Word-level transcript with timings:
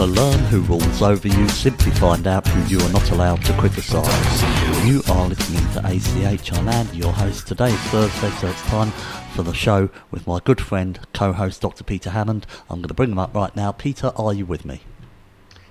To 0.00 0.06
learn 0.06 0.38
who 0.46 0.62
rules 0.62 1.02
over 1.02 1.28
you, 1.28 1.46
simply 1.50 1.90
find 1.90 2.26
out 2.26 2.48
who 2.48 2.74
you 2.74 2.82
are 2.82 2.90
not 2.90 3.10
allowed 3.10 3.44
to 3.44 3.52
criticise. 3.58 4.86
You 4.86 5.02
are 5.10 5.28
listening 5.28 5.70
to 5.74 5.86
ACH. 5.86 6.54
I'm 6.54 6.70
Andy, 6.70 6.96
your 6.96 7.12
host. 7.12 7.46
Today 7.46 7.70
is 7.70 7.80
Thursday, 7.80 8.30
so 8.30 8.46
it's 8.46 8.62
time 8.62 8.92
for 9.34 9.42
the 9.42 9.52
show 9.52 9.90
with 10.10 10.26
my 10.26 10.40
good 10.42 10.58
friend, 10.58 10.98
co-host 11.12 11.60
Dr. 11.60 11.84
Peter 11.84 12.08
Hammond. 12.08 12.46
I'm 12.70 12.78
going 12.78 12.88
to 12.88 12.94
bring 12.94 13.12
him 13.12 13.18
up 13.18 13.34
right 13.34 13.54
now. 13.54 13.72
Peter, 13.72 14.10
are 14.16 14.32
you 14.32 14.46
with 14.46 14.64
me? 14.64 14.80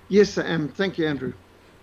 Yes, 0.10 0.38
I 0.38 0.46
am. 0.46 0.68
Thank 0.68 1.00
you, 1.00 1.08
Andrew. 1.08 1.34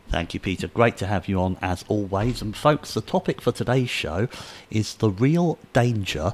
Thank 0.09 0.35
you, 0.35 0.41
Peter. 0.41 0.69
Great 0.69 0.97
to 0.99 1.07
have 1.07 1.27
you 1.27 1.41
on 1.41 1.57
as 1.61 1.85
always. 1.89 2.41
And 2.41 2.57
folks, 2.57 2.95
the 2.95 3.01
topic 3.01 3.41
for 3.41 3.51
today's 3.51 3.91
show 3.91 4.29
is 4.71 4.95
the 4.95 5.11
real 5.11 5.59
danger 5.73 6.33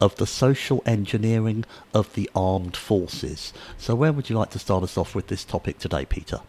of 0.00 0.16
the 0.16 0.26
social 0.26 0.82
engineering 0.84 1.64
of 1.94 2.12
the 2.14 2.28
armed 2.34 2.76
forces. 2.76 3.52
So, 3.78 3.94
where 3.94 4.12
would 4.12 4.28
you 4.28 4.36
like 4.36 4.50
to 4.50 4.58
start 4.58 4.82
us 4.82 4.98
off 4.98 5.14
with 5.14 5.28
this 5.28 5.44
topic 5.44 5.78
today, 5.78 6.04
Peter? 6.04 6.40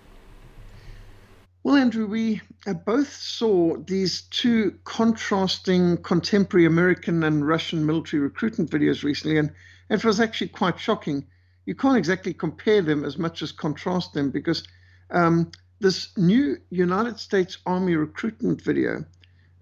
Well, 1.64 1.76
Andrew, 1.76 2.08
we 2.08 2.42
uh, 2.66 2.74
both 2.74 3.14
saw 3.14 3.78
these 3.78 4.24
two 4.24 4.78
contrasting 4.84 5.98
contemporary 5.98 6.66
American 6.66 7.24
and 7.24 7.48
Russian 7.48 7.86
military 7.86 8.22
recruitment 8.22 8.70
videos 8.70 9.04
recently, 9.04 9.38
and 9.38 9.52
it 9.90 10.04
was 10.04 10.20
actually 10.20 10.50
quite 10.50 10.80
shocking. 10.80 11.26
You 11.66 11.76
can't 11.76 11.98
exactly 11.98 12.34
compare 12.34 12.82
them 12.82 13.06
as 13.06 13.18
much 13.18 13.42
as 13.42 13.54
contrast 13.54 14.14
them 14.14 14.32
because 14.32 14.64
um, 15.12 15.52
this 15.84 16.17
new 16.17 16.58
United 16.70 17.20
States 17.20 17.58
Army 17.66 17.98
recruitment 17.98 18.62
video 18.62 19.03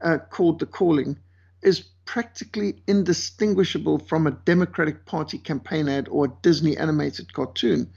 uh, 0.01 0.19
called 0.29 0.59
The 0.59 0.67
Calling 0.67 1.17
is 1.63 1.79
practically 2.05 2.83
indistinguishable 2.85 3.97
from 3.97 4.27
a 4.27 4.37
Democratic 4.45 5.03
Party 5.07 5.39
campaign 5.39 5.89
ad 5.89 6.07
or 6.09 6.25
a 6.25 6.33
Disney 6.43 6.77
animated 6.77 7.33
cartoon. 7.33 7.89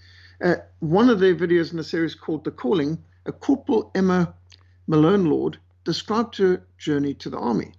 Uh, 0.43 0.55
one 0.81 1.11
of 1.11 1.21
their 1.21 1.35
videos 1.35 1.71
in 1.71 1.77
the 1.77 1.85
series 1.85 2.15
called 2.15 2.45
The 2.45 2.51
Calling, 2.51 2.97
a 3.27 3.33
Corporal 3.33 3.91
Emma 3.95 4.35
Malone 4.87 5.27
Lord 5.27 5.59
described 5.85 6.39
her 6.39 6.63
journey 6.79 7.13
to 7.13 7.29
the 7.29 7.39
Army. 7.39 7.75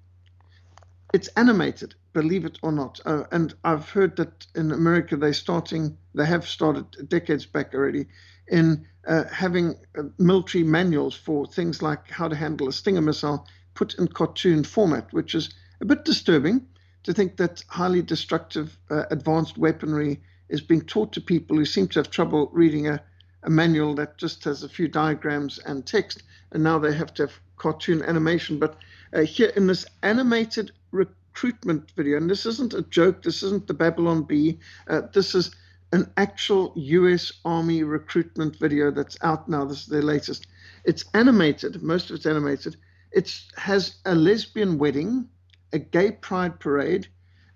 It's 1.12 1.30
animated, 1.30 1.96
believe 2.14 2.46
it 2.46 2.60
or 2.62 2.72
not. 2.72 3.00
Uh, 3.04 3.24
and 3.32 3.56
I've 3.64 3.90
heard 3.90 4.16
that 4.18 4.46
in 4.54 4.72
America 4.72 5.18
they're 5.18 5.34
starting, 5.34 5.98
they 6.14 6.28
have 6.28 6.48
started 6.48 7.10
decades 7.10 7.48
back 7.48 7.74
already, 7.74 8.06
in 8.48 8.86
uh, 9.08 9.24
having 9.26 9.76
uh, 9.98 10.04
military 10.18 10.64
manuals 10.64 11.16
for 11.16 11.46
things 11.46 11.82
like 11.82 12.10
how 12.10 12.28
to 12.28 12.36
handle 12.36 12.68
a 12.68 12.74
Stinger 12.74 13.02
missile 13.02 13.48
put 13.74 13.96
in 13.96 14.08
cartoon 14.08 14.64
format, 14.64 15.12
which 15.14 15.36
is 15.36 15.50
a 15.82 15.86
bit 15.86 16.06
disturbing 16.06 16.66
to 17.04 17.14
think 17.14 17.38
that 17.38 17.64
highly 17.68 18.02
destructive 18.02 18.78
uh, 18.90 19.04
advanced 19.12 19.58
weaponry 19.58 20.20
is 20.50 20.62
being 20.62 20.82
taught 20.82 21.12
to 21.14 21.22
people 21.22 21.56
who 21.56 21.66
seem 21.66 21.88
to 21.88 22.00
have 22.00 22.10
trouble 22.10 22.50
reading 22.52 22.88
a, 22.88 23.02
a 23.44 23.50
manual 23.50 23.94
that 23.96 24.18
just 24.18 24.44
has 24.44 24.64
a 24.64 24.70
few 24.70 24.88
diagrams 24.88 25.60
and 25.60 25.86
text, 25.86 26.24
and 26.52 26.64
now 26.64 26.80
they 26.80 26.94
have 26.94 27.14
to 27.14 27.24
have 27.24 27.40
cartoon 27.58 28.02
animation. 28.04 28.58
But 28.60 28.78
uh, 29.14 29.22
here 29.22 29.50
in 29.56 29.68
this 29.68 29.86
animated 30.02 30.72
recruitment 30.92 31.92
video, 31.96 32.18
and 32.18 32.30
this 32.30 32.46
isn't 32.46 32.74
a 32.74 32.82
joke, 32.84 33.22
this 33.22 33.44
isn't 33.44 33.68
the 33.68 33.74
Babylon 33.74 34.24
Bee, 34.24 34.60
uh, 34.88 35.02
this 35.14 35.36
is 35.36 35.52
an 35.92 36.12
actual 36.18 36.74
US 36.76 37.32
Army 37.46 37.84
recruitment 37.84 38.58
video 38.58 38.92
that's 38.92 39.18
out 39.22 39.48
now. 39.48 39.66
This 39.66 39.82
is 39.82 39.88
their 39.88 40.02
latest. 40.02 40.48
It's 40.84 41.06
animated, 41.14 41.82
most 41.82 42.10
of 42.10 42.16
it's 42.16 42.26
animated. 42.26 42.78
It 43.12 43.34
has 43.58 43.98
a 44.06 44.14
lesbian 44.14 44.78
wedding 44.78 45.30
a 45.76 45.80
gay 45.80 46.12
pride 46.12 46.60
parade, 46.60 47.08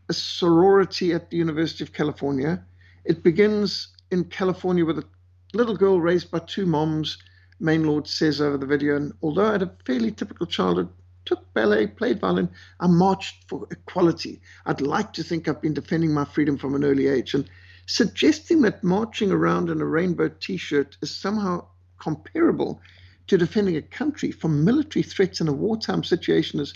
a 0.10 0.14
sorority 0.14 1.14
at 1.14 1.30
the 1.30 1.38
University 1.38 1.84
of 1.84 1.94
California. 1.94 2.64
It 3.06 3.24
begins 3.24 3.96
in 4.12 4.26
California 4.26 4.86
with 4.86 5.00
a 5.00 5.06
little 5.54 5.78
girl 5.78 6.02
raised 6.02 6.30
by 6.30 6.40
two 6.40 6.66
moms, 6.66 7.18
Malone 7.62 7.86
Lord 7.86 8.08
says 8.08 8.42
over 8.42 8.58
the 8.58 8.66
video. 8.66 8.98
And 8.98 9.14
although 9.22 9.46
I 9.48 9.54
had 9.54 9.62
a 9.62 9.76
fairly 9.86 10.12
typical 10.12 10.46
childhood, 10.46 10.90
took 11.26 11.54
ballet, 11.54 11.88
played 11.88 12.20
violin, 12.20 12.50
I 12.80 12.88
marched 12.88 13.48
for 13.48 13.68
equality. 13.72 14.42
I'd 14.66 14.82
like 14.82 15.14
to 15.14 15.24
think 15.24 15.48
I've 15.48 15.62
been 15.62 15.74
defending 15.74 16.14
my 16.14 16.26
freedom 16.26 16.58
from 16.58 16.76
an 16.76 16.84
early 16.84 17.08
age. 17.08 17.34
And 17.34 17.50
suggesting 17.90 18.62
that 18.62 18.84
marching 18.84 19.32
around 19.32 19.68
in 19.68 19.82
a 19.82 19.86
rainbow 19.86 20.30
t 20.30 20.58
shirt 20.58 20.96
is 21.02 21.10
somehow 21.10 21.66
comparable 21.98 22.80
to 23.26 23.36
defending 23.36 23.78
a 23.78 23.82
country 23.82 24.30
from 24.30 24.64
military 24.64 25.02
threats 25.02 25.42
in 25.42 25.48
a 25.48 25.54
wartime 25.54 26.04
situation 26.04 26.60
is 26.60 26.76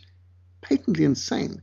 patently 0.62 1.06
insane. 1.06 1.62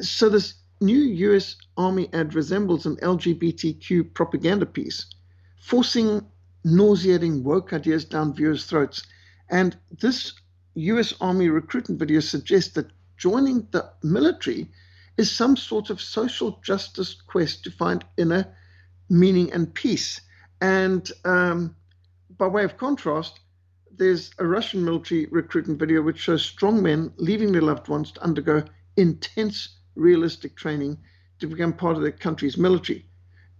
So 0.00 0.28
this 0.28 0.54
new 0.80 1.00
US 1.26 1.56
Army 1.76 2.08
ad 2.12 2.34
resembles 2.34 2.86
an 2.86 2.94
LGBTQ 2.98 4.14
propaganda 4.14 4.64
piece, 4.64 5.06
forcing 5.60 6.24
nauseating 6.62 7.42
woke 7.42 7.72
ideas 7.72 8.04
down 8.04 8.32
viewers' 8.32 8.66
throats. 8.66 9.02
And 9.50 9.76
this 9.90 10.34
US 10.76 11.14
Army 11.20 11.48
recruitment 11.48 11.98
video 11.98 12.20
suggests 12.20 12.74
that 12.74 12.92
joining 13.16 13.66
the 13.72 13.90
military 14.04 14.70
is 15.16 15.32
some 15.32 15.56
sort 15.56 15.90
of 15.90 16.00
social 16.00 16.60
justice 16.62 17.20
quest 17.26 17.64
to 17.64 17.72
find 17.72 18.04
inner 18.16 18.54
meaning 19.08 19.52
and 19.52 19.72
peace. 19.74 20.20
And 20.60 21.10
um, 21.24 21.76
by 22.38 22.46
way 22.46 22.64
of 22.64 22.76
contrast, 22.76 23.40
there's 23.96 24.32
a 24.38 24.46
Russian 24.46 24.84
military 24.84 25.26
recruitment 25.26 25.78
video 25.78 26.02
which 26.02 26.18
shows 26.18 26.42
strong 26.44 26.82
men 26.82 27.12
leaving 27.16 27.52
their 27.52 27.62
loved 27.62 27.88
ones 27.88 28.12
to 28.12 28.22
undergo 28.22 28.64
intense, 28.96 29.78
realistic 29.94 30.56
training 30.56 30.98
to 31.38 31.46
become 31.46 31.72
part 31.72 31.96
of 31.96 32.02
their 32.02 32.12
country's 32.12 32.56
military. 32.56 33.06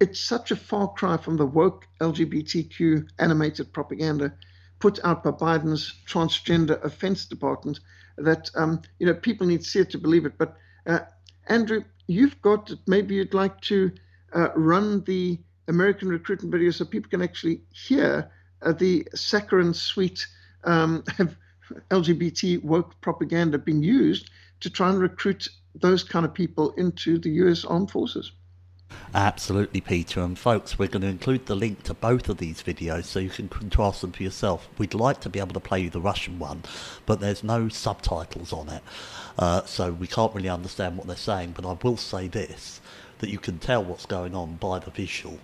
It's 0.01 0.19
such 0.19 0.51
a 0.51 0.57
far 0.57 0.89
cry 0.93 1.17
from 1.17 1.37
the 1.37 1.47
woke 1.47 1.87
LGBTQ 2.01 3.09
animated 3.19 3.73
propaganda 3.73 4.35
put 4.81 4.99
out 5.05 5.23
by 5.23 5.31
Biden's 5.31 5.95
transgender 6.07 6.83
offense 6.85 7.27
department 7.27 7.81
that 8.19 8.51
um, 8.55 8.83
you 8.99 9.07
know 9.07 9.15
people 9.15 9.47
need 9.47 9.63
to 9.63 9.69
see 9.69 9.81
it 9.81 9.91
to 9.91 9.99
believe 9.99 10.27
it. 10.27 10.37
But 10.37 10.57
uh, 10.87 11.01
Andrew, 11.47 11.85
you've 12.07 12.41
got 12.43 12.73
maybe 12.87 13.15
you'd 13.15 13.35
like 13.35 13.61
to 13.63 13.93
uh, 14.35 14.49
run 14.55 15.03
the 15.05 15.39
American 15.69 16.09
recruitment 16.09 16.53
video 16.53 16.71
so 16.71 16.85
people 16.85 17.11
can 17.11 17.23
actually 17.23 17.63
hear 17.73 18.31
uh, 18.63 18.73
the 18.73 19.07
saccharine 19.15 19.75
sweet 19.75 20.27
um, 20.65 21.03
LGBT 21.91 22.63
woke 22.63 23.01
propaganda 23.01 23.59
being 23.59 23.83
used 23.83 24.31
to 24.61 24.71
try 24.71 24.91
and 24.91 24.99
recruit 24.99 25.49
those 25.75 26.05
kind 26.05 26.25
of 26.25 26.35
people 26.35 26.71
into 26.73 27.19
the 27.19 27.31
US 27.31 27.65
armed 27.65 27.91
forces. 27.91 28.33
Absolutely, 29.15 29.81
Peter. 29.81 30.21
And 30.21 30.39
folks, 30.39 30.79
we're 30.79 30.89
going 30.89 31.03
to 31.03 31.09
include 31.09 31.47
the 31.47 31.55
link 31.55 31.83
to 31.85 31.95
both 31.95 32.29
of 32.29 32.39
these 32.39 32.63
videos 32.63 33.05
so 33.05 33.19
you 33.19 33.31
can 33.31 33.49
contrast 33.49 34.01
them 34.01 34.13
for 34.13 34.23
yourself. 34.23 34.69
We'd 34.79 34.95
like 34.95 35.21
to 35.21 35.29
be 35.29 35.39
able 35.39 35.55
to 35.55 35.61
play 35.61 35.81
you 35.81 35.91
the 35.91 36.01
Russian 36.01 36.39
one, 36.39 36.63
but 37.07 37.21
there's 37.21 37.43
no 37.43 37.69
subtitles 37.69 38.53
on 38.53 38.69
it. 38.69 38.83
Uh, 39.39 39.65
so 39.65 39.93
we 39.93 40.07
can't 40.07 40.35
really 40.35 40.49
understand 40.49 40.97
what 40.97 41.07
they're 41.07 41.17
saying. 41.17 41.53
But 41.57 41.65
I 41.65 41.77
will 41.83 41.97
say 41.97 42.29
this 42.29 42.81
that 43.25 43.31
you 43.31 43.39
can 43.39 43.59
tell 43.59 43.83
what's 43.83 44.05
going 44.05 44.35
on 44.35 44.55
by 44.57 44.79
the 44.79 44.91
visual 44.91 45.39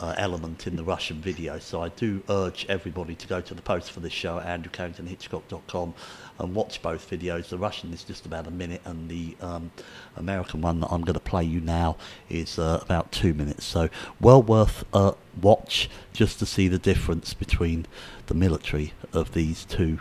uh, 0.00 0.14
element 0.16 0.66
in 0.66 0.76
the 0.76 0.82
Russian 0.82 1.20
video. 1.20 1.58
So 1.58 1.82
I 1.82 1.90
do 1.90 2.22
urge 2.30 2.64
everybody 2.70 3.14
to 3.16 3.26
go 3.26 3.42
to 3.42 3.52
the 3.52 3.60
post 3.60 3.92
for 3.92 4.00
this 4.00 4.14
show 4.14 4.38
at 4.38 4.62
andrewcarringtonhitchcock.com 4.62 5.92
and 6.38 6.54
watch 6.54 6.80
both 6.80 7.10
videos. 7.10 7.50
The 7.50 7.58
Russian 7.58 7.92
is 7.92 8.02
just 8.02 8.24
about 8.24 8.46
a 8.46 8.50
minute, 8.50 8.80
and 8.86 9.10
the 9.10 9.36
um, 9.42 9.70
American 10.16 10.62
one 10.62 10.80
that 10.80 10.86
I'm 10.90 11.02
going 11.02 11.12
to 11.12 11.20
play 11.20 11.44
you 11.44 11.60
now 11.60 11.98
is 12.30 12.58
uh, 12.58 12.78
about 12.80 13.12
two 13.12 13.34
minutes. 13.34 13.66
So 13.66 13.90
well 14.18 14.42
worth 14.42 14.86
a 14.94 15.12
watch 15.42 15.90
just 16.14 16.38
to 16.38 16.46
see 16.46 16.66
the 16.68 16.78
difference 16.78 17.34
between 17.34 17.84
the 18.28 18.34
military 18.34 18.94
of 19.12 19.34
these 19.34 19.66
two 19.66 20.00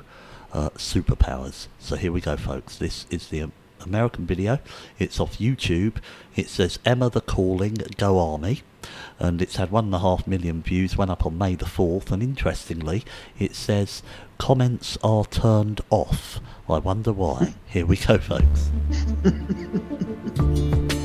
uh, 0.53 0.69
superpowers. 0.77 1.67
So 1.77 1.97
here 1.97 2.13
we 2.13 2.21
go, 2.21 2.37
folks. 2.37 2.77
This 2.77 3.05
is 3.09 3.27
the 3.27 3.49
American 3.81 4.25
video. 4.25 4.59
It's 4.99 5.19
off 5.19 5.37
YouTube. 5.37 5.95
It 6.35 6.49
says 6.49 6.79
Emma 6.85 7.09
the 7.09 7.21
Calling, 7.21 7.77
Go 7.97 8.19
Army. 8.19 8.61
And 9.19 9.41
it's 9.41 9.55
had 9.55 9.71
one 9.71 9.85
and 9.85 9.95
a 9.95 9.99
half 9.99 10.27
million 10.27 10.61
views, 10.61 10.97
went 10.97 11.11
up 11.11 11.25
on 11.25 11.37
May 11.37 11.55
the 11.55 11.65
4th. 11.65 12.11
And 12.11 12.21
interestingly, 12.21 13.03
it 13.39 13.55
says 13.55 14.03
comments 14.37 14.97
are 15.03 15.25
turned 15.25 15.81
off. 15.89 16.39
I 16.69 16.77
wonder 16.79 17.13
why. 17.13 17.55
Here 17.65 17.85
we 17.85 17.97
go, 17.97 18.17
folks. 18.17 18.71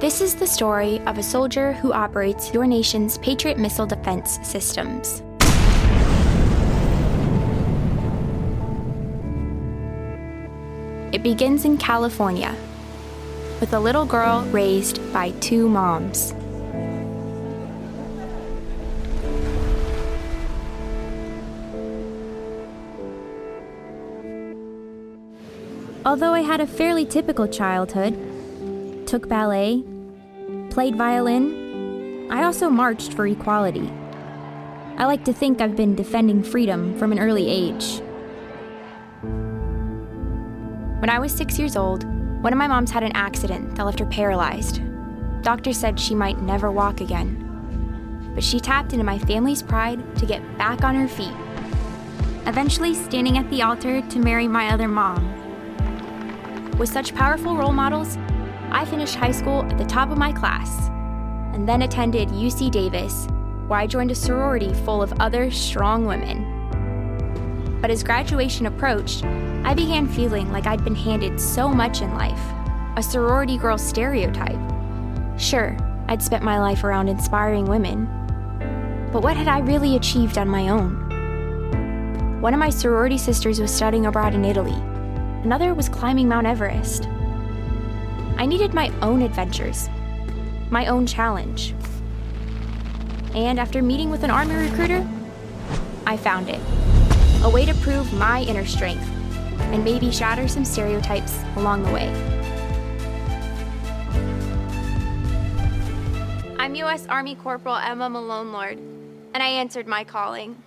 This 0.00 0.20
is 0.20 0.36
the 0.36 0.46
story 0.46 1.00
of 1.06 1.18
a 1.18 1.24
soldier 1.24 1.72
who 1.72 1.92
operates 1.92 2.54
your 2.54 2.68
nation's 2.68 3.18
Patriot 3.18 3.58
missile 3.58 3.84
defense 3.84 4.38
systems. 4.44 5.24
It 11.12 11.24
begins 11.24 11.64
in 11.64 11.78
California 11.78 12.54
with 13.58 13.72
a 13.72 13.80
little 13.80 14.06
girl 14.06 14.42
raised 14.52 15.00
by 15.12 15.32
two 15.40 15.68
moms. 15.68 16.32
Although 26.06 26.34
I 26.34 26.42
had 26.42 26.60
a 26.60 26.68
fairly 26.68 27.04
typical 27.04 27.48
childhood, 27.48 28.27
took 29.08 29.26
ballet, 29.26 29.82
played 30.68 30.94
violin, 30.94 32.28
I 32.30 32.44
also 32.44 32.68
marched 32.68 33.14
for 33.14 33.26
equality. 33.26 33.90
I 34.98 35.06
like 35.06 35.24
to 35.24 35.32
think 35.32 35.62
I've 35.62 35.76
been 35.76 35.94
defending 35.94 36.42
freedom 36.42 36.96
from 36.98 37.12
an 37.12 37.18
early 37.18 37.48
age. 37.48 38.02
When 41.00 41.08
I 41.08 41.18
was 41.18 41.32
six 41.32 41.58
years 41.58 41.74
old, 41.74 42.04
one 42.42 42.52
of 42.52 42.58
my 42.58 42.66
moms 42.66 42.90
had 42.90 43.02
an 43.02 43.12
accident 43.14 43.76
that 43.76 43.86
left 43.86 43.98
her 44.00 44.04
paralyzed. 44.04 44.82
Doctors 45.40 45.78
said 45.78 45.98
she 45.98 46.14
might 46.14 46.42
never 46.42 46.70
walk 46.70 47.00
again. 47.00 48.30
But 48.34 48.44
she 48.44 48.60
tapped 48.60 48.92
into 48.92 49.06
my 49.06 49.18
family's 49.20 49.62
pride 49.62 50.16
to 50.16 50.26
get 50.26 50.42
back 50.58 50.84
on 50.84 50.94
her 50.94 51.08
feet, 51.08 51.32
eventually 52.46 52.94
standing 52.94 53.38
at 53.38 53.48
the 53.48 53.62
altar 53.62 54.02
to 54.02 54.18
marry 54.18 54.46
my 54.46 54.68
other 54.68 54.86
mom. 54.86 55.32
With 56.76 56.90
such 56.90 57.14
powerful 57.14 57.56
role 57.56 57.72
models, 57.72 58.18
I 58.70 58.84
finished 58.84 59.14
high 59.14 59.32
school 59.32 59.62
at 59.64 59.78
the 59.78 59.84
top 59.84 60.10
of 60.10 60.18
my 60.18 60.32
class 60.32 60.88
and 61.54 61.68
then 61.68 61.82
attended 61.82 62.28
UC 62.28 62.70
Davis, 62.70 63.26
where 63.66 63.80
I 63.80 63.86
joined 63.86 64.10
a 64.10 64.14
sorority 64.14 64.72
full 64.84 65.02
of 65.02 65.12
other 65.20 65.50
strong 65.50 66.04
women. 66.04 67.78
But 67.80 67.90
as 67.90 68.02
graduation 68.02 68.66
approached, 68.66 69.24
I 69.24 69.74
began 69.74 70.06
feeling 70.06 70.52
like 70.52 70.66
I'd 70.66 70.84
been 70.84 70.94
handed 70.94 71.40
so 71.40 71.68
much 71.68 72.00
in 72.00 72.14
life 72.14 72.40
a 72.96 73.02
sorority 73.02 73.56
girl 73.56 73.78
stereotype. 73.78 74.58
Sure, 75.38 75.76
I'd 76.08 76.22
spent 76.22 76.42
my 76.42 76.58
life 76.58 76.82
around 76.82 77.08
inspiring 77.08 77.64
women, 77.64 78.06
but 79.12 79.22
what 79.22 79.36
had 79.36 79.46
I 79.46 79.60
really 79.60 79.94
achieved 79.94 80.36
on 80.36 80.48
my 80.48 80.68
own? 80.68 82.40
One 82.40 82.54
of 82.54 82.60
my 82.60 82.70
sorority 82.70 83.18
sisters 83.18 83.60
was 83.60 83.72
studying 83.72 84.06
abroad 84.06 84.34
in 84.34 84.44
Italy, 84.44 84.74
another 85.44 85.74
was 85.74 85.88
climbing 85.88 86.28
Mount 86.28 86.46
Everest. 86.46 87.08
I 88.38 88.46
needed 88.46 88.72
my 88.72 88.92
own 89.02 89.22
adventures, 89.22 89.90
my 90.70 90.86
own 90.86 91.08
challenge. 91.08 91.74
And 93.34 93.58
after 93.58 93.82
meeting 93.82 94.10
with 94.10 94.22
an 94.22 94.30
Army 94.30 94.54
recruiter, 94.54 95.04
I 96.06 96.16
found 96.16 96.48
it 96.48 96.60
a 97.42 97.50
way 97.50 97.66
to 97.66 97.74
prove 97.74 98.12
my 98.12 98.42
inner 98.42 98.64
strength 98.64 99.02
and 99.72 99.82
maybe 99.82 100.12
shatter 100.12 100.46
some 100.46 100.64
stereotypes 100.64 101.36
along 101.56 101.82
the 101.82 101.90
way. 101.90 102.08
I'm 106.60 106.76
U.S. 106.76 107.08
Army 107.08 107.34
Corporal 107.34 107.74
Emma 107.74 108.08
Malone 108.08 108.52
Lord, 108.52 108.78
and 109.34 109.42
I 109.42 109.48
answered 109.48 109.88
my 109.88 110.04
calling. 110.04 110.62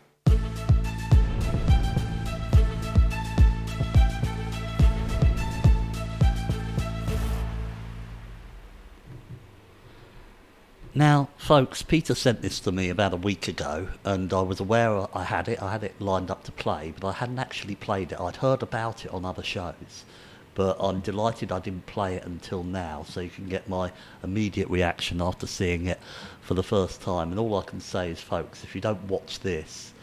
Now, 11.01 11.29
folks, 11.35 11.81
Peter 11.81 12.13
sent 12.13 12.43
this 12.43 12.59
to 12.59 12.71
me 12.71 12.89
about 12.89 13.11
a 13.11 13.17
week 13.17 13.47
ago, 13.47 13.87
and 14.05 14.31
I 14.31 14.41
was 14.41 14.59
aware 14.59 15.07
I 15.17 15.23
had 15.23 15.47
it. 15.47 15.59
I 15.59 15.71
had 15.71 15.83
it 15.83 15.99
lined 15.99 16.29
up 16.29 16.43
to 16.43 16.51
play, 16.51 16.93
but 16.95 17.07
I 17.07 17.13
hadn't 17.13 17.39
actually 17.39 17.73
played 17.73 18.11
it. 18.11 18.21
I'd 18.21 18.35
heard 18.35 18.61
about 18.61 19.03
it 19.03 19.11
on 19.11 19.25
other 19.25 19.41
shows, 19.41 20.05
but 20.53 20.77
I'm 20.79 20.99
delighted 20.99 21.51
I 21.51 21.57
didn't 21.57 21.87
play 21.87 22.17
it 22.17 22.23
until 22.23 22.63
now, 22.63 23.03
so 23.09 23.19
you 23.19 23.31
can 23.31 23.49
get 23.49 23.67
my 23.67 23.91
immediate 24.21 24.69
reaction 24.69 25.23
after 25.23 25.47
seeing 25.47 25.87
it 25.87 25.99
for 26.39 26.53
the 26.53 26.61
first 26.61 27.01
time. 27.01 27.31
And 27.31 27.39
all 27.39 27.57
I 27.57 27.63
can 27.63 27.81
say 27.81 28.11
is, 28.11 28.19
folks, 28.19 28.63
if 28.63 28.75
you 28.75 28.81
don't 28.81 29.05
watch 29.05 29.39
this, 29.39 29.93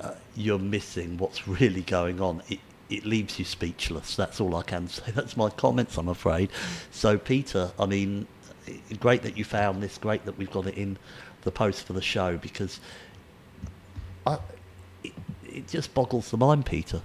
uh, 0.00 0.14
you're 0.36 0.60
missing 0.60 1.16
what's 1.18 1.48
really 1.48 1.82
going 1.82 2.20
on. 2.20 2.44
It, 2.48 2.60
it 2.88 3.04
leaves 3.04 3.40
you 3.40 3.44
speechless. 3.44 4.14
That's 4.14 4.40
all 4.40 4.54
I 4.54 4.62
can 4.62 4.86
say. 4.88 5.10
That's 5.10 5.36
my 5.36 5.50
comments, 5.50 5.96
I'm 5.96 6.06
afraid. 6.06 6.50
So, 6.92 7.18
Peter, 7.18 7.72
I 7.76 7.86
mean, 7.86 8.28
great 9.00 9.22
that 9.22 9.36
you 9.36 9.44
found 9.44 9.82
this. 9.82 9.98
Great 9.98 10.24
that 10.24 10.38
we've 10.38 10.50
got 10.50 10.66
it 10.66 10.76
in 10.76 10.98
the 11.42 11.50
post 11.50 11.86
for 11.86 11.92
the 11.92 12.02
show 12.02 12.36
because 12.36 12.80
I, 14.26 14.38
it, 15.02 15.12
it 15.44 15.68
just 15.68 15.94
boggles 15.94 16.30
the 16.30 16.36
mind, 16.36 16.66
Peter. 16.66 17.00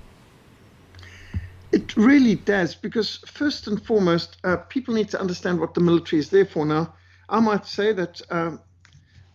It 1.72 1.98
really 1.98 2.36
does 2.36 2.76
because 2.76 3.18
first 3.26 3.68
and 3.68 3.84
foremost, 3.84 4.38
uh, 4.44 4.58
people 4.58 4.94
need 4.94 5.10
to 5.10 5.20
understand 5.20 5.60
what 5.60 5.74
the 5.74 5.82
military 5.82 6.20
is 6.20 6.30
there 6.30 6.46
for. 6.46 6.66
Now, 6.66 6.94
I 7.30 7.40
might 7.40 7.66
say 7.66 7.94
that 7.94 8.22
um, 8.30 8.60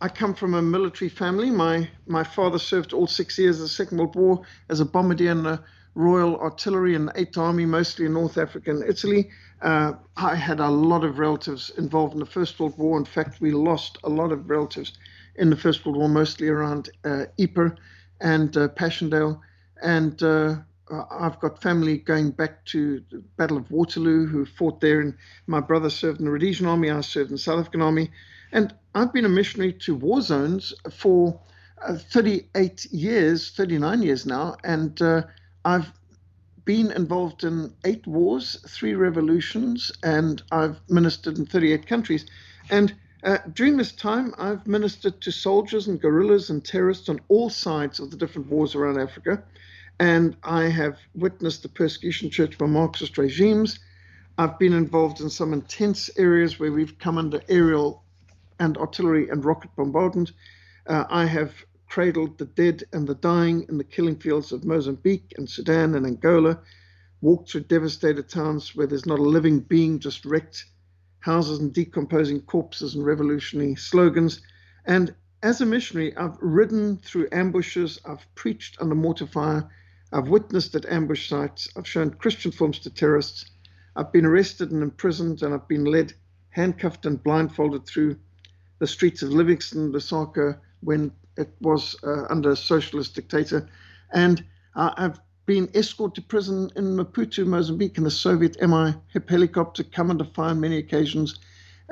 I 0.00 0.08
come 0.08 0.35
from 0.35 0.54
a 0.54 0.62
military 0.62 1.08
family. 1.08 1.50
My 1.50 1.88
my 2.06 2.23
father 2.23 2.58
served 2.58 2.92
all 2.92 3.08
six 3.08 3.38
years 3.38 3.56
of 3.56 3.62
the 3.62 3.68
Second 3.68 3.99
World 3.99 4.14
War 4.14 4.42
as 4.68 4.78
a 4.78 4.85
bombardier 4.85 5.32
in 5.32 5.42
the 5.42 5.61
Royal 5.97 6.38
Artillery 6.38 6.94
and 6.94 7.11
Eighth 7.16 7.37
Army, 7.37 7.66
mostly 7.66 8.06
in 8.06 8.12
North 8.12 8.38
Africa 8.38 8.70
and 8.70 8.88
Italy. 8.88 9.30
Uh, 9.60 9.94
I 10.16 10.34
had 10.34 10.60
a 10.60 10.68
lot 10.68 11.04
of 11.04 11.18
relatives 11.18 11.70
involved 11.76 12.14
in 12.14 12.20
the 12.20 12.26
First 12.26 12.58
World 12.60 12.78
War. 12.78 12.98
In 12.98 13.04
fact, 13.04 13.40
we 13.40 13.50
lost 13.50 13.98
a 14.04 14.08
lot 14.08 14.30
of 14.30 14.48
relatives 14.48 14.92
in 15.36 15.50
the 15.50 15.56
First 15.56 15.84
World 15.84 15.98
War, 15.98 16.08
mostly 16.08 16.48
around 16.48 16.90
uh, 17.04 17.24
Ypres 17.38 17.72
and 18.20 18.56
uh, 18.56 18.68
Passchendaele. 18.68 19.40
And 19.82 20.22
uh, 20.22 20.56
I've 21.10 21.38
got 21.40 21.62
family 21.62 21.98
going 21.98 22.30
back 22.30 22.64
to 22.66 23.02
the 23.10 23.18
Battle 23.36 23.56
of 23.56 23.70
Waterloo 23.70 24.26
who 24.26 24.44
fought 24.44 24.80
there. 24.80 25.00
And 25.00 25.14
my 25.46 25.60
brother 25.60 25.90
served 25.90 26.20
in 26.20 26.26
the 26.26 26.30
Rhodesian 26.30 26.66
Army. 26.66 26.90
I 26.90 27.00
served 27.00 27.30
in 27.30 27.34
the 27.34 27.40
South 27.40 27.60
African 27.60 27.82
Army. 27.82 28.10
And 28.52 28.74
I've 28.94 29.12
been 29.12 29.24
a 29.24 29.28
missionary 29.30 29.72
to 29.74 29.94
war 29.94 30.20
zones 30.20 30.72
for 30.90 31.40
uh, 31.82 31.96
38 31.96 32.86
years, 32.86 33.50
39 33.50 34.02
years 34.02 34.24
now. 34.24 34.56
And 34.64 35.00
uh, 35.02 35.22
I've 35.64 35.92
been 36.68 36.90
involved 36.90 37.44
in 37.44 37.72
eight 37.87 38.06
wars, 38.06 38.60
three 38.68 38.92
revolutions, 38.92 39.90
and 40.02 40.42
I've 40.52 40.78
ministered 40.90 41.38
in 41.38 41.46
38 41.46 41.87
countries. 41.87 42.26
And 42.68 42.94
uh, 43.25 43.38
during 43.54 43.78
this 43.78 43.90
time, 43.90 44.34
I've 44.37 44.66
ministered 44.66 45.18
to 45.22 45.32
soldiers 45.32 45.88
and 45.88 45.98
guerrillas 45.98 46.50
and 46.50 46.62
terrorists 46.62 47.08
on 47.08 47.20
all 47.28 47.48
sides 47.48 48.00
of 48.00 48.10
the 48.10 48.18
different 48.18 48.48
wars 48.48 48.75
around 48.75 49.00
Africa. 49.00 49.42
And 49.98 50.37
I 50.42 50.64
have 50.64 50.98
witnessed 51.14 51.62
the 51.62 51.70
persecution 51.70 52.28
church 52.28 52.58
by 52.58 52.66
Marxist 52.66 53.16
regimes. 53.16 53.78
I've 54.37 54.58
been 54.58 54.75
involved 54.75 55.22
in 55.22 55.30
some 55.30 55.54
intense 55.54 56.10
areas 56.18 56.60
where 56.60 56.70
we've 56.70 56.98
come 56.98 57.16
under 57.16 57.40
aerial 57.48 58.04
and 58.60 58.76
artillery 58.76 59.30
and 59.30 59.42
rocket 59.42 59.75
bombardment. 59.75 60.32
Uh, 60.87 61.04
I 61.08 61.25
have 61.25 61.54
cradled 61.88 62.38
the 62.38 62.45
dead 62.45 62.85
and 62.92 63.07
the 63.07 63.14
dying 63.14 63.64
in 63.68 63.78
the 63.78 63.85
killing 63.85 64.16
fields 64.16 64.52
of 64.52 64.64
Mozambique 64.64 65.33
and 65.37 65.49
Sudan 65.49 65.95
and 65.95 66.07
Angola, 66.07 66.61
walked 67.21 67.50
through 67.50 67.62
devastated 67.62 68.28
towns 68.28 68.76
where 68.76 68.87
there's 68.87 69.07
not 69.07 69.18
a 69.18 69.23
living 69.23 69.61
being, 69.61 69.99
just 69.99 70.25
wrecked 70.25 70.66
houses 71.21 71.59
and 71.59 71.73
decomposing 71.73 72.40
corpses 72.42 72.95
and 72.95 73.04
revolutionary 73.04 73.75
slogans. 73.75 74.40
And 74.85 75.14
as 75.42 75.61
a 75.61 75.66
missionary, 75.66 76.16
I've 76.16 76.37
ridden 76.40 76.99
through 76.99 77.28
ambushes, 77.33 78.00
I've 78.04 78.26
preached 78.35 78.76
under 78.80 78.95
mortar 78.95 79.26
fire, 79.26 79.68
I've 80.12 80.28
witnessed 80.28 80.75
at 80.75 80.87
ambush 80.87 81.28
sites, 81.28 81.68
I've 81.76 81.88
shown 81.88 82.11
Christian 82.11 82.52
films 82.52 82.78
to 82.80 82.90
terrorists, 82.90 83.50
I've 83.97 84.12
been 84.12 84.25
arrested 84.25 84.71
and 84.71 84.83
imprisoned, 84.83 85.42
and 85.42 85.52
I've 85.52 85.68
been 85.68 85.85
led 85.85 86.12
handcuffed 86.50 87.07
and 87.07 87.23
blindfolded 87.23 87.87
through 87.87 88.16
the 88.78 88.87
streets 88.87 89.23
of 89.23 89.30
Livingstone, 89.30 89.92
Lusaka, 89.92 90.59
when 90.80 91.12
it 91.38 91.49
was 91.61 91.97
uh, 92.02 92.25
under 92.28 92.50
a 92.50 92.57
socialist 92.57 93.14
dictator. 93.14 93.68
And 94.12 94.45
uh, 94.75 94.92
I've 94.97 95.21
been 95.47 95.71
escorted 95.75 96.25
to 96.25 96.28
prison 96.28 96.71
in 96.76 96.97
Maputo, 96.97 97.47
Mozambique, 97.47 97.97
in 97.97 98.07
a 98.07 98.11
Soviet 98.11 98.57
Mi 98.61 98.92
helicopter, 99.28 99.85
come 99.85 100.11
under 100.11 100.25
fire 100.25 100.50
on 100.50 100.61
many 100.61 100.76
occasions. 100.76 101.38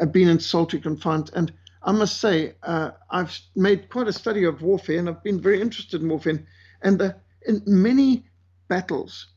I've 0.00 0.12
been 0.12 0.29
in 0.29 0.41
solitary 0.41 0.83
confinement. 0.83 1.31
And 1.35 1.53
I 1.85 1.93
must 1.93 2.21
say, 2.21 2.55
uh, 2.65 2.91
I've 3.11 3.38
made 3.55 3.88
quite 3.88 4.09
a 4.09 4.12
study 4.12 4.45
of 4.45 4.61
warfare 4.61 4.99
and 4.99 5.09
I've 5.09 5.23
been 5.23 5.41
very 5.41 5.61
interested 5.61 6.03
in 6.03 6.09
warfare. 6.09 6.45
And 6.83 6.99
the, 6.99 7.17
in 7.47 7.62
many 7.67 8.26
battles, 8.69 9.29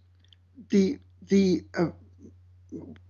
the, 0.70 1.00
the 1.30 1.64
uh, 1.78 1.90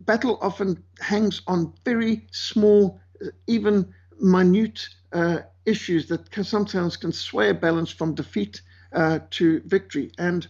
battle 0.01 0.37
often 0.41 0.83
hangs 0.99 1.41
on 1.47 1.73
very 1.85 2.27
small, 2.31 2.99
even 3.47 3.93
minute 4.21 4.89
uh, 5.11 5.39
issues 5.65 6.07
that 6.07 6.29
can, 6.31 6.43
sometimes 6.43 6.97
can 6.97 7.11
sway 7.11 7.49
a 7.49 7.53
balance 7.53 7.91
from 7.91 8.15
defeat 8.15 8.61
uh, 8.93 9.19
to 9.31 9.61
victory. 9.65 10.11
And 10.17 10.47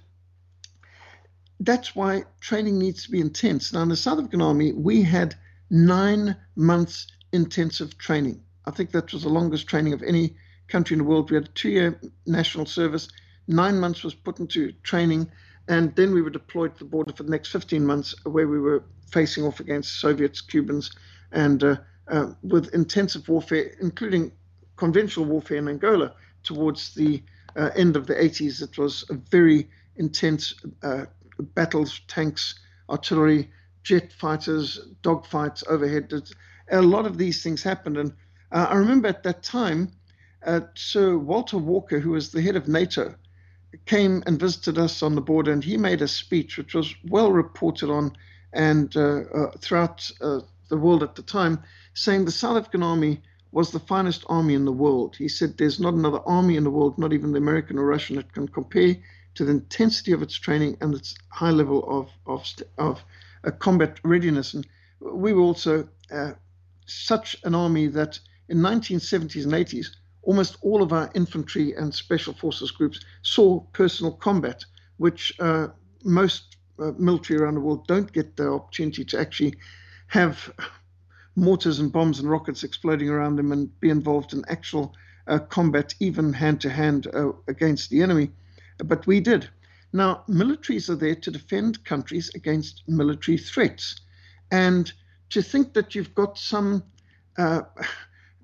that's 1.60 1.96
why 1.96 2.24
training 2.40 2.80
needs 2.80 3.04
to 3.04 3.12
be 3.12 3.20
intense. 3.20 3.74
Now, 3.74 3.82
in 3.82 3.90
the 3.90 3.96
South 3.96 4.20
African 4.20 4.42
Army, 4.42 4.72
we 4.72 5.02
had 5.02 5.36
nine 5.70 6.36
months 6.56 7.08
intensive 7.32 7.98
training. 7.98 8.42
I 8.66 8.72
think 8.72 8.92
that 8.92 9.12
was 9.14 9.24
the 9.24 9.30
longest 9.30 9.68
training 9.68 9.94
of 9.94 10.04
any 10.04 10.36
country 10.68 10.94
in 10.94 11.00
the 11.00 11.04
world. 11.04 11.30
We 11.30 11.36
had 11.36 11.46
a 11.46 11.52
two 11.52 11.70
year 11.70 12.00
national 12.26 12.66
service, 12.66 13.10
nine 13.48 13.80
months 13.80 14.04
was 14.04 14.14
put 14.14 14.40
into 14.40 14.72
training, 14.84 15.30
and 15.68 15.96
then 15.96 16.14
we 16.14 16.22
were 16.22 16.30
deployed 16.30 16.74
to 16.74 16.80
the 16.80 16.90
border 16.90 17.14
for 17.14 17.24
the 17.24 17.32
next 17.32 17.50
15 17.52 17.86
months, 17.86 18.16
where 18.26 18.48
we 18.48 18.60
were 18.60 18.84
facing 19.12 19.44
off 19.44 19.60
against 19.60 20.00
Soviets, 20.00 20.42
Cubans, 20.42 20.92
and 21.32 21.64
uh, 21.64 21.76
uh, 22.08 22.28
with 22.42 22.74
intensive 22.74 23.28
warfare, 23.28 23.72
including 23.82 24.32
conventional 24.80 25.26
warfare 25.26 25.58
in 25.58 25.68
Angola 25.68 26.14
towards 26.44 26.96
the 26.96 27.22
uh, 27.56 27.70
end 27.76 27.96
of 27.98 28.08
the 28.08 28.16
80s. 28.16 28.62
It 28.62 28.78
was 28.78 29.04
a 29.10 29.14
very 29.14 29.70
intense 29.98 30.56
uh, 30.82 31.06
battles, 31.54 32.02
tanks, 32.08 32.56
artillery, 32.90 33.52
jet 33.84 34.12
fighters, 34.14 34.80
dogfights 35.04 35.64
overhead. 35.68 36.14
A 36.72 36.82
lot 36.82 37.06
of 37.06 37.18
these 37.18 37.44
things 37.44 37.62
happened. 37.62 37.98
And 37.98 38.14
uh, 38.54 38.68
I 38.70 38.76
remember 38.76 39.10
at 39.10 39.24
that 39.24 39.44
time, 39.44 39.92
uh, 40.46 40.62
Sir 40.76 41.18
Walter 41.18 41.58
Walker, 41.58 42.00
who 42.00 42.12
was 42.12 42.32
the 42.32 42.42
head 42.42 42.56
of 42.56 42.70
NATO, 42.70 43.14
came 43.86 44.24
and 44.26 44.40
visited 44.40 44.78
us 44.78 45.04
on 45.04 45.14
the 45.14 45.22
border, 45.22 45.52
and 45.52 45.64
he 45.64 45.78
made 45.78 46.02
a 46.02 46.08
speech 46.08 46.58
which 46.58 46.74
was 46.74 46.96
well 47.10 47.32
reported 47.32 47.90
on 47.92 48.12
and 48.54 48.96
uh, 48.96 49.22
uh 49.36 49.52
throughout 49.60 50.10
the 50.20 50.78
world 50.78 51.04
at 51.04 51.16
the 51.16 51.22
time, 51.22 51.62
saying 51.94 52.26
the 52.26 52.32
South 52.32 52.58
African 52.58 52.82
Army 52.82 53.22
was 53.52 53.72
the 53.72 53.80
finest 53.80 54.24
army 54.28 54.54
in 54.54 54.66
the 54.66 54.72
world. 54.72 55.16
He 55.16 55.28
said 55.28 55.58
there's 55.58 55.80
not 55.80 55.94
another 55.94 56.20
army 56.26 56.56
in 56.56 56.64
the 56.64 56.70
world, 56.70 56.98
not 56.98 57.14
even 57.14 57.32
the 57.32 57.40
American 57.40 57.78
or 57.78 57.86
Russian, 57.86 58.18
that 58.18 58.34
can 58.34 58.48
compare 58.48 58.96
to 59.36 59.46
the 59.46 59.52
intensity 59.52 60.12
of 60.12 60.22
its 60.22 60.36
training 60.36 60.78
and 60.82 60.94
its 60.94 61.16
high 61.30 61.52
level 61.52 61.84
of 61.90 62.10
of, 62.28 62.46
of 62.78 63.04
uh, 63.44 63.52
combat 63.52 64.00
readiness. 64.04 64.54
And 64.54 64.68
we 65.00 65.34
were 65.34 65.42
also 65.42 65.88
uh, 66.12 66.34
such 66.86 67.38
an 67.44 67.56
army 67.56 67.88
that 67.88 68.20
in 68.50 68.58
1970s 68.58 69.44
and 69.44 69.54
80s, 69.54 69.88
almost 70.24 70.58
all 70.62 70.82
of 70.82 70.92
our 70.92 71.10
infantry 71.16 71.74
and 71.76 71.94
special 71.94 72.34
forces 72.34 72.72
groups 72.72 73.00
saw 73.22 73.60
personal 73.74 74.12
combat, 74.14 74.66
which 74.98 75.34
uh, 75.40 75.68
most 76.04 76.58
uh, 76.80 76.92
military 76.98 77.40
around 77.40 77.56
the 77.56 77.62
world 77.62 77.88
don't 77.88 78.12
get 78.12 78.36
the 78.36 78.50
opportunity 78.50 79.04
to 79.06 79.20
actually 79.20 79.54
have 80.08 80.52
mortars 81.36 81.80
and 81.80 81.92
bombs 81.92 82.20
and 82.20 82.30
rockets 82.30 82.64
exploding 82.64 83.10
around 83.10 83.36
them 83.36 83.52
and 83.52 83.80
be 83.80 83.90
involved 83.90 84.34
in 84.34 84.44
actual 84.48 84.96
uh, 85.28 85.40
combat, 85.40 85.94
even 86.00 86.34
hand 86.34 86.62
to 86.62 86.70
hand 86.70 87.08
against 87.48 87.90
the 87.90 88.02
enemy 88.02 88.32
but 88.86 89.06
we 89.06 89.20
did. 89.20 89.50
Now, 89.92 90.24
militaries 90.30 90.90
are 90.90 90.96
there 90.96 91.16
to 91.16 91.32
defend 91.32 91.84
countries 91.84 92.32
against 92.36 92.84
military 92.88 93.38
threats. 93.38 94.00
And 94.52 94.92
to 95.30 95.42
think 95.42 95.74
that 95.74 95.96
you've 95.96 96.16
got 96.16 96.38
some 96.38 96.84
uh, 97.38 97.62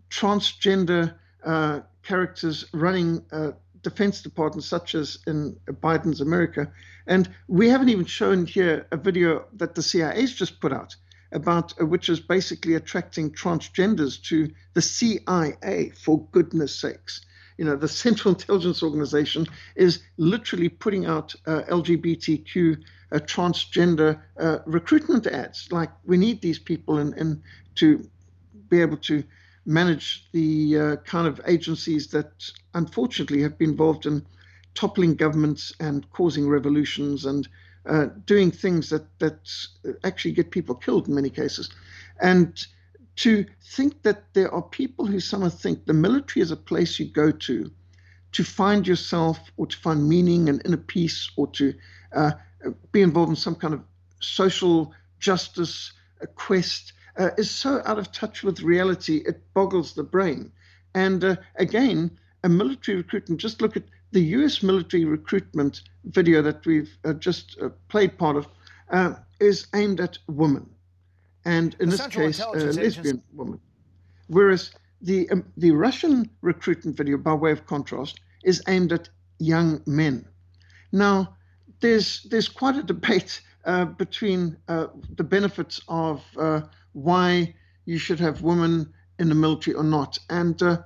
transgender 0.10 1.16
uh, 1.44 1.82
characters 2.04 2.66
running 2.74 3.24
uh, 3.32 3.52
defense 3.82 4.22
departments, 4.22 4.68
such 4.68 4.96
as 4.96 5.20
in 5.28 5.56
Biden's 5.68 6.22
America. 6.22 6.72
And 7.08 7.30
we 7.48 7.70
haven't 7.70 7.90
even 7.90 8.06
shown 8.06 8.46
here 8.46 8.88
a 8.92 8.98
video 8.98 9.46
that 9.54 9.76
the 9.76 9.84
CIA's 9.84 10.34
just 10.34 10.60
put 10.60 10.74
out 10.74 10.96
about 11.36 11.80
uh, 11.80 11.86
which 11.86 12.10
is 12.10 12.20
basically 12.20 12.74
attracting 12.74 13.32
transgenders 13.32 14.22
to 14.24 14.52
the 14.74 14.82
CIA, 14.82 15.92
for 15.96 16.28
goodness 16.32 16.74
sakes 16.80 17.26
you 17.58 17.66
know, 17.66 17.76
the 17.76 17.88
Central 17.88 18.34
Intelligence 18.36 18.84
Organization 18.84 19.48
is 19.76 20.04
literally 20.18 20.70
putting 20.70 21.06
out 21.06 21.34
uh, 21.46 21.62
LGBTQ 21.70 22.78
uh, 23.12 23.18
transgender 23.20 24.20
uh, 24.40 24.60
recruitment 24.66 25.28
ads. 25.28 25.72
Like 25.72 25.92
we 26.06 26.18
need 26.18 26.42
these 26.42 26.60
people 26.60 26.98
and 26.98 27.14
and 27.14 27.42
to 27.76 28.10
be 28.70 28.82
able 28.82 28.98
to 28.98 29.24
manage 29.66 30.28
the 30.32 30.80
uh, 30.80 30.96
kind 30.98 31.28
of 31.28 31.42
agencies 31.48 32.08
that 32.08 32.32
unfortunately 32.74 33.42
have 33.42 33.58
been 33.58 33.72
involved 33.72 34.06
in 34.06 34.26
toppling 34.76 35.16
governments 35.16 35.74
and 35.80 36.10
causing 36.12 36.48
revolutions 36.48 37.26
and 37.26 37.48
uh, 37.88 38.08
doing 38.26 38.52
things 38.52 38.90
that 38.90 39.06
that 39.20 39.50
actually 40.04 40.34
get 40.34 40.52
people 40.52 40.76
killed 40.76 41.08
in 41.08 41.16
many 41.16 41.30
cases. 41.30 41.70
And 42.22 42.66
to 43.18 43.46
think 43.62 44.02
that 44.04 44.34
there 44.34 44.54
are 44.54 44.62
people 44.62 45.06
who 45.06 45.20
somehow 45.20 45.50
think 45.50 45.86
the 45.86 45.94
military 45.94 46.42
is 46.42 46.52
a 46.52 46.58
place 46.58 47.00
you 47.00 47.06
go 47.06 47.32
to 47.32 47.72
to 48.34 48.44
find 48.44 48.86
yourself 48.86 49.40
or 49.56 49.66
to 49.66 49.78
find 49.78 50.10
meaning 50.10 50.50
and 50.50 50.62
inner 50.66 50.76
peace 50.76 51.32
or 51.38 51.48
to 51.48 51.74
uh, 52.14 52.32
be 52.92 53.02
involved 53.02 53.30
in 53.30 53.36
some 53.36 53.56
kind 53.56 53.74
of 53.74 53.82
social 54.20 54.94
justice 55.20 55.94
quest 56.36 56.94
uh, 57.18 57.30
is 57.38 57.50
so 57.50 57.82
out 57.86 57.98
of 57.98 58.12
touch 58.12 58.44
with 58.44 58.62
reality 58.62 59.24
it 59.26 59.42
boggles 59.54 59.94
the 59.94 60.04
brain. 60.04 60.52
And 60.94 61.24
uh, 61.24 61.36
again, 61.56 62.18
a 62.44 62.50
military 62.50 62.98
recruitment, 62.98 63.40
just 63.42 63.62
look 63.62 63.78
at 63.78 63.84
the 64.16 64.22
US 64.40 64.64
military 64.64 65.04
recruitment 65.04 65.82
video 66.06 66.42
that 66.42 66.66
we've 66.66 66.98
uh, 67.04 67.14
just 67.14 67.58
uh, 67.62 67.68
played 67.90 68.18
part 68.18 68.38
of, 68.38 68.48
uh, 68.90 69.16
is 69.42 69.68
aimed 69.74 70.00
at 70.00 70.18
women 70.28 70.66
and 71.46 71.76
in 71.80 71.90
the 71.90 71.98
this 71.98 72.08
case, 72.08 72.40
a 72.40 72.72
lesbian 72.82 73.22
woman. 73.34 73.60
Whereas 74.28 74.72
the 75.02 75.30
um, 75.30 75.44
the 75.58 75.72
Russian 75.72 76.30
recruitment 76.42 76.98
video, 76.98 77.18
by 77.18 77.34
way 77.34 77.52
of 77.52 77.66
contrast, 77.66 78.20
is 78.44 78.64
aimed 78.68 78.92
at 78.92 79.10
young 79.40 79.82
men. 79.86 80.26
Now, 80.92 81.36
there's 81.82 82.24
there's 82.24 82.50
quite 82.50 82.78
a 82.78 82.84
debate 82.84 83.42
uh, 83.66 83.86
between 83.86 84.58
uh, 84.68 84.88
the 85.18 85.24
benefits 85.24 85.82
of 85.88 86.24
uh, 86.38 86.62
why 86.94 87.54
you 87.86 87.98
should 87.98 88.20
have 88.20 88.42
women 88.42 88.94
in 89.20 89.30
the 89.30 89.36
military 89.36 89.76
or 89.76 89.84
not, 89.84 90.18
and 90.30 90.62
uh, 90.64 90.78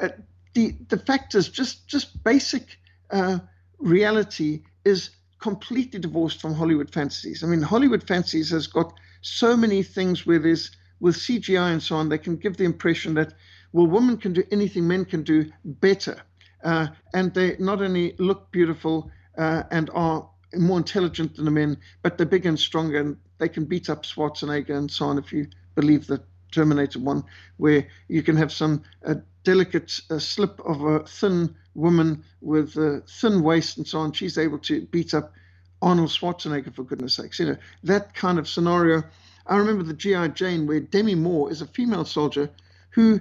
uh, 0.00 0.08
the 0.54 0.74
the 0.88 0.98
fact 0.98 1.34
is 1.34 1.48
just 1.48 1.86
just 1.86 2.22
basic 2.24 2.78
uh, 3.10 3.38
reality 3.78 4.62
is 4.84 5.10
completely 5.38 5.98
divorced 5.98 6.40
from 6.40 6.54
Hollywood 6.54 6.92
fantasies. 6.92 7.42
I 7.42 7.46
mean, 7.46 7.62
Hollywood 7.62 8.06
fantasies 8.06 8.50
has 8.50 8.66
got 8.66 8.92
so 9.22 9.56
many 9.56 9.82
things 9.82 10.24
where 10.26 10.38
there's 10.38 10.70
with 11.00 11.16
CGI 11.16 11.72
and 11.72 11.82
so 11.82 11.96
on, 11.96 12.08
they 12.08 12.16
can 12.18 12.36
give 12.36 12.56
the 12.56 12.64
impression 12.64 13.14
that 13.14 13.34
well, 13.72 13.86
women 13.86 14.16
can 14.16 14.32
do 14.32 14.44
anything 14.52 14.86
men 14.86 15.04
can 15.04 15.24
do 15.24 15.50
better, 15.64 16.22
uh, 16.62 16.86
and 17.12 17.34
they 17.34 17.56
not 17.58 17.82
only 17.82 18.14
look 18.18 18.52
beautiful 18.52 19.10
uh, 19.36 19.64
and 19.70 19.90
are 19.94 20.28
more 20.54 20.78
intelligent 20.78 21.34
than 21.34 21.46
the 21.46 21.50
men, 21.50 21.76
but 22.02 22.16
they're 22.16 22.26
bigger 22.26 22.48
and 22.48 22.58
stronger, 22.58 23.00
and 23.00 23.16
they 23.38 23.48
can 23.48 23.64
beat 23.64 23.90
up 23.90 24.04
Schwarzenegger 24.04 24.76
and 24.76 24.90
so 24.90 25.06
on. 25.06 25.18
If 25.18 25.32
you 25.32 25.48
believe 25.74 26.06
the 26.06 26.22
Terminator 26.52 27.00
one, 27.00 27.24
where 27.56 27.86
you 28.08 28.22
can 28.22 28.36
have 28.36 28.52
some 28.52 28.82
uh, 29.04 29.16
delicate 29.44 30.00
uh, 30.10 30.18
slip 30.18 30.60
of 30.64 30.82
a 30.82 31.00
thin 31.00 31.54
woman 31.74 32.22
with 32.40 32.76
a 32.76 33.02
thin 33.08 33.42
waist 33.42 33.78
and 33.78 33.86
so 33.86 33.98
on, 33.98 34.12
she's 34.12 34.38
able 34.38 34.58
to 34.58 34.82
beat 34.86 35.14
up 35.14 35.32
Arnold 35.80 36.10
Schwarzenegger, 36.10 36.72
for 36.74 36.84
goodness 36.84 37.14
sakes. 37.14 37.40
You 37.40 37.46
know, 37.46 37.56
that 37.84 38.14
kind 38.14 38.38
of 38.38 38.48
scenario. 38.48 39.02
I 39.46 39.56
remember 39.56 39.82
the 39.82 39.94
G.I. 39.94 40.28
Jane, 40.28 40.66
where 40.66 40.78
Demi 40.80 41.16
Moore 41.16 41.50
is 41.50 41.60
a 41.60 41.66
female 41.66 42.04
soldier 42.04 42.48
who 42.90 43.20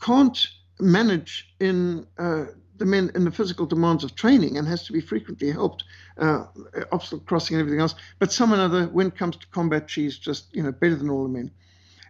can't 0.00 0.48
manage 0.80 1.54
in 1.60 2.06
uh, 2.18 2.46
the 2.78 2.86
men 2.86 3.10
in 3.14 3.24
the 3.24 3.30
physical 3.30 3.66
demands 3.66 4.02
of 4.02 4.16
training 4.16 4.56
and 4.58 4.66
has 4.66 4.84
to 4.86 4.92
be 4.92 5.00
frequently 5.00 5.52
helped, 5.52 5.84
uh, 6.18 6.46
obstacle 6.90 7.20
crossing 7.20 7.56
and 7.56 7.60
everything 7.60 7.80
else. 7.80 7.94
But 8.18 8.32
some 8.32 8.52
another, 8.52 8.86
when 8.86 9.08
it 9.08 9.16
comes 9.16 9.36
to 9.36 9.46
combat, 9.48 9.88
she's 9.88 10.18
just 10.18 10.46
you 10.54 10.62
know 10.62 10.72
better 10.72 10.96
than 10.96 11.10
all 11.10 11.22
the 11.22 11.28
men. 11.28 11.52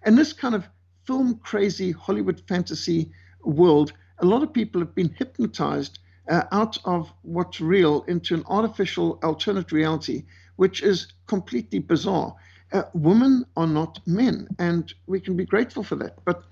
And 0.02 0.16
this 0.16 0.32
kind 0.32 0.54
of 0.54 0.68
film 1.04 1.40
crazy 1.42 1.92
Hollywood 1.92 2.42
fantasy 2.48 3.10
world, 3.44 3.92
a 4.18 4.26
lot 4.26 4.42
of 4.42 4.52
people 4.52 4.80
have 4.80 4.94
been 4.94 5.14
hypnotized 5.18 5.98
uh, 6.28 6.44
out 6.52 6.78
of 6.84 7.12
what's 7.22 7.60
real 7.60 8.02
into 8.08 8.34
an 8.34 8.44
artificial 8.48 9.18
alternate 9.22 9.72
reality, 9.72 10.24
which 10.56 10.82
is 10.82 11.12
completely 11.26 11.78
bizarre. 11.78 12.34
Uh, 12.72 12.82
women 12.94 13.44
are 13.56 13.66
not 13.66 13.98
men, 14.06 14.48
and 14.58 14.94
we 15.06 15.20
can 15.20 15.36
be 15.36 15.44
grateful 15.44 15.82
for 15.82 15.96
that. 15.96 16.18
But, 16.24 16.44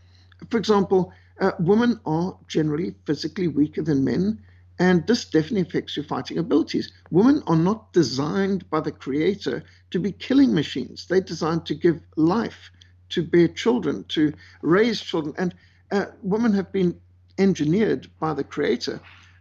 for 0.50 0.59
example, 0.59 1.12
uh, 1.40 1.52
women 1.61 2.00
are 2.07 2.37
generally 2.49 2.95
physically 3.07 3.49
weaker 3.49 3.83
than 3.83 4.05
men, 4.05 4.40
and 4.81 5.07
this 5.07 5.25
definitely 5.25 5.62
affects 5.62 5.97
your 5.97 6.05
fighting 6.05 6.38
abilities. 6.38 6.93
Women 7.11 7.43
are 7.47 7.57
not 7.57 7.93
designed 7.93 8.69
by 8.71 8.81
the 8.81 8.93
Creator 8.93 9.62
to 9.90 10.00
be 10.00 10.12
killing 10.12 10.52
machines, 10.52 11.07
they're 11.07 11.21
designed 11.21 11.67
to 11.67 11.75
give 11.75 12.00
life, 12.17 12.71
to 13.10 13.22
bear 13.22 13.48
children, 13.48 14.04
to 14.08 14.32
raise 14.62 15.00
children. 15.00 15.34
And 15.38 15.54
uh, 15.90 16.06
women 16.22 16.52
have 16.54 16.72
been 16.72 16.98
engineered 17.38 18.08
by 18.20 18.34
the 18.34 18.44
Creator 18.44 19.00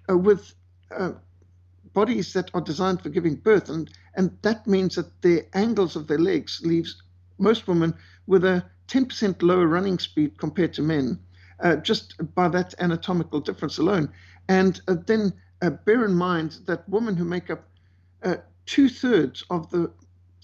uh, 0.10 0.18
with 0.18 0.54
uh, 0.92 1.14
bodies 1.94 2.34
that 2.34 2.50
are 2.54 2.62
designed 2.62 3.02
for 3.02 3.10
giving 3.10 3.36
birth, 3.36 3.70
and, 3.70 3.90
and 4.16 4.38
that 4.44 4.68
means 4.68 4.96
that 4.96 5.22
the 5.22 5.46
angles 5.54 5.96
of 5.96 6.08
their 6.08 6.20
legs 6.20 6.62
leaves 6.64 7.02
most 7.40 7.68
women 7.68 7.94
with 8.28 8.46
a 8.46 8.64
10% 8.88 9.42
lower 9.42 9.68
running 9.68 10.00
speed 10.00 10.38
compared 10.38 10.74
to 10.74 10.82
men, 10.82 11.20
uh, 11.62 11.76
just 11.78 12.16
by 12.36 12.48
that 12.48 12.74
anatomical 12.80 13.40
difference 13.40 13.78
alone. 13.78 14.10
And 14.48 14.80
uh, 14.88 14.96
then 15.06 15.34
uh, 15.62 15.72
bear 15.72 16.06
in 16.06 16.14
mind 16.14 16.60
that 16.66 16.88
women 16.88 17.16
who 17.16 17.26
make 17.26 17.50
up 17.50 17.64
two 18.66 18.90
thirds 18.90 19.44
of 19.50 19.70
the 19.72 19.90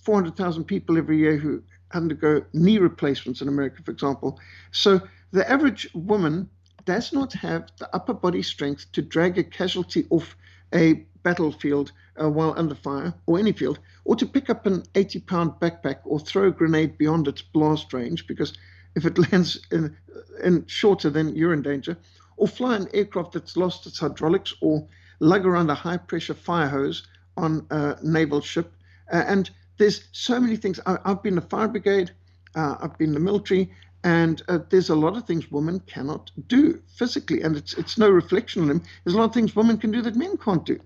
400,000 0.03 0.63
people 0.65 0.97
every 0.97 1.17
year 1.17 1.37
who 1.37 1.61
undergo 1.93 2.43
knee 2.53 2.77
replacements 2.77 3.41
in 3.41 3.47
America, 3.47 3.81
for 3.83 3.91
example. 3.91 4.39
So 4.71 5.01
the 5.31 5.49
average 5.49 5.89
woman 5.93 6.49
does 6.85 7.13
not 7.13 7.33
have 7.33 7.69
the 7.77 7.93
upper 7.95 8.13
body 8.13 8.41
strength 8.41 8.91
to 8.91 9.01
drag 9.01 9.37
a 9.37 9.43
casualty 9.43 10.05
off 10.09 10.35
a 10.73 11.05
battlefield 11.23 11.91
uh, 12.21 12.29
while 12.29 12.53
under 12.57 12.75
fire, 12.75 13.13
or 13.25 13.39
any 13.39 13.51
field, 13.51 13.79
or 14.05 14.15
to 14.15 14.25
pick 14.25 14.49
up 14.49 14.65
an 14.65 14.83
80 14.95 15.19
pound 15.21 15.51
backpack 15.61 15.99
or 16.03 16.19
throw 16.19 16.47
a 16.47 16.51
grenade 16.51 16.97
beyond 16.97 17.27
its 17.27 17.41
blast 17.41 17.93
range, 17.93 18.27
because 18.27 18.53
if 18.95 19.05
it 19.05 19.17
lands 19.31 19.59
in, 19.71 19.95
in 20.43 20.65
shorter, 20.67 21.09
then 21.09 21.35
you're 21.35 21.53
in 21.53 21.61
danger, 21.61 21.97
or 22.37 22.47
fly 22.47 22.75
an 22.75 22.87
aircraft 22.93 23.33
that's 23.33 23.57
lost 23.57 23.85
its 23.87 23.99
hydraulics, 23.99 24.53
or 24.61 24.85
lug 25.19 25.45
around 25.45 25.69
a 25.69 25.75
high 25.75 25.97
pressure 25.97 26.33
fire 26.33 26.67
hose 26.67 27.07
on 27.37 27.65
a 27.69 27.97
naval 28.03 28.41
ship. 28.41 28.71
Uh, 29.11 29.23
and 29.27 29.49
there's 29.77 30.07
so 30.11 30.39
many 30.39 30.55
things. 30.55 30.79
I, 30.85 30.97
have 31.05 31.23
been 31.23 31.35
the 31.35 31.41
fire 31.41 31.67
brigade, 31.67 32.11
uh, 32.55 32.75
I've 32.81 32.97
been 32.97 33.13
the 33.13 33.19
military, 33.19 33.71
and 34.03 34.41
uh, 34.47 34.59
there's 34.69 34.89
a 34.89 34.95
lot 34.95 35.15
of 35.15 35.25
things 35.25 35.51
women 35.51 35.79
cannot 35.81 36.31
do 36.47 36.81
physically, 36.87 37.41
and 37.41 37.55
it's 37.55 37.73
it's 37.73 37.97
no 37.97 38.09
reflection 38.09 38.63
on 38.63 38.67
them. 38.67 38.83
There's 39.03 39.15
a 39.15 39.17
lot 39.17 39.25
of 39.25 39.33
things 39.33 39.55
women 39.55 39.77
can 39.77 39.91
do 39.91 40.01
that 40.01 40.15
men 40.15 40.37
can't 40.37 40.65
do, 40.65 40.79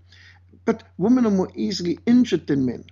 but 0.65 0.83
women 0.97 1.25
are 1.25 1.31
more 1.31 1.51
easily 1.55 1.99
injured 2.05 2.47
than 2.47 2.65
men. 2.65 2.85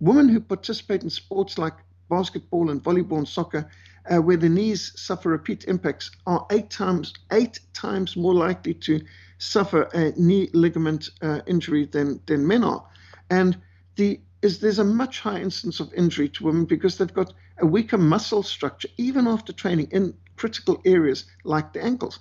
Women 0.00 0.28
who 0.28 0.40
participate 0.40 1.02
in 1.02 1.10
sports 1.10 1.58
like 1.58 1.74
basketball 2.08 2.70
and 2.70 2.82
volleyball 2.82 3.18
and 3.18 3.28
soccer, 3.28 3.68
uh, 4.10 4.18
where 4.18 4.36
the 4.36 4.48
knees 4.48 4.92
suffer 4.96 5.30
repeat 5.30 5.64
impacts, 5.64 6.10
are 6.26 6.46
eight 6.50 6.70
times 6.70 7.12
eight 7.32 7.60
times 7.74 8.16
more 8.16 8.34
likely 8.34 8.74
to 8.74 9.00
suffer 9.38 9.82
a 9.92 10.12
knee 10.18 10.48
ligament 10.54 11.10
uh, 11.22 11.40
injury 11.46 11.86
than 11.86 12.20
than 12.26 12.46
men 12.46 12.64
are, 12.64 12.84
and 13.30 13.58
the 13.96 14.20
is 14.42 14.58
there's 14.58 14.78
a 14.78 14.84
much 14.84 15.20
higher 15.20 15.40
instance 15.40 15.80
of 15.80 15.92
injury 15.94 16.28
to 16.28 16.44
women 16.44 16.64
because 16.64 16.98
they've 16.98 17.12
got 17.12 17.32
a 17.58 17.66
weaker 17.66 17.98
muscle 17.98 18.42
structure, 18.42 18.88
even 18.96 19.26
after 19.26 19.52
training 19.52 19.88
in 19.90 20.14
critical 20.36 20.80
areas 20.84 21.24
like 21.44 21.72
the 21.72 21.82
ankles. 21.82 22.20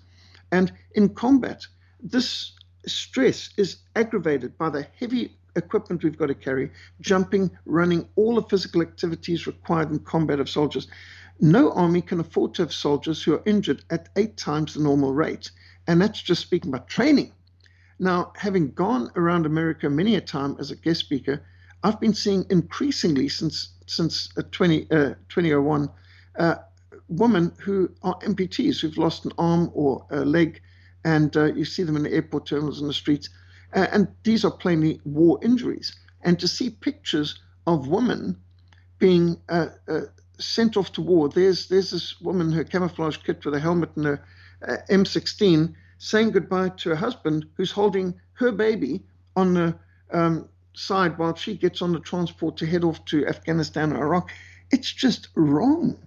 And 0.51 0.71
in 0.93 1.09
combat, 1.09 1.67
this 2.01 2.53
stress 2.85 3.49
is 3.57 3.77
aggravated 3.95 4.57
by 4.57 4.69
the 4.69 4.87
heavy 4.99 5.37
equipment 5.55 6.03
we've 6.03 6.17
got 6.17 6.27
to 6.27 6.35
carry, 6.35 6.71
jumping, 7.01 7.49
running, 7.65 8.07
all 8.15 8.35
the 8.35 8.43
physical 8.43 8.81
activities 8.81 9.47
required 9.47 9.91
in 9.91 9.99
combat 9.99 10.39
of 10.39 10.49
soldiers. 10.49 10.87
No 11.39 11.71
army 11.71 12.01
can 12.01 12.19
afford 12.19 12.53
to 12.55 12.61
have 12.61 12.73
soldiers 12.73 13.21
who 13.23 13.33
are 13.33 13.43
injured 13.45 13.83
at 13.89 14.09
eight 14.15 14.37
times 14.37 14.73
the 14.73 14.81
normal 14.81 15.13
rate. 15.13 15.51
And 15.87 16.01
that's 16.01 16.21
just 16.21 16.41
speaking 16.41 16.69
about 16.69 16.87
training. 16.87 17.33
Now, 17.99 18.33
having 18.35 18.71
gone 18.71 19.11
around 19.15 19.45
America 19.45 19.89
many 19.89 20.15
a 20.15 20.21
time 20.21 20.57
as 20.59 20.71
a 20.71 20.75
guest 20.75 20.99
speaker, 20.99 21.41
I've 21.85 21.99
been 21.99 22.15
seeing 22.15 22.47
increasingly 22.49 23.29
since 23.29 23.69
since 23.85 24.29
uh, 24.35 24.41
20, 24.51 24.87
uh, 24.89 25.13
2001 25.29 25.87
uh, 26.39 26.55
women 27.09 27.53
who 27.59 27.91
are 28.01 28.17
amputees 28.21 28.81
who've 28.81 28.97
lost 28.97 29.25
an 29.25 29.31
arm 29.37 29.69
or 29.75 30.03
a 30.09 30.25
leg, 30.25 30.59
and 31.03 31.37
uh, 31.37 31.53
you 31.53 31.63
see 31.63 31.83
them 31.83 31.95
in 31.95 32.01
the 32.01 32.11
airport 32.11 32.47
terminals 32.47 32.81
and 32.81 32.89
the 32.89 32.93
streets. 32.93 33.29
Uh, 33.75 33.85
and 33.91 34.07
these 34.23 34.43
are 34.43 34.49
plainly 34.49 34.99
war 35.05 35.37
injuries. 35.43 35.95
And 36.23 36.39
to 36.39 36.47
see 36.47 36.71
pictures 36.71 37.39
of 37.67 37.87
women 37.87 38.35
being 38.97 39.37
uh, 39.49 39.67
sent 40.39 40.77
off 40.77 40.91
to 40.93 41.01
war, 41.01 41.29
there's 41.29 41.67
there's 41.67 41.91
this 41.91 42.19
woman, 42.19 42.51
her 42.51 42.63
camouflage 42.63 43.17
kit 43.17 43.45
with 43.45 43.53
a 43.53 43.59
helmet 43.59 43.91
and 43.95 44.07
a 44.07 44.19
M16, 44.89 45.75
saying 45.99 46.31
goodbye 46.31 46.69
to 46.77 46.89
her 46.89 46.95
husband 46.95 47.45
who's 47.53 47.71
holding 47.71 48.15
her 48.33 48.51
baby 48.51 49.03
on 49.35 49.53
the 49.53 49.75
um, 50.11 50.49
side 50.77 51.17
while 51.17 51.35
she 51.35 51.55
gets 51.55 51.81
on 51.81 51.93
the 51.93 51.99
transport 51.99 52.57
to 52.57 52.65
head 52.65 52.83
off 52.83 53.03
to 53.05 53.27
Afghanistan 53.27 53.93
or 53.93 54.03
Iraq. 54.03 54.31
It's 54.71 54.91
just 54.91 55.29
wrong. 55.35 55.97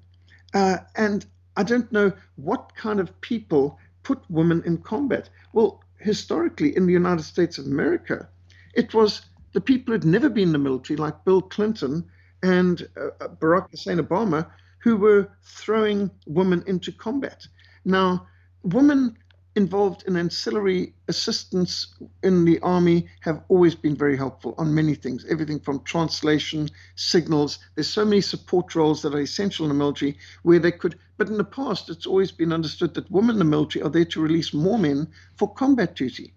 Uh, 0.54 0.78
and 0.96 1.26
I 1.56 1.62
don't 1.62 1.90
know 1.92 2.12
what 2.36 2.74
kind 2.76 3.00
of 3.00 3.20
people 3.20 3.78
put 4.02 4.18
women 4.30 4.62
in 4.64 4.78
combat. 4.78 5.28
Well, 5.52 5.82
historically, 5.98 6.76
in 6.76 6.86
the 6.86 6.92
United 6.92 7.24
States 7.24 7.58
of 7.58 7.66
America, 7.66 8.28
it 8.74 8.94
was 8.94 9.22
the 9.52 9.60
people 9.60 9.92
who'd 9.92 10.04
never 10.04 10.28
been 10.28 10.48
in 10.48 10.52
the 10.52 10.58
military, 10.58 10.96
like 10.96 11.24
Bill 11.24 11.42
Clinton 11.42 12.04
and 12.42 12.88
uh, 12.96 13.08
uh 13.20 13.28
Barack 13.28 13.70
Hussein 13.70 13.98
Obama, 13.98 14.48
who 14.78 14.96
were 14.96 15.28
throwing 15.42 16.10
women 16.26 16.62
into 16.66 16.92
combat. 16.92 17.46
Now, 17.84 18.26
women 18.62 19.16
involved 19.58 20.04
in 20.06 20.16
ancillary 20.16 20.94
assistance 21.08 21.92
in 22.22 22.44
the 22.44 22.60
army 22.60 23.08
have 23.22 23.42
always 23.48 23.74
been 23.74 23.96
very 23.96 24.16
helpful 24.16 24.54
on 24.56 24.72
many 24.72 24.94
things, 24.94 25.26
everything 25.28 25.58
from 25.58 25.82
translation, 25.82 26.68
signals. 26.94 27.58
There's 27.74 27.90
so 27.90 28.04
many 28.04 28.20
support 28.20 28.76
roles 28.76 29.02
that 29.02 29.16
are 29.16 29.20
essential 29.20 29.64
in 29.64 29.70
the 29.70 29.74
military 29.74 30.16
where 30.44 30.60
they 30.60 30.70
could, 30.70 30.96
but 31.16 31.26
in 31.26 31.38
the 31.38 31.52
past, 31.60 31.90
it's 31.90 32.06
always 32.06 32.30
been 32.30 32.52
understood 32.52 32.94
that 32.94 33.10
women 33.10 33.34
in 33.34 33.40
the 33.40 33.44
military 33.56 33.82
are 33.82 33.90
there 33.90 34.04
to 34.04 34.22
release 34.22 34.54
more 34.54 34.78
men 34.78 35.08
for 35.36 35.52
combat 35.52 35.96
duty. 35.96 36.32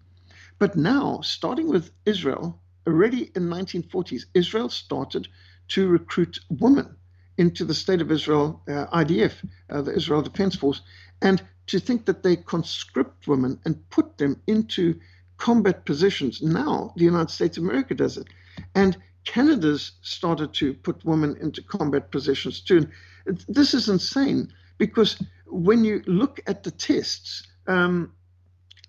But 0.58 0.74
now, 0.74 1.20
starting 1.20 1.68
with 1.68 1.92
Israel, 2.04 2.60
already 2.88 3.30
in 3.36 3.44
1940s, 3.48 4.24
Israel 4.34 4.68
started 4.68 5.28
to 5.68 5.86
recruit 5.86 6.40
women 6.50 6.96
into 7.38 7.64
the 7.64 7.74
state 7.74 8.00
of 8.00 8.10
Israel, 8.10 8.60
uh, 8.68 8.86
IDF, 9.04 9.34
uh, 9.70 9.82
the 9.82 9.94
Israel 9.94 10.22
Defense 10.22 10.56
Force, 10.56 10.82
and 11.22 11.40
to 11.66 11.78
think 11.78 12.06
that 12.06 12.22
they 12.22 12.36
conscript 12.36 13.28
women 13.28 13.58
and 13.64 13.88
put 13.90 14.18
them 14.18 14.40
into 14.46 14.98
combat 15.36 15.84
positions. 15.84 16.42
Now, 16.42 16.92
the 16.96 17.04
United 17.04 17.30
States 17.30 17.56
of 17.56 17.64
America 17.64 17.94
does 17.94 18.16
it. 18.16 18.28
And 18.74 18.96
Canada's 19.24 19.92
started 20.02 20.52
to 20.54 20.74
put 20.74 21.04
women 21.04 21.36
into 21.40 21.62
combat 21.62 22.10
positions 22.10 22.60
too. 22.60 22.88
And 23.26 23.44
this 23.48 23.74
is 23.74 23.88
insane 23.88 24.52
because 24.78 25.16
when 25.46 25.84
you 25.84 26.02
look 26.06 26.40
at 26.46 26.62
the 26.62 26.70
tests, 26.70 27.46
um, 27.66 28.12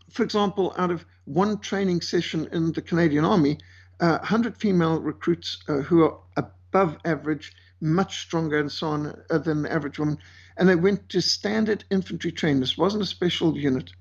for 0.09 0.23
example, 0.23 0.73
out 0.77 0.91
of 0.91 1.05
one 1.25 1.59
training 1.59 2.01
session 2.01 2.47
in 2.51 2.71
the 2.71 2.81
Canadian 2.81 3.25
Army, 3.25 3.57
uh, 3.99 4.17
100 4.19 4.57
female 4.57 4.99
recruits 4.99 5.63
uh, 5.67 5.77
who 5.77 6.03
are 6.03 6.17
above 6.38 6.97
average, 7.05 7.53
much 7.81 8.21
stronger, 8.21 8.59
and 8.59 8.71
so 8.71 8.88
on 8.88 9.23
uh, 9.29 9.38
than 9.38 9.62
the 9.63 9.71
average 9.71 9.99
woman 9.99 10.17
and 10.58 10.68
they 10.68 10.76
went 10.76 11.10
to 11.10 11.22
standard 11.22 11.84
infantry 11.89 12.32
training. 12.32 12.60
This 12.60 12.78
wasn't 12.78 13.04
a 13.04 13.08
special 13.08 13.58
unit. 13.58 13.92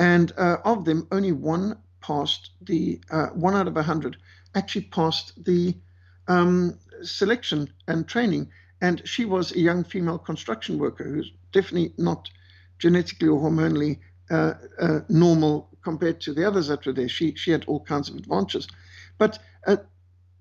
And 0.00 0.32
uh, 0.36 0.58
of 0.64 0.84
them, 0.84 1.06
only 1.12 1.32
one 1.32 1.78
passed 2.00 2.50
the, 2.62 3.00
uh, 3.10 3.26
one 3.28 3.54
out 3.54 3.68
of 3.68 3.76
a 3.76 3.82
hundred 3.82 4.16
actually 4.54 4.82
passed 4.82 5.32
the 5.44 5.74
um, 6.28 6.78
selection 7.02 7.72
and 7.88 8.06
training. 8.06 8.50
And 8.80 9.06
she 9.06 9.24
was 9.24 9.52
a 9.52 9.60
young 9.60 9.84
female 9.84 10.18
construction 10.18 10.78
worker 10.78 11.04
who's 11.04 11.32
definitely 11.52 11.94
not 11.98 12.28
genetically 12.78 13.28
or 13.28 13.40
hormonally 13.40 13.98
uh, 14.30 14.54
uh 14.80 15.00
normal 15.08 15.68
compared 15.82 16.20
to 16.20 16.32
the 16.32 16.46
others 16.46 16.68
that 16.68 16.84
were 16.86 16.92
there. 16.92 17.08
She, 17.08 17.34
she 17.34 17.50
had 17.50 17.64
all 17.66 17.80
kinds 17.80 18.08
of 18.08 18.16
advantages. 18.16 18.66
But 19.18 19.38
uh, 19.66 19.76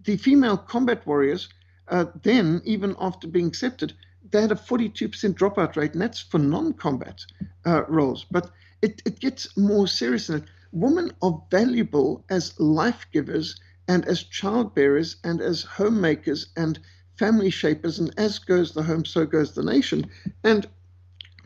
the 0.04 0.18
female 0.18 0.58
combat 0.58 1.06
warriors, 1.06 1.50
uh, 1.88 2.06
then, 2.24 2.62
even 2.64 2.96
after 3.00 3.28
being 3.28 3.48
accepted, 3.48 3.94
they 4.32 4.42
had 4.42 4.52
a 4.52 4.56
42% 4.56 5.34
dropout 5.34 5.76
rate, 5.76 5.94
and 5.94 6.02
that's 6.02 6.20
for 6.20 6.40
non 6.40 6.74
combat 6.74 7.26
uh, 7.66 7.84
roles. 7.88 8.26
But 8.32 8.52
it, 8.82 9.02
it 9.06 9.20
gets 9.20 9.56
more 9.58 9.88
serious 9.88 10.28
than 10.28 10.40
that. 10.40 10.50
Women 10.72 11.12
are 11.22 11.44
valuable 11.52 12.24
as 12.30 12.58
life 12.60 13.06
givers 13.12 13.60
and 13.90 14.06
as 14.06 14.24
child 14.24 14.74
bearers 14.74 15.18
and 15.24 15.42
as 15.42 15.64
homemakers 15.64 16.48
and 16.56 16.80
family 17.18 17.50
shapers. 17.50 18.00
And 18.00 18.14
as 18.18 18.40
goes 18.40 18.72
the 18.72 18.84
home, 18.84 19.04
so 19.04 19.26
goes 19.26 19.54
the 19.54 19.64
nation. 19.64 20.10
And 20.46 20.68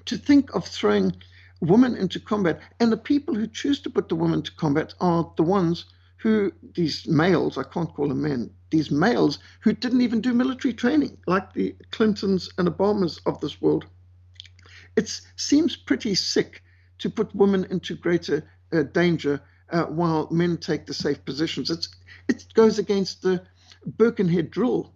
to 0.05 0.17
think 0.17 0.53
of 0.53 0.67
throwing 0.67 1.15
women 1.61 1.95
into 1.95 2.19
combat, 2.19 2.59
and 2.79 2.91
the 2.91 2.97
people 2.97 3.33
who 3.33 3.47
choose 3.47 3.79
to 3.81 3.89
put 3.89 4.09
the 4.09 4.15
women 4.15 4.43
to 4.43 4.51
combat 4.51 4.93
are 5.01 5.31
the 5.37 5.43
ones 5.43 5.85
who, 6.25 6.51
these 6.73 7.05
males, 7.05 7.55
I 7.55 7.61
can't 7.61 7.93
call 7.93 8.07
them 8.07 8.23
men, 8.23 8.49
these 8.71 8.89
males 8.89 9.38
who 9.59 9.73
didn't 9.73 10.01
even 10.01 10.21
do 10.21 10.33
military 10.33 10.73
training, 10.73 11.19
like 11.27 11.53
the 11.53 11.75
Clintons 11.91 12.49
and 12.57 12.67
Obamas 12.67 13.19
of 13.27 13.39
this 13.41 13.61
world. 13.61 13.85
It 14.95 15.21
seems 15.35 15.75
pretty 15.75 16.15
sick 16.15 16.63
to 16.97 17.11
put 17.11 17.35
women 17.35 17.65
into 17.65 17.93
greater 17.93 18.43
uh, 18.73 18.81
danger 18.91 19.39
uh, 19.69 19.83
while 19.83 20.27
men 20.31 20.57
take 20.57 20.88
the 20.88 20.95
safe 20.95 21.23
positions. 21.25 21.69
It's, 21.69 21.89
it 22.27 22.43
goes 22.55 22.79
against 22.79 23.21
the 23.21 23.45
Birkenhead 23.85 24.57
rule 24.57 24.95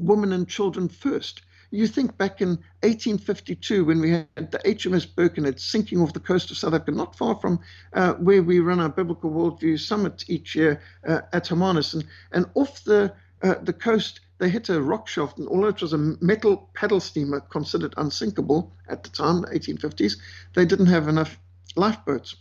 women 0.00 0.32
and 0.32 0.48
children 0.48 0.88
first. 0.88 1.42
You 1.70 1.86
think 1.86 2.16
back 2.16 2.40
in 2.40 2.48
1852 2.82 3.84
when 3.84 4.00
we 4.00 4.10
had 4.10 4.50
the 4.50 4.58
HMS 4.64 5.06
Birkenhead 5.14 5.60
sinking 5.60 6.00
off 6.00 6.14
the 6.14 6.20
coast 6.20 6.50
of 6.50 6.56
South 6.56 6.72
Africa, 6.72 6.92
not 6.92 7.16
far 7.16 7.34
from 7.36 7.60
uh, 7.92 8.14
where 8.14 8.42
we 8.42 8.60
run 8.60 8.80
our 8.80 8.88
Biblical 8.88 9.30
Worldview 9.30 9.78
Summit 9.78 10.24
each 10.28 10.54
year 10.54 10.80
uh, 11.06 11.20
at 11.32 11.48
Hermanus. 11.48 11.92
And, 11.92 12.06
and 12.32 12.46
off 12.54 12.82
the, 12.84 13.12
uh, 13.42 13.56
the 13.62 13.74
coast, 13.74 14.20
they 14.38 14.48
hit 14.48 14.70
a 14.70 14.80
rock 14.80 15.08
shaft, 15.08 15.38
and 15.38 15.48
although 15.48 15.68
it 15.68 15.82
was 15.82 15.92
a 15.92 15.98
metal 15.98 16.70
paddle 16.74 17.00
steamer 17.00 17.40
considered 17.40 17.92
unsinkable 17.96 18.72
at 18.88 19.02
the 19.02 19.10
time, 19.10 19.42
the 19.42 19.48
1850s, 19.48 20.16
they 20.54 20.64
didn't 20.64 20.86
have 20.86 21.08
enough 21.08 21.38
lifeboats. 21.76 22.36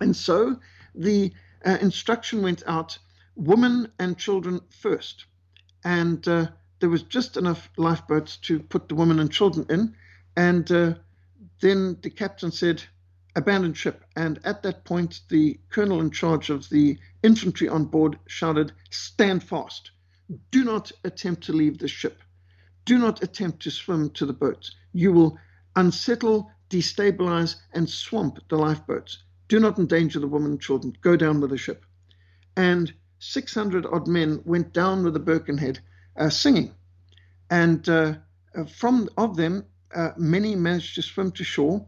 And 0.00 0.14
so 0.14 0.60
the 0.94 1.32
uh, 1.64 1.78
instruction 1.80 2.42
went 2.42 2.62
out 2.66 2.98
women 3.34 3.90
and 3.98 4.16
children 4.16 4.60
first. 4.70 5.24
And 5.84 6.26
uh, 6.28 6.48
there 6.78 6.90
was 6.90 7.02
just 7.02 7.36
enough 7.36 7.70
lifeboats 7.76 8.36
to 8.36 8.60
put 8.60 8.88
the 8.88 8.94
women 8.94 9.18
and 9.20 9.32
children 9.32 9.66
in. 9.70 9.94
And 10.36 10.70
uh, 10.70 10.94
then 11.60 11.96
the 12.02 12.10
captain 12.10 12.50
said, 12.52 12.82
abandon 13.34 13.74
ship. 13.74 14.04
And 14.16 14.40
at 14.44 14.62
that 14.62 14.84
point, 14.84 15.20
the 15.28 15.58
colonel 15.70 16.00
in 16.00 16.10
charge 16.10 16.50
of 16.50 16.68
the 16.68 16.98
infantry 17.22 17.68
on 17.68 17.84
board 17.86 18.18
shouted, 18.26 18.72
stand 18.90 19.42
fast. 19.42 19.90
Do 20.50 20.64
not 20.64 20.92
attempt 21.04 21.44
to 21.44 21.52
leave 21.52 21.78
the 21.78 21.88
ship. 21.88 22.20
Do 22.84 22.98
not 22.98 23.22
attempt 23.22 23.62
to 23.62 23.70
swim 23.70 24.10
to 24.10 24.26
the 24.26 24.32
boats. 24.32 24.74
You 24.92 25.12
will 25.12 25.38
unsettle, 25.76 26.50
destabilize, 26.70 27.56
and 27.72 27.88
swamp 27.88 28.38
the 28.48 28.56
lifeboats. 28.56 29.22
Do 29.48 29.60
not 29.60 29.78
endanger 29.78 30.18
the 30.20 30.26
women 30.26 30.52
and 30.52 30.60
children. 30.60 30.96
Go 31.00 31.16
down 31.16 31.40
with 31.40 31.50
the 31.50 31.58
ship. 31.58 31.84
And 32.56 32.92
600 33.18 33.86
odd 33.86 34.08
men 34.08 34.40
went 34.44 34.72
down 34.72 35.04
with 35.04 35.14
the 35.14 35.20
Birkenhead 35.20 35.80
singing. 36.30 36.74
And 37.50 37.88
uh, 37.88 38.14
uh, 38.54 38.64
from 38.64 39.08
of 39.16 39.36
them, 39.36 39.64
uh, 39.94 40.10
many 40.16 40.54
managed 40.54 40.94
to 40.96 41.02
swim 41.02 41.32
to 41.32 41.44
shore. 41.44 41.84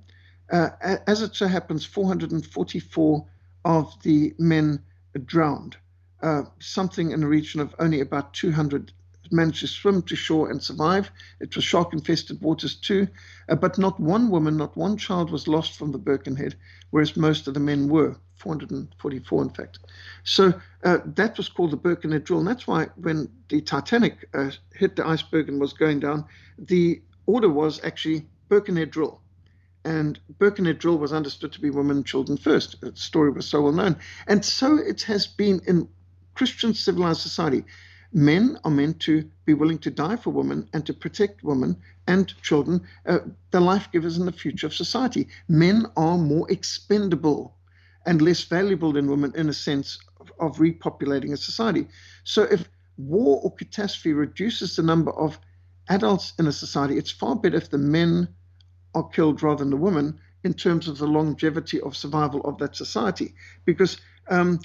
Uh, 0.51 0.71
as 1.07 1.23
it 1.23 1.35
so 1.35 1.47
happens, 1.47 1.85
444 1.85 3.27
of 3.65 4.03
the 4.03 4.35
men 4.39 4.83
drowned. 5.25 5.77
Uh, 6.23 6.43
something 6.59 7.11
in 7.11 7.21
the 7.21 7.27
region 7.27 7.61
of 7.61 7.75
only 7.79 8.01
about 8.01 8.35
200 8.35 8.93
managed 9.33 9.61
to 9.61 9.67
swim 9.67 10.03
to 10.03 10.17
shore 10.17 10.51
and 10.51 10.63
survive. 10.63 11.11
It 11.41 11.55
was 11.55 11.65
shark 11.65 11.93
infested 11.93 12.41
waters 12.41 12.75
too, 12.77 13.09
uh, 13.49 13.57
but 13.57 13.79
not 13.79 14.01
one 14.01 14.31
woman, 14.31 14.57
not 14.57 14.77
one 14.77 14.97
child 14.97 15.31
was 15.31 15.49
lost 15.49 15.79
from 15.79 15.93
the 15.93 15.99
Birkenhead, 15.99 16.55
whereas 16.91 17.17
most 17.17 17.49
of 17.49 17.55
the 17.55 17.61
men 17.61 17.89
were. 17.89 18.17
444, 18.39 19.43
in 19.43 19.51
fact. 19.51 19.79
So 20.25 20.55
uh, 20.85 20.99
that 21.05 21.37
was 21.37 21.49
called 21.49 21.73
the 21.73 21.77
Birkenhead 21.77 22.25
drill. 22.25 22.39
And 22.39 22.49
that's 22.49 22.67
why 22.67 22.87
when 22.97 23.29
the 23.49 23.61
Titanic 23.61 24.29
uh, 24.33 24.51
hit 24.75 24.97
the 24.97 25.07
iceberg 25.07 25.49
and 25.49 25.61
was 25.61 25.73
going 25.73 26.01
down, 26.01 26.25
the 26.57 27.03
order 27.27 27.49
was 27.49 27.85
actually 27.85 28.27
Birkenhead 28.49 28.91
drill. 28.91 29.21
And 29.85 30.19
Birkenhead 30.39 30.79
drill 30.79 30.99
was 30.99 31.13
understood 31.13 31.53
to 31.53 31.61
be 31.61 31.71
women 31.71 31.99
and 31.99 32.07
children 32.07 32.39
first. 32.39 32.81
The 32.81 32.95
story 32.95 33.31
was 33.31 33.47
so 33.47 33.63
well 33.63 33.73
known. 33.73 33.97
And 34.27 34.45
so 34.45 34.77
it 34.77 35.03
has 35.03 35.27
been 35.27 35.61
in 35.67 35.89
Christian 36.35 36.75
civilized 36.75 37.21
society 37.21 37.65
men 38.13 38.59
are 38.65 38.71
meant 38.71 39.01
to 39.01 39.29
be 39.45 39.55
willing 39.55 39.79
to 39.79 39.91
die 39.91 40.17
for 40.17 40.31
women 40.31 40.69
and 40.73 40.87
to 40.87 40.95
protect 40.95 41.45
women 41.45 41.77
and 42.07 42.35
children, 42.43 42.81
uh, 43.07 43.19
the 43.51 43.61
life 43.61 43.89
givers 43.93 44.17
in 44.17 44.27
the 44.27 44.33
future 44.33 44.67
of 44.67 44.75
society. 44.75 45.29
Men 45.49 45.87
are 45.97 46.17
more 46.17 46.51
expendable 46.51 47.55
and 48.07 48.23
less 48.23 48.45
valuable 48.45 48.93
than 48.93 49.11
women 49.11 49.33
in 49.37 49.49
a 49.49 49.55
sense 49.55 49.99
of, 50.21 50.33
of 50.41 50.57
repopulating 50.57 51.33
a 51.33 51.37
society. 51.37 51.87
So 52.25 52.43
if 52.45 52.69
war 52.97 53.41
or 53.43 53.55
catastrophe 53.55 54.15
reduces 54.15 54.77
the 54.77 54.83
number 54.83 55.13
of 55.13 55.39
adults 55.89 56.33
in 56.39 56.47
a 56.47 56.53
society, 56.53 56.97
it's 56.97 57.11
far 57.11 57.37
better 57.37 57.57
if 57.57 57.71
the 57.71 57.79
men 57.79 58.29
are 58.95 59.09
killed 59.09 59.43
rather 59.43 59.63
than 59.63 59.71
the 59.71 59.77
women 59.77 60.19
in 60.45 60.55
terms 60.55 60.89
of 60.89 60.99
the 60.99 61.07
longevity 61.07 61.81
of 61.81 61.97
survival 61.97 62.41
of 62.43 62.59
that 62.59 62.77
society. 62.77 63.35
Because 63.65 63.99
um, 64.29 64.61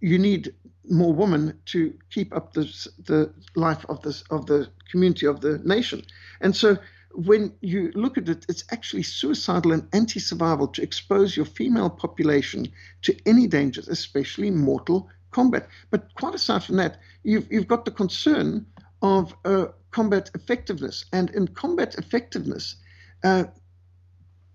you 0.00 0.18
need 0.18 0.54
more 0.88 1.12
women 1.12 1.58
to 1.66 1.92
keep 2.10 2.34
up 2.34 2.52
the 2.52 2.64
the 3.04 3.32
life 3.54 3.84
of 3.88 4.00
this 4.02 4.22
of 4.30 4.46
the 4.46 4.68
community 4.90 5.26
of 5.26 5.40
the 5.40 5.58
nation. 5.64 6.02
And 6.40 6.54
so 6.54 6.78
when 7.12 7.52
you 7.60 7.90
look 7.94 8.18
at 8.18 8.28
it, 8.28 8.44
it's 8.48 8.64
actually 8.70 9.02
suicidal 9.02 9.72
and 9.72 9.88
anti-survival 9.92 10.68
to 10.68 10.82
expose 10.82 11.36
your 11.36 11.46
female 11.46 11.88
population 11.88 12.68
to 13.02 13.16
any 13.24 13.46
dangers, 13.46 13.88
especially 13.88 14.50
mortal 14.50 15.08
combat. 15.30 15.68
But 15.90 16.14
quite 16.14 16.34
aside 16.34 16.62
from 16.62 16.76
that, 16.76 17.00
you've 17.22 17.50
you've 17.50 17.68
got 17.68 17.84
the 17.84 17.90
concern 17.90 18.66
of 19.02 19.34
uh, 19.44 19.66
combat 19.90 20.30
effectiveness, 20.34 21.04
and 21.12 21.30
in 21.30 21.48
combat 21.48 21.94
effectiveness. 21.96 22.76
Uh, 23.24 23.44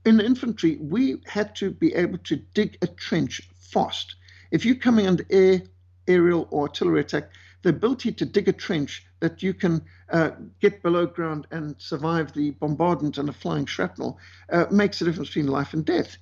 in 0.06 0.19
infantry, 0.19 0.78
we 0.82 1.21
had 1.26 1.56
to 1.56 1.69
be 1.71 1.93
able 1.93 2.17
to 2.19 2.36
dig 2.54 2.78
a 2.82 2.88
trench 2.88 3.41
fast 3.60 4.15
if 4.52 4.66
you're 4.66 4.76
coming 4.76 5.08
under 5.08 5.26
air, 5.30 5.62
aerial, 6.08 6.48
or 6.52 6.64
artillery 6.64 7.02
attack, 7.02 7.30
the 7.64 7.70
ability 7.70 8.12
to 8.12 8.26
dig 8.26 8.48
a 8.48 8.54
trench 8.54 9.06
that 9.20 9.42
you 9.44 9.54
can 9.54 9.82
uh, 10.10 10.32
get 10.60 10.82
below 10.82 11.06
ground 11.06 11.48
and 11.52 11.76
survive 11.78 12.34
the 12.34 12.52
bombardment 12.52 13.18
and 13.18 13.28
the 13.28 13.34
flying 13.34 13.66
shrapnel 13.66 14.18
uh, 14.52 14.66
makes 14.72 15.02
a 15.02 15.06
difference 15.06 15.30
between 15.30 15.48
life 15.48 15.74
and 15.74 15.86
death. 15.86 16.18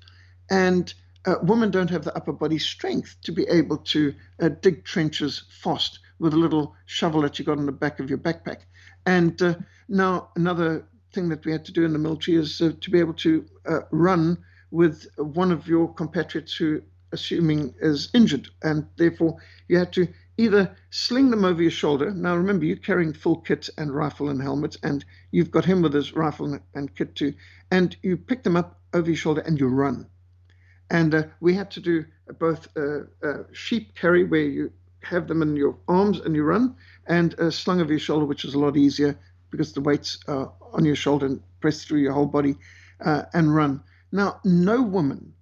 And 0.52 0.94
uh, 1.26 1.36
women 1.44 1.72
don't 1.72 1.90
have 1.90 2.04
the 2.04 2.16
upper 2.16 2.34
body 2.34 2.60
strength 2.60 3.16
to 3.24 3.32
be 3.32 3.48
able 3.48 3.78
to 3.78 4.14
uh, 4.42 4.50
dig 4.50 4.84
trenches 4.84 5.44
fast 5.62 6.00
with 6.20 6.34
a 6.34 6.38
little 6.38 6.76
shovel 6.86 7.22
that 7.22 7.40
you 7.40 7.46
got 7.46 7.58
in 7.58 7.66
the 7.66 7.72
back 7.72 8.00
of 8.00 8.10
your 8.10 8.20
backpack. 8.20 8.60
And 9.06 9.42
uh, 9.42 9.56
now, 9.88 10.30
another 10.36 10.86
thing 11.14 11.30
that 11.30 11.46
we 11.46 11.52
had 11.52 11.66
to 11.66 11.72
do 11.72 11.86
in 11.86 11.94
the 11.94 12.00
military 12.00 12.38
is 12.38 12.62
uh, 12.62 12.74
to 12.80 12.92
be 12.92 13.00
able 13.00 13.14
to 13.14 13.46
run 13.92 14.38
with 14.72 15.08
one 15.18 15.52
of 15.52 15.68
your 15.68 15.92
compatriots 15.94 16.54
who 16.56 16.82
assuming 17.12 17.74
is 17.82 18.10
injured, 18.14 18.50
and 18.62 18.88
therefore 18.98 19.38
you 19.68 19.78
had 19.78 19.94
to 19.94 20.08
either 20.38 20.76
sling 20.90 21.30
them 21.32 21.44
over 21.44 21.62
your 21.62 21.72
shoulder. 21.72 22.12
Now 22.12 22.36
remember, 22.36 22.66
you're 22.66 22.78
carrying 22.78 23.14
full 23.14 23.38
kit 23.42 23.70
and 23.78 23.94
rifle 23.94 24.30
and 24.30 24.42
helmet, 24.42 24.78
and 24.84 25.04
you've 25.32 25.52
got 25.52 25.66
him 25.66 25.82
with 25.82 25.94
his 25.94 26.14
rifle 26.14 26.60
and 26.74 26.96
kit 26.96 27.16
too, 27.16 27.34
and 27.72 27.96
you 28.02 28.18
pick 28.18 28.44
them 28.44 28.56
up 28.56 28.80
over 28.94 29.10
your 29.10 29.18
shoulder 29.18 29.42
and 29.42 29.60
you 29.60 29.68
run. 29.68 30.08
And 30.90 31.14
uh, 31.14 31.24
we 31.40 31.54
had 31.54 31.70
to 31.72 31.80
do 31.80 32.06
both 32.40 32.68
a, 32.76 33.08
a 33.22 33.54
sheep 33.54 33.96
carry 33.96 34.24
where 34.24 34.42
you 34.42 34.72
have 35.02 35.28
them 35.28 35.42
in 35.42 35.56
your 35.56 35.78
arms 35.88 36.20
and 36.20 36.36
you 36.36 36.44
run, 36.44 36.76
and 37.08 37.34
a 37.34 37.52
slung 37.52 37.82
over 37.82 37.92
your 37.92 38.00
shoulder, 38.00 38.26
which 38.26 38.46
is 38.46 38.54
a 38.54 38.60
lot 38.60 38.78
easier 38.78 39.18
because 39.52 39.74
the 39.74 39.82
weight's 39.82 40.20
uh, 40.28 40.46
on 40.74 40.86
your 40.86 40.96
shoulder 40.96 41.26
and 41.26 41.42
press 41.60 41.84
through 41.84 42.00
your 42.00 42.14
whole 42.14 42.26
body 42.26 42.56
uh, 43.04 43.24
and 43.34 43.54
run. 43.54 43.84
Now, 44.12 44.40
no 44.44 44.82
woman 44.82 45.34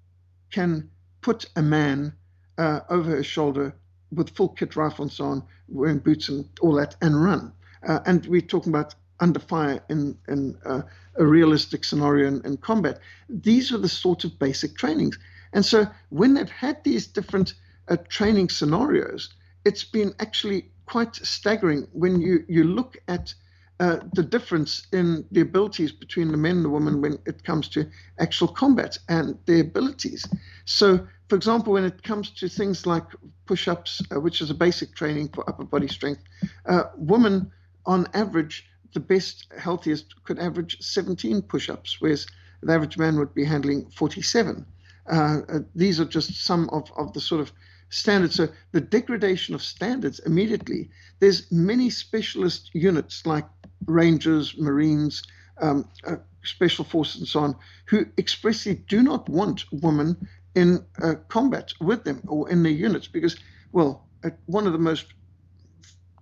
can 0.51 0.89
put 1.27 1.43
a 1.57 1.61
man 1.61 2.13
uh, 2.57 2.79
over 2.89 3.17
his 3.17 3.25
shoulder 3.25 3.75
with 4.13 4.29
full 4.29 4.47
kit 4.47 4.77
rifle 4.77 5.03
and 5.03 5.11
so 5.11 5.25
on, 5.25 5.43
wearing 5.67 5.99
boots 5.99 6.29
and 6.29 6.47
all 6.61 6.73
that, 6.73 6.95
and 7.01 7.21
run. 7.21 7.51
Uh, 7.85 7.99
and 8.05 8.25
we're 8.27 8.39
talking 8.39 8.71
about 8.71 8.95
under 9.19 9.41
fire 9.41 9.83
in, 9.89 10.17
in 10.29 10.57
uh, 10.63 10.83
a 11.17 11.25
realistic 11.25 11.83
scenario 11.83 12.29
in, 12.29 12.41
in, 12.45 12.55
combat. 12.55 12.99
These 13.27 13.73
are 13.73 13.77
the 13.77 13.89
sorts 13.89 14.23
of 14.23 14.39
basic 14.39 14.77
trainings. 14.77 15.19
And 15.51 15.65
so 15.65 15.85
when 16.07 16.33
they've 16.33 16.49
had 16.49 16.81
these 16.85 17.05
different 17.07 17.55
uh, 17.89 17.97
training 18.07 18.47
scenarios, 18.47 19.33
it's 19.65 19.83
been 19.83 20.13
actually 20.21 20.71
quite 20.85 21.13
staggering 21.15 21.89
when 21.91 22.21
you, 22.21 22.45
you 22.47 22.63
look 22.63 22.95
at 23.09 23.33
uh, 23.79 23.97
the 24.13 24.23
difference 24.23 24.87
in 24.91 25.25
the 25.31 25.41
abilities 25.41 25.91
between 25.91 26.31
the 26.31 26.37
men 26.37 26.55
and 26.55 26.65
the 26.65 26.69
women 26.69 27.01
when 27.01 27.19
it 27.25 27.43
comes 27.43 27.67
to 27.69 27.85
actual 28.17 28.47
combat 28.47 28.97
and 29.09 29.37
their 29.45 29.61
abilities. 29.61 30.25
So 30.65 31.05
for 31.29 31.35
example, 31.35 31.73
when 31.73 31.83
it 31.83 32.03
comes 32.03 32.29
to 32.31 32.47
things 32.47 32.85
like 32.85 33.03
push 33.45 33.67
ups, 33.67 34.01
uh, 34.15 34.19
which 34.19 34.41
is 34.41 34.49
a 34.49 34.53
basic 34.53 34.95
training 34.95 35.29
for 35.29 35.47
upper 35.49 35.65
body 35.65 35.87
strength, 35.87 36.23
uh, 36.65 36.83
women 36.95 37.51
on 37.85 38.07
average, 38.13 38.65
the 38.93 38.99
best, 38.99 39.47
healthiest, 39.57 40.23
could 40.23 40.39
average 40.39 40.77
17 40.81 41.41
push 41.43 41.69
ups, 41.69 41.97
whereas 41.99 42.27
the 42.63 42.73
average 42.73 42.97
man 42.97 43.17
would 43.17 43.33
be 43.33 43.43
handling 43.43 43.85
47. 43.91 44.65
Uh, 45.09 45.39
uh, 45.49 45.59
these 45.75 45.99
are 45.99 46.05
just 46.05 46.43
some 46.45 46.69
of, 46.69 46.89
of 46.97 47.13
the 47.13 47.21
sort 47.21 47.41
of 47.41 47.51
standards. 47.89 48.35
So 48.35 48.47
the 48.71 48.81
degradation 48.81 49.53
of 49.53 49.61
standards 49.61 50.19
immediately, 50.19 50.89
there's 51.19 51.51
many 51.51 51.89
specialist 51.89 52.71
units 52.73 53.25
like 53.25 53.45
Rangers, 53.85 54.57
Marines, 54.57 55.23
um, 55.61 55.87
uh, 56.05 56.17
special 56.43 56.85
forces 56.85 57.21
and 57.21 57.27
so 57.27 57.39
on, 57.41 57.55
who 57.85 58.05
expressly 58.17 58.75
do 58.75 59.01
not 59.01 59.27
want 59.29 59.65
women 59.71 60.27
in 60.57 60.83
uh, 61.03 61.13
combat 61.27 61.71
with 61.79 62.03
them 62.03 62.19
or 62.27 62.49
in 62.49 62.63
their 62.63 62.71
units 62.71 63.07
because, 63.07 63.37
well, 63.71 64.07
uh, 64.23 64.31
one 64.47 64.65
of 64.65 64.73
the 64.73 64.79
most 64.79 65.05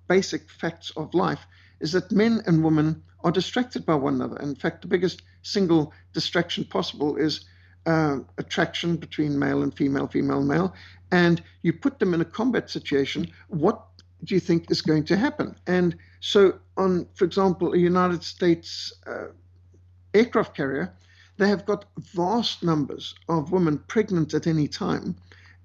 basic 0.09 0.49
facts 0.51 0.91
of 0.97 1.13
life 1.13 1.47
is 1.79 1.93
that 1.93 2.11
men 2.11 2.41
and 2.45 2.61
women 2.61 3.01
are 3.23 3.31
distracted 3.31 3.85
by 3.85 3.95
one 3.95 4.15
another. 4.15 4.37
In 4.41 4.53
fact, 4.53 4.81
the 4.81 4.89
biggest 4.89 5.21
single 5.41 5.93
distraction 6.11 6.65
possible 6.65 7.15
is 7.15 7.45
uh, 7.85 8.17
attraction 8.37 8.97
between 8.97 9.39
male 9.39 9.63
and 9.63 9.73
female, 9.73 10.07
female 10.07 10.39
and 10.39 10.47
male, 10.49 10.73
and 11.11 11.41
you 11.61 11.71
put 11.71 11.99
them 11.99 12.13
in 12.13 12.19
a 12.19 12.25
combat 12.25 12.69
situation. 12.69 13.31
What 13.47 13.81
do 14.25 14.35
you 14.35 14.41
think 14.41 14.69
is 14.69 14.81
going 14.81 15.05
to 15.05 15.15
happen? 15.15 15.55
And 15.65 15.95
so, 16.19 16.59
on, 16.75 17.07
for 17.13 17.23
example, 17.23 17.73
a 17.73 17.77
United 17.77 18.21
States 18.23 18.91
uh, 19.07 19.27
aircraft 20.13 20.57
carrier, 20.57 20.93
they 21.37 21.47
have 21.49 21.65
got 21.65 21.85
vast 21.97 22.63
numbers 22.63 23.15
of 23.29 23.51
women 23.51 23.79
pregnant 23.87 24.33
at 24.33 24.47
any 24.47 24.67
time, 24.67 25.15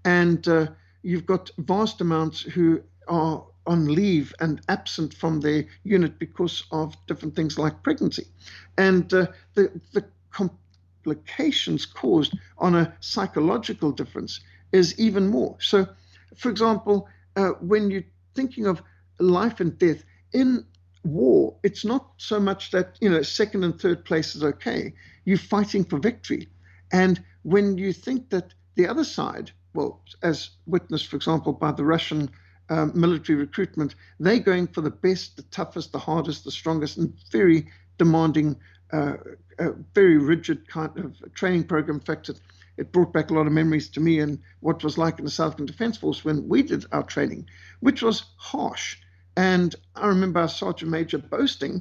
and 0.05 0.47
uh, 0.49 0.67
you've 1.03 1.27
got 1.27 1.51
vast 1.59 2.01
amounts 2.01 2.41
who 2.43 2.83
are 3.09 3.45
on 3.67 3.95
leave 3.95 4.35
and 4.41 4.61
absent 4.69 5.15
from 5.15 5.41
their 5.41 5.65
unit 5.85 6.19
because 6.19 6.65
of 6.73 6.97
different 7.07 7.37
things 7.37 7.59
like 7.59 7.83
pregnancy, 7.83 8.27
and 8.79 9.13
uh, 9.15 9.27
the 9.55 9.71
the 9.93 10.05
complications 10.31 11.87
caused 11.87 12.37
on 12.59 12.75
a 12.75 12.95
psychological 13.01 13.93
difference 13.93 14.41
is 14.73 14.99
even 14.99 15.29
more. 15.29 15.57
So, 15.61 15.87
for 16.37 16.51
example, 16.51 17.09
uh, 17.37 17.51
when 17.61 17.91
you're 17.91 18.05
thinking 18.35 18.67
of 18.67 18.83
life 19.19 19.61
and 19.61 19.77
death 19.79 20.05
in 20.33 20.65
war, 21.05 21.57
it's 21.63 21.85
not 21.85 22.11
so 22.19 22.39
much 22.39 22.71
that, 22.71 22.97
you 23.01 23.09
know, 23.09 23.23
second 23.23 23.65
and 23.65 23.81
third 23.81 24.05
place 24.05 24.35
is 24.35 24.45
okay. 24.45 24.93
You're 25.25 25.39
fighting 25.39 25.85
for 25.85 25.99
victory. 25.99 26.49
And 26.93 27.23
when 27.43 27.79
you 27.79 27.93
think 27.93 28.31
that 28.31 28.53
the 28.75 28.87
other 28.87 29.05
side, 29.05 29.51
well, 29.75 30.03
as 30.23 30.51
witnessed, 30.67 31.07
for 31.07 31.17
example, 31.17 31.53
by 31.53 31.73
the 31.73 31.85
Russian 31.85 32.31
um, 32.69 32.93
military 32.95 33.39
recruitment, 33.39 33.95
they're 34.19 34.39
going 34.39 34.67
for 34.69 34.81
the 34.81 34.91
best, 34.91 35.37
the 35.37 35.43
toughest, 35.45 35.93
the 35.93 35.99
hardest, 35.99 36.45
the 36.45 36.51
strongest, 36.51 36.97
and 36.97 37.13
very 37.31 37.69
demanding, 37.99 38.57
uh, 38.93 39.15
uh, 39.59 39.73
very 39.95 40.19
rigid 40.19 40.69
kind 40.69 40.97
of 40.99 41.35
training 41.35 41.65
program. 41.65 41.97
In 41.97 42.05
fact, 42.05 42.29
it, 42.29 42.41
it 42.77 42.93
brought 42.93 43.13
back 43.13 43.31
a 43.31 43.35
lot 43.35 43.47
of 43.47 43.53
memories 43.53 43.89
to 43.91 44.01
me 44.01 44.21
and 44.21 44.39
what 44.61 44.83
was 44.83 44.99
like 44.99 45.19
in 45.19 45.25
the 45.25 45.31
South 45.31 45.49
African 45.49 45.67
Defence 45.67 45.97
Force 45.97 46.25
when 46.25 46.49
we 46.49 46.63
did 46.63 46.85
our 46.93 47.03
training, 47.03 47.47
which 47.81 48.03
was 48.03 48.25
harsh 48.37 48.97
and 49.41 49.75
I 49.97 50.07
remember 50.07 50.41
our 50.41 50.49
Sergeant 50.49 50.91
Major 50.91 51.17
boasting 51.17 51.81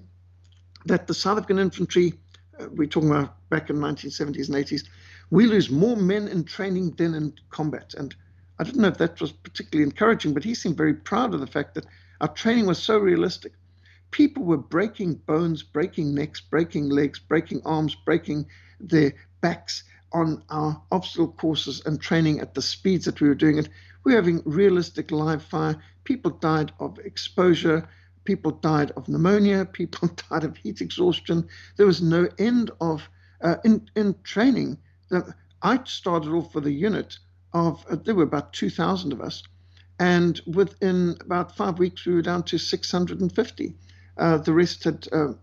that 0.86 1.08
the 1.08 1.13
South 1.13 1.39
African 1.39 1.60
infantry, 1.60 2.13
uh, 2.58 2.67
we're 2.72 2.88
talking 2.88 3.10
about 3.10 3.36
back 3.50 3.69
in 3.69 3.76
1970s 3.76 4.48
and 4.48 4.56
80s, 4.56 4.88
we 5.30 5.45
lose 5.45 5.69
more 5.69 5.98
men 5.98 6.30
in 6.30 6.45
training 6.45 6.91
than 6.91 7.13
in 7.13 7.34
combat. 7.50 7.95
And 7.98 8.15
I 8.60 8.63
didn't 8.63 8.80
know 8.82 8.88
if 8.88 8.98
that 9.00 9.19
was 9.19 9.34
particularly 9.34 9.84
encouraging, 9.84 10.34
but 10.34 10.45
he 10.45 10.56
seemed 10.56 10.78
very 10.78 10.93
proud 10.93 11.34
of 11.34 11.41
the 11.41 11.48
fact 11.48 11.76
that 11.76 11.86
our 12.22 12.30
training 12.30 12.65
was 12.65 12.82
so 12.82 12.98
realistic. 12.98 13.52
People 14.12 14.45
were 14.45 14.56
breaking 14.56 15.15
bones, 15.15 15.62
breaking 15.62 16.15
necks, 16.15 16.39
breaking 16.39 16.88
legs, 16.88 17.19
breaking 17.19 17.62
arms, 17.65 17.93
breaking 17.93 18.45
their 18.80 19.13
backs 19.41 19.84
on 20.13 20.45
our 20.50 20.82
obstacle 20.93 21.34
courses 21.34 21.82
and 21.86 22.00
training 22.00 22.39
at 22.39 22.54
the 22.54 22.62
speeds 22.62 23.04
that 23.04 23.19
we 23.19 23.28
were 23.28 23.36
doing 23.36 23.58
it. 23.58 23.67
We 24.06 24.13
were 24.13 24.22
having 24.22 24.43
realistic 24.45 25.12
live 25.12 25.43
fire. 25.43 25.76
People 26.10 26.32
died 26.32 26.72
of 26.80 26.98
exposure. 26.98 27.88
People 28.24 28.50
died 28.50 28.89
of 28.98 29.08
pneumonia. 29.08 29.63
People 29.80 30.10
died 30.28 30.43
of 30.43 30.58
heat 30.58 30.82
exhaustion. 30.82 31.48
There 31.78 31.86
was 31.86 32.02
no 32.02 32.28
end 32.39 32.72
of 32.82 33.08
uh, 33.41 33.58
in 33.63 33.88
in 33.95 34.15
training. 34.24 34.80
I 35.62 35.80
started 35.84 36.32
off 36.32 36.56
with 36.56 36.65
a 36.65 36.72
unit 36.72 37.19
of 37.54 37.86
uh, 37.91 37.95
there 37.95 38.15
were 38.15 38.24
about 38.24 38.54
2,000 38.54 39.13
of 39.13 39.22
us, 39.22 39.43
and 40.00 40.41
within 40.48 41.15
about 41.22 41.56
five 41.56 41.78
weeks 41.78 42.08
we 42.08 42.15
were 42.15 42.24
down 42.24 42.41
to 42.45 42.58
650. 42.58 43.76
Uh, 44.17 44.38
the 44.38 44.54
rest 44.54 44.86
had 44.86 45.08
uh, 45.12 45.34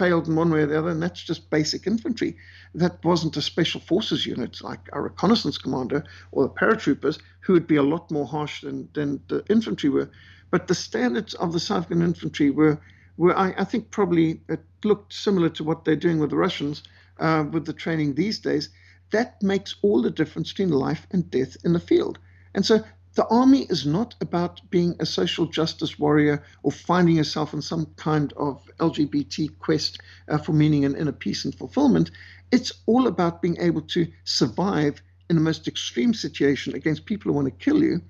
failed 0.00 0.28
in 0.28 0.34
one 0.34 0.50
way 0.50 0.62
or 0.62 0.66
the 0.66 0.78
other, 0.78 0.88
and 0.88 1.02
that's 1.02 1.22
just 1.22 1.50
basic 1.50 1.86
infantry. 1.86 2.34
That 2.74 3.04
wasn't 3.04 3.36
a 3.36 3.42
special 3.42 3.80
forces 3.80 4.24
unit 4.24 4.62
like 4.62 4.88
a 4.94 5.00
reconnaissance 5.02 5.58
commander 5.58 6.04
or 6.32 6.44
the 6.44 6.54
paratroopers, 6.60 7.18
who 7.40 7.52
would 7.52 7.66
be 7.66 7.76
a 7.76 7.90
lot 7.94 8.10
more 8.10 8.26
harsh 8.26 8.62
than, 8.62 8.88
than 8.94 9.20
the 9.28 9.44
infantry 9.50 9.90
were. 9.90 10.10
But 10.50 10.68
the 10.68 10.74
standards 10.74 11.34
of 11.34 11.52
the 11.52 11.60
South 11.60 11.84
African 11.84 12.02
infantry 12.02 12.50
were, 12.50 12.80
were 13.18 13.36
I, 13.36 13.54
I 13.58 13.64
think, 13.64 13.90
probably 13.90 14.40
it 14.48 14.64
looked 14.84 15.12
similar 15.12 15.50
to 15.50 15.64
what 15.64 15.84
they're 15.84 15.96
doing 16.06 16.18
with 16.18 16.30
the 16.30 16.36
Russians 16.36 16.82
uh, 17.18 17.44
with 17.52 17.66
the 17.66 17.74
training 17.84 18.14
these 18.14 18.38
days. 18.38 18.70
That 19.10 19.42
makes 19.42 19.76
all 19.82 20.00
the 20.02 20.10
difference 20.10 20.52
between 20.52 20.70
life 20.70 21.06
and 21.10 21.30
death 21.30 21.56
in 21.64 21.74
the 21.74 21.86
field. 21.90 22.18
And 22.54 22.64
so 22.64 22.82
the 23.14 23.26
army 23.26 23.62
is 23.68 23.86
not 23.86 24.14
about 24.20 24.60
being 24.70 24.94
a 25.00 25.06
social 25.06 25.46
justice 25.46 25.98
warrior 25.98 26.44
or 26.62 26.70
finding 26.70 27.16
yourself 27.16 27.52
in 27.52 27.60
some 27.60 27.86
kind 27.96 28.32
of 28.34 28.62
LGBT 28.78 29.58
quest 29.58 30.00
uh, 30.28 30.38
for 30.38 30.52
meaning 30.52 30.84
and 30.84 30.96
inner 30.96 31.12
peace 31.12 31.44
and 31.44 31.54
fulfillment. 31.54 32.12
It's 32.52 32.72
all 32.86 33.08
about 33.08 33.42
being 33.42 33.56
able 33.60 33.82
to 33.82 34.06
survive 34.24 35.02
in 35.28 35.36
the 35.36 35.42
most 35.42 35.66
extreme 35.66 36.14
situation 36.14 36.74
against 36.74 37.04
people 37.06 37.30
who 37.30 37.36
want 37.36 37.46
to 37.46 37.64
kill 37.64 37.82
you. 37.82 38.00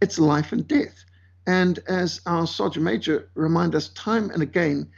It's 0.00 0.18
life 0.18 0.52
and 0.52 0.66
death. 0.66 1.04
And 1.46 1.78
as 1.88 2.20
our 2.26 2.46
Sergeant 2.46 2.84
Major 2.84 3.30
remind 3.34 3.74
us 3.74 3.88
time 3.90 4.30
and 4.30 4.42
again, 4.42 4.90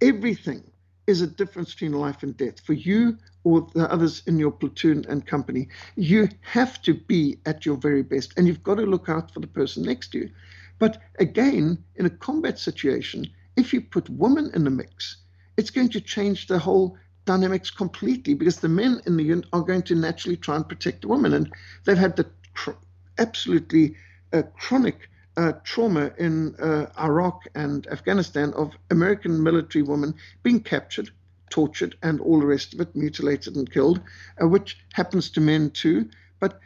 everything 0.00 0.70
is 1.06 1.22
a 1.22 1.26
difference 1.26 1.72
between 1.72 1.92
life 1.92 2.22
and 2.22 2.36
death. 2.36 2.60
For 2.60 2.74
you 2.74 3.18
or 3.48 3.66
the 3.74 3.90
others 3.90 4.22
in 4.26 4.38
your 4.38 4.50
platoon 4.50 5.04
and 5.08 5.26
company. 5.26 5.68
You 5.96 6.28
have 6.42 6.82
to 6.82 6.94
be 6.94 7.38
at 7.46 7.64
your 7.64 7.76
very 7.76 8.02
best 8.02 8.34
and 8.36 8.46
you've 8.46 8.62
got 8.62 8.76
to 8.76 8.82
look 8.82 9.08
out 9.08 9.32
for 9.32 9.40
the 9.40 9.46
person 9.46 9.82
next 9.84 10.12
to 10.12 10.18
you. 10.18 10.30
But 10.78 11.00
again, 11.18 11.82
in 11.96 12.06
a 12.06 12.10
combat 12.10 12.58
situation, 12.58 13.26
if 13.56 13.72
you 13.72 13.80
put 13.80 14.08
women 14.10 14.50
in 14.54 14.64
the 14.64 14.70
mix, 14.70 15.16
it's 15.56 15.70
going 15.70 15.88
to 15.90 16.00
change 16.00 16.46
the 16.46 16.58
whole 16.58 16.96
dynamics 17.24 17.70
completely 17.70 18.34
because 18.34 18.60
the 18.60 18.68
men 18.68 19.00
in 19.06 19.16
the 19.16 19.24
unit 19.24 19.46
are 19.52 19.62
going 19.62 19.82
to 19.82 19.94
naturally 19.94 20.36
try 20.36 20.56
and 20.56 20.68
protect 20.68 21.02
the 21.02 21.08
women. 21.08 21.32
And 21.34 21.52
they've 21.84 21.98
had 21.98 22.16
the 22.16 22.26
tr- 22.54 22.82
absolutely 23.18 23.96
uh, 24.32 24.42
chronic 24.58 25.08
uh, 25.38 25.52
trauma 25.64 26.12
in 26.18 26.54
uh, 26.56 26.86
Iraq 26.98 27.46
and 27.54 27.86
Afghanistan 27.88 28.52
of 28.54 28.72
American 28.90 29.42
military 29.42 29.82
women 29.82 30.14
being 30.42 30.60
captured, 30.60 31.10
tortured, 31.50 31.96
and 32.02 32.20
all 32.20 32.40
the 32.40 32.46
rest 32.46 32.74
of 32.74 32.80
it, 32.80 32.94
mutilated 32.94 33.56
and 33.56 33.70
killed, 33.70 34.00
uh, 34.42 34.48
which 34.48 34.78
happens 34.92 35.30
to 35.30 35.40
men 35.40 35.70
too. 35.70 36.08
But 36.40 36.60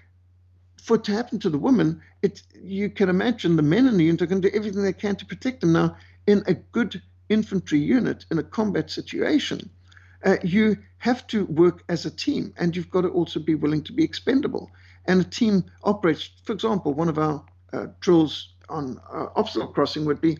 for 0.83 0.97
it 0.97 1.05
to 1.05 1.13
happen 1.13 1.39
to 1.41 1.51
the 1.51 1.59
women, 1.59 2.01
it 2.23 2.43
you 2.61 2.91
can 2.91 3.09
imagine 3.09 3.57
the 3.57 3.63
men 3.63 3.87
in 3.87 3.97
the 3.97 4.05
unit 4.05 4.23
are 4.23 4.27
going 4.27 4.43
to 4.43 4.51
do 4.51 4.57
everything 4.57 4.83
they 4.83 4.93
can 4.93 5.17
to 5.17 5.27
protect 5.27 5.61
them. 5.61 5.73
Now, 5.73 5.97
in 6.27 6.43
a 6.47 6.55
good 6.55 7.01
infantry 7.29 7.79
unit, 7.79 8.27
in 8.31 8.39
a 8.39 8.43
combat 8.43 8.91
situation, 8.91 9.71
uh, 10.25 10.37
you 10.43 10.77
have 10.99 11.27
to 11.29 11.47
work 11.47 11.83
as 11.89 12.07
a 12.07 12.11
team, 12.11 12.53
and 12.57 12.77
you've 12.77 12.91
got 12.91 13.03
to 13.03 13.09
also 13.09 13.41
be 13.41 13.55
willing 13.55 13.83
to 13.85 13.93
be 13.93 14.05
expendable. 14.05 14.71
And 15.07 15.21
a 15.21 15.25
team 15.25 15.65
operates, 15.83 16.31
for 16.45 16.53
example, 16.53 16.95
one 16.95 17.09
of 17.09 17.19
our 17.19 17.45
uh, 17.73 17.87
drills 18.01 18.55
on 18.69 19.01
uh, 19.13 19.27
obstacle 19.35 19.69
crossing 19.69 20.05
would 20.05 20.21
be 20.21 20.39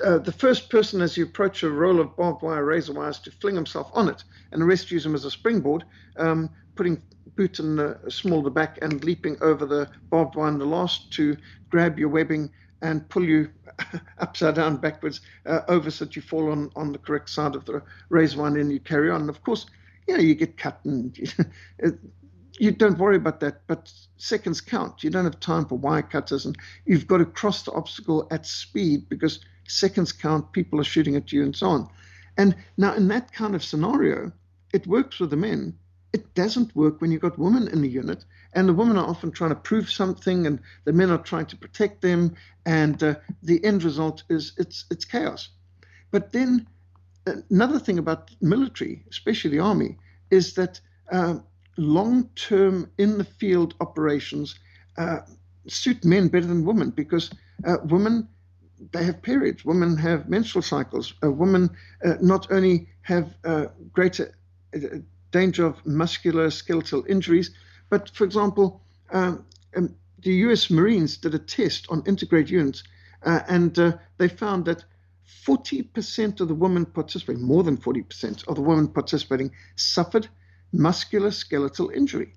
uh, 0.00 0.18
the 0.18 0.32
first 0.32 0.70
person 0.70 1.00
as 1.00 1.16
you 1.16 1.24
approach 1.24 1.62
a 1.62 1.70
roll 1.70 2.00
of 2.00 2.16
barbed 2.16 2.42
wire, 2.42 2.64
razor 2.64 2.92
wires, 2.92 3.18
to 3.20 3.30
fling 3.30 3.54
himself 3.54 3.90
on 3.92 4.08
it, 4.08 4.24
and 4.52 4.60
the 4.60 4.66
rest 4.66 4.90
use 4.90 5.04
him 5.04 5.14
as 5.14 5.24
a 5.24 5.30
springboard, 5.30 5.84
um, 6.16 6.50
putting 6.74 7.02
boot 7.36 7.58
in 7.58 7.76
the 7.76 7.98
small 8.08 8.38
of 8.38 8.44
the 8.44 8.50
back 8.50 8.78
and 8.82 9.04
leaping 9.04 9.36
over 9.40 9.64
the 9.66 9.88
barbed 10.10 10.34
wire 10.34 10.48
in 10.48 10.58
the 10.58 10.64
last 10.64 11.12
to 11.12 11.36
grab 11.68 11.98
your 11.98 12.08
webbing 12.08 12.50
and 12.82 13.08
pull 13.08 13.24
you 13.24 13.50
upside 14.18 14.54
down 14.54 14.76
backwards 14.76 15.20
uh, 15.46 15.60
over 15.68 15.90
so 15.90 16.04
that 16.04 16.16
you 16.16 16.22
fall 16.22 16.50
on, 16.50 16.70
on 16.76 16.92
the 16.92 16.98
correct 16.98 17.28
side 17.28 17.54
of 17.54 17.64
the 17.66 17.82
razor 18.08 18.38
wire 18.38 18.58
and 18.58 18.72
you 18.72 18.80
carry 18.80 19.10
on. 19.10 19.22
And 19.22 19.30
of 19.30 19.42
course, 19.42 19.66
you 20.08 20.16
know, 20.16 20.22
you 20.22 20.34
get 20.34 20.56
cut 20.56 20.80
and 20.84 21.16
you 22.58 22.70
don't 22.70 22.98
worry 22.98 23.16
about 23.16 23.40
that, 23.40 23.66
but 23.66 23.92
seconds 24.16 24.60
count. 24.60 25.04
You 25.04 25.10
don't 25.10 25.24
have 25.24 25.40
time 25.40 25.66
for 25.66 25.76
wire 25.76 26.02
cutters 26.02 26.46
and 26.46 26.56
you've 26.86 27.06
got 27.06 27.18
to 27.18 27.26
cross 27.26 27.62
the 27.62 27.72
obstacle 27.72 28.26
at 28.30 28.46
speed 28.46 29.08
because– 29.08 29.40
seconds 29.70 30.12
count, 30.12 30.52
people 30.52 30.80
are 30.80 30.84
shooting 30.84 31.16
at 31.16 31.32
you, 31.32 31.42
and 31.42 31.54
so 31.54 31.68
on. 31.68 31.88
And 32.36 32.54
now, 32.76 32.94
in 32.94 33.08
that 33.08 33.32
kind 33.32 33.54
of 33.54 33.64
scenario, 33.64 34.32
it 34.72 34.86
works 34.86 35.20
with 35.20 35.30
the 35.30 35.36
men. 35.36 35.76
It 36.12 36.34
doesn't 36.34 36.74
work 36.74 37.00
when 37.00 37.12
you've 37.12 37.22
got 37.22 37.38
women 37.38 37.68
in 37.68 37.82
the 37.82 37.88
unit, 37.88 38.24
and 38.54 38.68
the 38.68 38.74
women 38.74 38.96
are 38.96 39.06
often 39.06 39.30
trying 39.30 39.50
to 39.50 39.56
prove 39.56 39.90
something, 39.90 40.46
and 40.46 40.60
the 40.84 40.92
men 40.92 41.10
are 41.10 41.18
trying 41.18 41.46
to 41.46 41.56
protect 41.56 42.02
them, 42.02 42.34
and 42.66 43.02
uh, 43.02 43.14
the 43.42 43.64
end 43.64 43.84
result 43.84 44.24
is 44.28 44.52
it's 44.58 44.86
it's 44.90 45.04
chaos. 45.04 45.50
But 46.10 46.32
then 46.32 46.66
another 47.26 47.78
thing 47.78 47.98
about 47.98 48.30
military, 48.40 49.04
especially 49.10 49.50
the 49.50 49.60
army, 49.60 49.96
is 50.30 50.54
that 50.54 50.80
uh, 51.12 51.36
long-term 51.76 52.90
in 52.98 53.18
the 53.18 53.24
field 53.24 53.74
operations 53.80 54.58
uh, 54.98 55.20
suit 55.66 56.04
men 56.04 56.28
better 56.28 56.46
than 56.46 56.64
women 56.64 56.90
because 56.90 57.30
uh, 57.64 57.76
women 57.84 58.28
they 58.92 59.04
have 59.04 59.22
periods. 59.22 59.64
Women 59.64 59.96
have 59.96 60.28
menstrual 60.28 60.62
cycles. 60.62 61.14
Uh, 61.22 61.30
women 61.30 61.70
uh, 62.04 62.14
not 62.20 62.50
only 62.50 62.88
have 63.02 63.34
uh, 63.44 63.66
greater 63.92 64.34
uh, 64.74 64.78
danger 65.30 65.66
of 65.66 65.84
muscular 65.86 66.50
skeletal 66.50 67.04
injuries, 67.08 67.50
but 67.88 68.10
for 68.10 68.24
example, 68.24 68.80
um, 69.10 69.44
um, 69.76 69.94
the 70.22 70.32
U.S. 70.46 70.70
Marines 70.70 71.16
did 71.16 71.34
a 71.34 71.38
test 71.38 71.86
on 71.90 72.02
integrated 72.06 72.50
units, 72.50 72.82
uh, 73.24 73.40
and 73.48 73.78
uh, 73.78 73.92
they 74.18 74.28
found 74.28 74.64
that 74.66 74.84
40% 75.46 76.40
of 76.40 76.48
the 76.48 76.54
women 76.54 76.84
participating, 76.84 77.42
more 77.42 77.62
than 77.62 77.76
40% 77.76 78.46
of 78.48 78.56
the 78.56 78.60
women 78.62 78.88
participating, 78.88 79.50
suffered 79.76 80.28
muscular 80.72 81.30
skeletal 81.30 81.90
injury, 81.90 82.34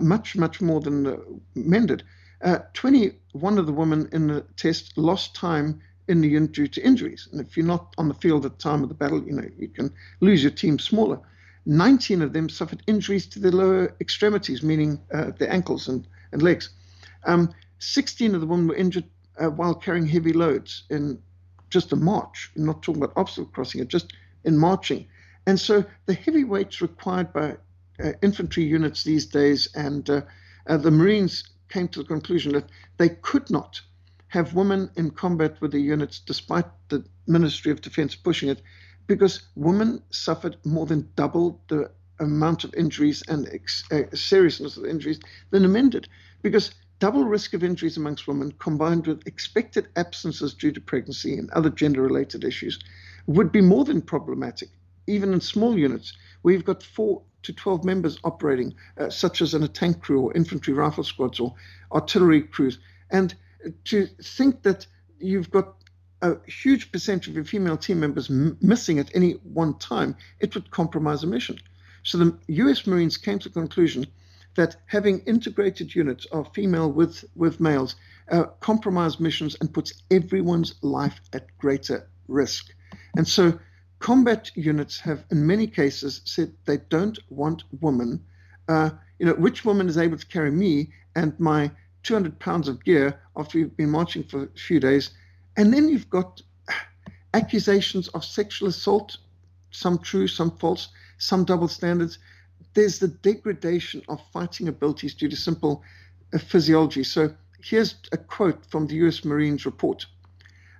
much, 0.00 0.36
much 0.36 0.60
more 0.60 0.80
than 0.80 1.40
men 1.54 1.86
did. 1.86 2.02
Uh, 2.42 2.58
21 2.74 3.58
of 3.58 3.66
the 3.66 3.72
women 3.72 4.08
in 4.12 4.26
the 4.26 4.40
test 4.56 4.96
lost 4.96 5.34
time 5.34 5.80
in 6.08 6.20
the 6.20 6.28
unit 6.28 6.52
due 6.52 6.66
to 6.66 6.84
injuries. 6.84 7.28
And 7.30 7.40
if 7.40 7.56
you're 7.56 7.66
not 7.66 7.94
on 7.98 8.08
the 8.08 8.14
field 8.14 8.44
at 8.46 8.52
the 8.52 8.62
time 8.62 8.82
of 8.82 8.88
the 8.88 8.94
battle, 8.94 9.22
you 9.22 9.32
know, 9.32 9.46
you 9.58 9.68
can 9.68 9.92
lose 10.20 10.42
your 10.42 10.50
team 10.50 10.78
smaller. 10.78 11.20
19 11.66 12.22
of 12.22 12.32
them 12.32 12.48
suffered 12.48 12.82
injuries 12.86 13.26
to 13.26 13.38
the 13.38 13.54
lower 13.54 13.94
extremities, 14.00 14.62
meaning 14.62 14.98
uh, 15.12 15.30
the 15.38 15.50
ankles 15.52 15.88
and, 15.88 16.08
and 16.32 16.42
legs. 16.42 16.70
Um, 17.24 17.52
16 17.78 18.34
of 18.34 18.40
the 18.40 18.46
women 18.46 18.68
were 18.68 18.74
injured 18.74 19.04
uh, 19.38 19.50
while 19.50 19.74
carrying 19.74 20.06
heavy 20.06 20.32
loads 20.32 20.84
in 20.90 21.20
just 21.68 21.92
a 21.92 21.96
march. 21.96 22.50
I'm 22.56 22.66
not 22.66 22.82
talking 22.82 23.02
about 23.02 23.16
obstacle 23.16 23.50
crossing, 23.52 23.86
just 23.86 24.12
in 24.44 24.56
marching. 24.56 25.06
And 25.46 25.60
so 25.60 25.84
the 26.06 26.14
heavy 26.14 26.44
weights 26.44 26.80
required 26.80 27.32
by 27.32 27.56
uh, 28.02 28.12
infantry 28.22 28.64
units 28.64 29.04
these 29.04 29.26
days 29.26 29.68
and 29.74 30.08
uh, 30.08 30.22
uh, 30.66 30.76
the 30.76 30.90
Marines 30.90 31.44
came 31.70 31.88
to 31.88 32.00
the 32.00 32.08
conclusion 32.08 32.52
that 32.52 32.68
they 32.98 33.08
could 33.08 33.50
not 33.50 33.80
have 34.28 34.54
women 34.54 34.90
in 34.96 35.10
combat 35.10 35.60
with 35.60 35.72
the 35.72 35.80
units 35.80 36.20
despite 36.20 36.66
the 36.88 37.04
Ministry 37.26 37.72
of 37.72 37.80
Defense 37.80 38.14
pushing 38.14 38.48
it 38.48 38.62
because 39.06 39.42
women 39.56 40.02
suffered 40.10 40.56
more 40.64 40.86
than 40.86 41.08
double 41.16 41.60
the 41.68 41.90
amount 42.20 42.64
of 42.64 42.74
injuries 42.74 43.22
and 43.28 43.48
ex- 43.48 43.84
uh, 43.90 44.02
seriousness 44.14 44.76
of 44.76 44.84
injuries 44.84 45.20
than 45.50 45.62
the 45.62 45.68
men 45.68 45.90
did 45.90 46.08
because 46.42 46.72
double 46.98 47.24
risk 47.24 47.54
of 47.54 47.64
injuries 47.64 47.96
amongst 47.96 48.28
women 48.28 48.52
combined 48.58 49.06
with 49.06 49.26
expected 49.26 49.88
absences 49.96 50.54
due 50.54 50.70
to 50.70 50.80
pregnancy 50.80 51.38
and 51.38 51.50
other 51.50 51.70
gender 51.70 52.02
related 52.02 52.44
issues 52.44 52.78
would 53.26 53.50
be 53.50 53.60
more 53.60 53.84
than 53.84 54.02
problematic 54.02 54.68
even 55.10 55.32
in 55.32 55.40
small 55.40 55.76
units. 55.76 56.12
You've 56.44 56.64
got 56.64 56.82
four 56.82 57.22
to 57.42 57.52
12 57.52 57.84
members 57.84 58.18
operating, 58.24 58.74
uh, 58.98 59.10
such 59.10 59.42
as 59.42 59.54
in 59.54 59.62
a 59.62 59.68
tank 59.68 60.00
crew 60.00 60.20
or 60.20 60.36
infantry 60.36 60.74
rifle 60.74 61.04
squads 61.04 61.40
or 61.40 61.54
artillery 61.92 62.42
crews. 62.42 62.78
And 63.10 63.34
to 63.84 64.06
think 64.22 64.62
that 64.62 64.86
you've 65.18 65.50
got 65.50 65.74
a 66.22 66.36
huge 66.46 66.92
percentage 66.92 67.28
of 67.28 67.34
your 67.34 67.44
female 67.44 67.76
team 67.76 68.00
members 68.00 68.30
m- 68.30 68.56
missing 68.60 68.98
at 68.98 69.14
any 69.14 69.32
one 69.42 69.78
time, 69.78 70.16
it 70.38 70.54
would 70.54 70.70
compromise 70.70 71.22
a 71.22 71.26
mission. 71.26 71.58
So 72.02 72.18
the 72.18 72.38
US 72.48 72.86
Marines 72.86 73.16
came 73.16 73.38
to 73.38 73.48
the 73.48 73.60
conclusion 73.60 74.06
that 74.56 74.76
having 74.86 75.20
integrated 75.20 75.94
units 75.94 76.26
of 76.26 76.52
female 76.54 76.90
with, 76.90 77.24
with 77.36 77.60
males 77.60 77.94
uh, 78.30 78.44
compromise 78.60 79.20
missions 79.20 79.56
and 79.60 79.72
puts 79.72 80.02
everyone's 80.10 80.74
life 80.82 81.20
at 81.32 81.46
greater 81.58 82.08
risk. 82.28 82.66
And 83.16 83.26
so 83.26 83.58
combat 84.00 84.50
units 84.56 84.98
have, 84.98 85.24
in 85.30 85.46
many 85.46 85.66
cases, 85.66 86.22
said 86.24 86.52
they 86.64 86.78
don't 86.88 87.18
want 87.28 87.62
women. 87.80 88.24
Uh, 88.66 88.90
you 89.18 89.26
know, 89.26 89.34
which 89.34 89.64
woman 89.64 89.88
is 89.88 89.98
able 89.98 90.16
to 90.16 90.26
carry 90.26 90.50
me 90.50 90.90
and 91.14 91.38
my 91.38 91.70
200 92.02 92.38
pounds 92.38 92.66
of 92.66 92.82
gear 92.82 93.20
after 93.36 93.58
we've 93.58 93.76
been 93.76 93.90
marching 93.90 94.24
for 94.24 94.44
a 94.44 94.58
few 94.58 94.80
days? 94.80 95.10
And 95.56 95.72
then 95.72 95.88
you've 95.88 96.08
got 96.08 96.40
accusations 97.34 98.08
of 98.08 98.24
sexual 98.24 98.68
assault, 98.68 99.18
some 99.70 99.98
true, 99.98 100.26
some 100.26 100.56
false, 100.56 100.88
some 101.18 101.44
double 101.44 101.68
standards. 101.68 102.18
There's 102.72 102.98
the 102.98 103.08
degradation 103.08 104.02
of 104.08 104.20
fighting 104.32 104.68
abilities 104.68 105.14
due 105.14 105.28
to 105.28 105.36
simple 105.36 105.84
uh, 106.32 106.38
physiology. 106.38 107.04
So 107.04 107.34
here's 107.62 107.96
a 108.12 108.16
quote 108.16 108.64
from 108.64 108.86
the 108.86 108.94
US 109.06 109.26
Marines 109.26 109.66
report. 109.66 110.06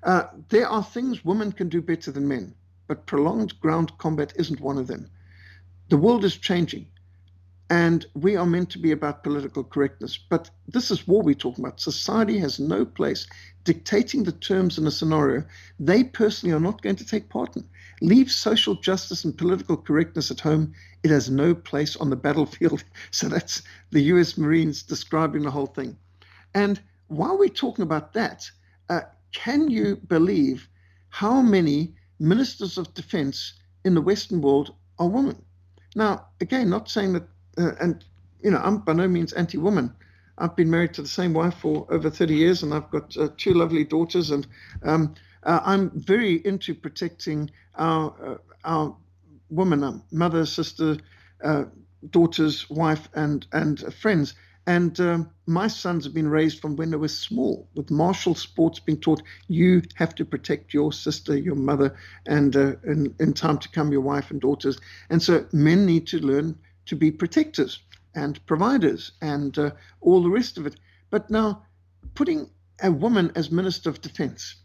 Uh, 0.05 0.25
there 0.49 0.67
are 0.67 0.83
things 0.83 1.23
women 1.23 1.53
can 1.53 1.69
do 1.69 1.83
better 1.83 2.11
than 2.11 2.27
men 2.27 2.55
but 2.91 3.07
prolonged 3.07 3.61
ground 3.61 3.97
combat 3.99 4.33
isn't 4.35 4.61
one 4.61 4.77
of 4.77 4.89
them. 4.89 5.09
The 5.91 5.97
world 5.97 6.25
is 6.25 6.37
changing, 6.37 6.89
and 7.71 8.05
we 8.15 8.35
are 8.35 8.45
meant 8.45 8.69
to 8.71 8.81
be 8.81 8.91
about 8.91 9.23
political 9.23 9.63
correctness. 9.63 10.19
But 10.19 10.51
this 10.67 10.91
is 10.91 11.07
war 11.07 11.23
we're 11.23 11.37
talking 11.37 11.65
about. 11.65 11.79
Society 11.79 12.37
has 12.39 12.59
no 12.59 12.85
place 12.85 13.29
dictating 13.63 14.25
the 14.25 14.33
terms 14.33 14.77
in 14.77 14.89
a 14.89 14.91
scenario 14.91 15.45
they 15.79 16.03
personally 16.03 16.53
are 16.53 16.59
not 16.59 16.83
going 16.83 16.97
to 16.97 17.07
take 17.07 17.29
part 17.29 17.57
in. 17.57 17.65
Leave 18.01 18.29
social 18.29 18.75
justice 18.75 19.25
and 19.25 19.39
political 19.39 19.77
correctness 19.77 20.33
at 20.33 20.41
home. 20.41 20.73
It 21.05 21.11
has 21.11 21.31
no 21.31 21.55
place 21.55 21.95
on 21.95 22.11
the 22.11 22.17
battlefield. 22.17 22.83
So 23.13 23.29
that's 23.29 23.63
the 23.93 24.03
US 24.15 24.37
Marines 24.37 24.83
describing 24.83 25.43
the 25.43 25.53
whole 25.53 25.69
thing. 25.69 25.97
And 26.55 26.81
while 27.07 27.39
we're 27.39 27.51
talking 27.51 27.85
about 27.85 28.15
that, 28.15 28.51
uh, 28.89 29.03
can 29.31 29.71
you 29.71 29.95
believe 29.95 30.69
how 31.11 31.41
many 31.41 31.95
ministers 32.21 32.79
of 32.79 32.93
defense 32.95 33.55
in 33.85 33.95
the 33.95 34.03
Western 34.03 34.41
world 34.41 34.75
are 34.99 35.09
women. 35.09 35.43
Now, 35.97 36.27
again, 36.41 36.71
not 36.71 36.89
saying 36.89 37.15
that, 37.15 37.25
uh, 37.59 37.73
and 37.81 38.05
you 38.43 38.51
know, 38.51 38.59
I'm 38.63 38.79
by 38.79 38.93
no 38.93 39.09
means 39.09 39.33
anti-woman. 39.33 39.93
I've 40.39 40.57
been 40.57 40.71
married 40.71 40.95
to 40.95 41.03
the 41.03 41.09
same 41.09 41.33
wife 41.35 41.55
for 41.55 41.87
over 41.91 42.09
30 42.11 42.35
years, 42.35 42.63
and 42.63 42.73
I've 42.73 42.91
got 42.91 43.17
uh, 43.17 43.29
two 43.37 43.55
lovely 43.55 43.85
daughters, 43.85 44.31
and 44.31 44.47
um, 44.83 45.15
uh, 45.43 45.61
I'm 45.65 45.91
very 45.91 46.35
into 46.47 46.75
protecting 46.75 47.51
our 47.77 48.15
uh, 48.25 48.37
our 48.65 48.97
woman, 49.51 49.83
our 49.85 50.01
mother, 50.13 50.47
sister, 50.47 50.99
uh, 51.43 51.65
daughter's 52.11 52.69
wife, 52.71 53.09
and 53.15 53.47
and 53.53 53.93
friends. 53.95 54.35
And 54.67 55.01
um, 55.01 55.31
my 55.47 55.67
sons 55.69 56.05
have 56.05 56.15
been 56.15 56.29
raised 56.29 56.61
from 56.61 56.77
when 56.77 56.91
they 56.91 56.97
were 56.97 57.09
small, 57.09 57.69
with 57.75 57.91
martial 57.91 58.35
sports 58.35 58.79
being 58.79 59.01
taught. 59.01 59.23
You 59.49 59.83
have 59.95 60.15
to 60.17 60.25
protect 60.25 60.75
your 60.75 60.93
sister, 60.93 61.37
your 61.37 61.55
mother, 61.55 61.97
and 62.27 62.55
uh, 62.55 62.75
in, 62.85 63.33
time 63.33 63.59
to 63.59 63.69
come, 63.71 63.91
your 63.91 64.03
wife 64.03 64.31
and 64.31 64.41
daughters. 64.41 64.79
And 65.09 65.23
so 65.23 65.47
men 65.53 65.87
need 65.87 66.07
to 66.09 66.19
learn 66.19 66.59
to 66.87 66.97
be 66.97 67.11
protectors 67.11 67.81
and 68.15 68.45
providers 68.47 69.13
and 69.23 69.57
uh, 69.59 69.71
all 70.01 70.23
the 70.23 70.31
rest 70.31 70.59
of 70.59 70.67
it. 70.67 70.77
But 71.11 71.31
now, 71.31 71.65
putting 72.15 72.51
a 72.83 72.91
woman 72.91 73.33
as 73.35 73.51
Minister 73.51 73.89
of 73.89 74.01
Defense. 74.01 74.57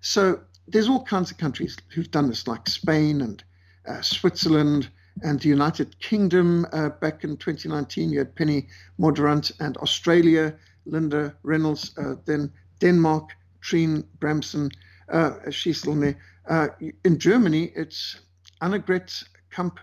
So 0.00 0.40
there's 0.66 0.88
all 0.88 1.04
kinds 1.04 1.30
of 1.30 1.38
countries 1.38 1.76
who've 1.94 2.10
done 2.10 2.28
this, 2.28 2.46
like 2.46 2.68
Spain 2.68 3.20
and 3.20 3.42
uh, 3.86 4.00
Switzerland 4.02 4.88
and 5.22 5.40
the 5.40 5.48
United 5.48 5.98
Kingdom 6.00 6.66
uh, 6.72 6.88
back 6.88 7.24
in 7.24 7.36
2019. 7.36 8.10
You 8.10 8.18
had 8.18 8.34
Penny 8.34 8.68
Mordaunt 8.98 9.52
and 9.60 9.76
Australia, 9.78 10.54
Linda 10.86 11.34
Reynolds, 11.42 11.96
uh, 11.98 12.14
then 12.24 12.50
Denmark, 12.80 13.30
Trine 13.60 14.04
Bramsen, 14.18 14.70
uh, 15.12 15.50
she's 15.50 15.78
still 15.78 15.94
there. 15.94 16.16
Uh, 16.48 16.68
in 17.04 17.18
Germany, 17.18 17.72
it's 17.76 18.18
Annegret 18.60 19.24
Kamp 19.50 19.78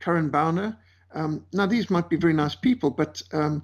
Karen 0.00 0.30
Bauner. 0.30 0.76
Um, 1.14 1.44
now, 1.52 1.66
these 1.66 1.90
might 1.90 2.08
be 2.08 2.16
very 2.16 2.34
nice 2.34 2.54
people, 2.54 2.90
but 2.90 3.22
um, 3.32 3.62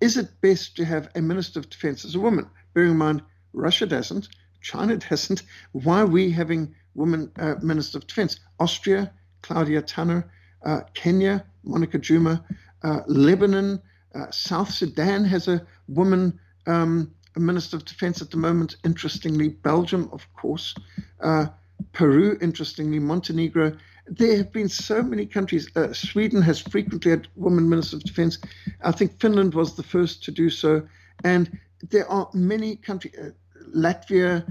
is 0.00 0.16
it 0.16 0.40
best 0.40 0.76
to 0.76 0.84
have 0.84 1.10
a 1.14 1.22
Minister 1.22 1.58
of 1.58 1.68
Defense 1.68 2.04
as 2.04 2.14
a 2.14 2.20
woman? 2.20 2.48
Bearing 2.74 2.92
in 2.92 2.98
mind, 2.98 3.22
Russia 3.52 3.86
doesn't, 3.86 4.28
China 4.60 4.96
doesn't. 5.10 5.42
Why 5.72 6.00
are 6.00 6.06
we 6.06 6.30
having 6.30 6.74
women 6.94 7.30
uh, 7.38 7.56
Minister 7.62 7.98
of 7.98 8.06
Defense? 8.06 8.40
Austria, 8.60 9.12
Klaudia 9.42 9.84
Tanner, 9.84 10.30
uh, 10.66 10.80
Kenya, 10.94 11.44
Monica 11.64 11.98
Juma, 11.98 12.44
uh, 12.82 13.00
Lebanon, 13.06 13.80
uh, 14.14 14.30
South 14.30 14.70
Sudan 14.70 15.24
has 15.24 15.48
a 15.48 15.64
woman 15.88 16.38
um, 16.66 17.10
a 17.36 17.40
minister 17.40 17.76
of 17.76 17.84
defense 17.84 18.20
at 18.22 18.30
the 18.30 18.36
moment. 18.36 18.76
Interestingly, 18.84 19.48
Belgium, 19.48 20.08
of 20.10 20.26
course, 20.34 20.74
uh, 21.20 21.46
Peru, 21.92 22.38
interestingly, 22.40 22.98
Montenegro. 22.98 23.76
There 24.06 24.36
have 24.38 24.52
been 24.52 24.68
so 24.68 25.02
many 25.02 25.26
countries. 25.26 25.68
Uh, 25.76 25.92
Sweden 25.92 26.40
has 26.42 26.58
frequently 26.58 27.10
had 27.10 27.28
women 27.36 27.68
ministers 27.68 28.00
of 28.00 28.04
defense. 28.04 28.38
I 28.82 28.92
think 28.92 29.20
Finland 29.20 29.54
was 29.54 29.76
the 29.76 29.82
first 29.82 30.24
to 30.24 30.30
do 30.30 30.48
so, 30.48 30.82
and 31.24 31.58
there 31.90 32.08
are 32.10 32.28
many 32.32 32.76
countries. 32.76 33.14
Uh, 33.16 33.30
Latvia, 33.74 34.46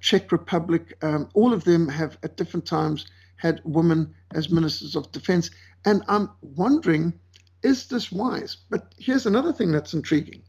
Czech 0.00 0.32
Republic, 0.32 0.96
um, 1.02 1.28
all 1.34 1.52
of 1.52 1.64
them 1.64 1.88
have 1.88 2.18
at 2.22 2.36
different 2.36 2.66
times 2.66 3.06
had 3.38 3.60
women 3.64 4.14
as 4.34 4.50
ministers 4.50 4.94
of 4.94 5.10
defense. 5.12 5.50
And 5.84 6.02
I'm 6.08 6.30
wondering, 6.42 7.14
is 7.62 7.88
this 7.88 8.12
wise? 8.12 8.58
But 8.70 8.94
here's 8.98 9.26
another 9.26 9.52
thing 9.52 9.72
that's 9.72 9.94
intriguing. 9.94 10.42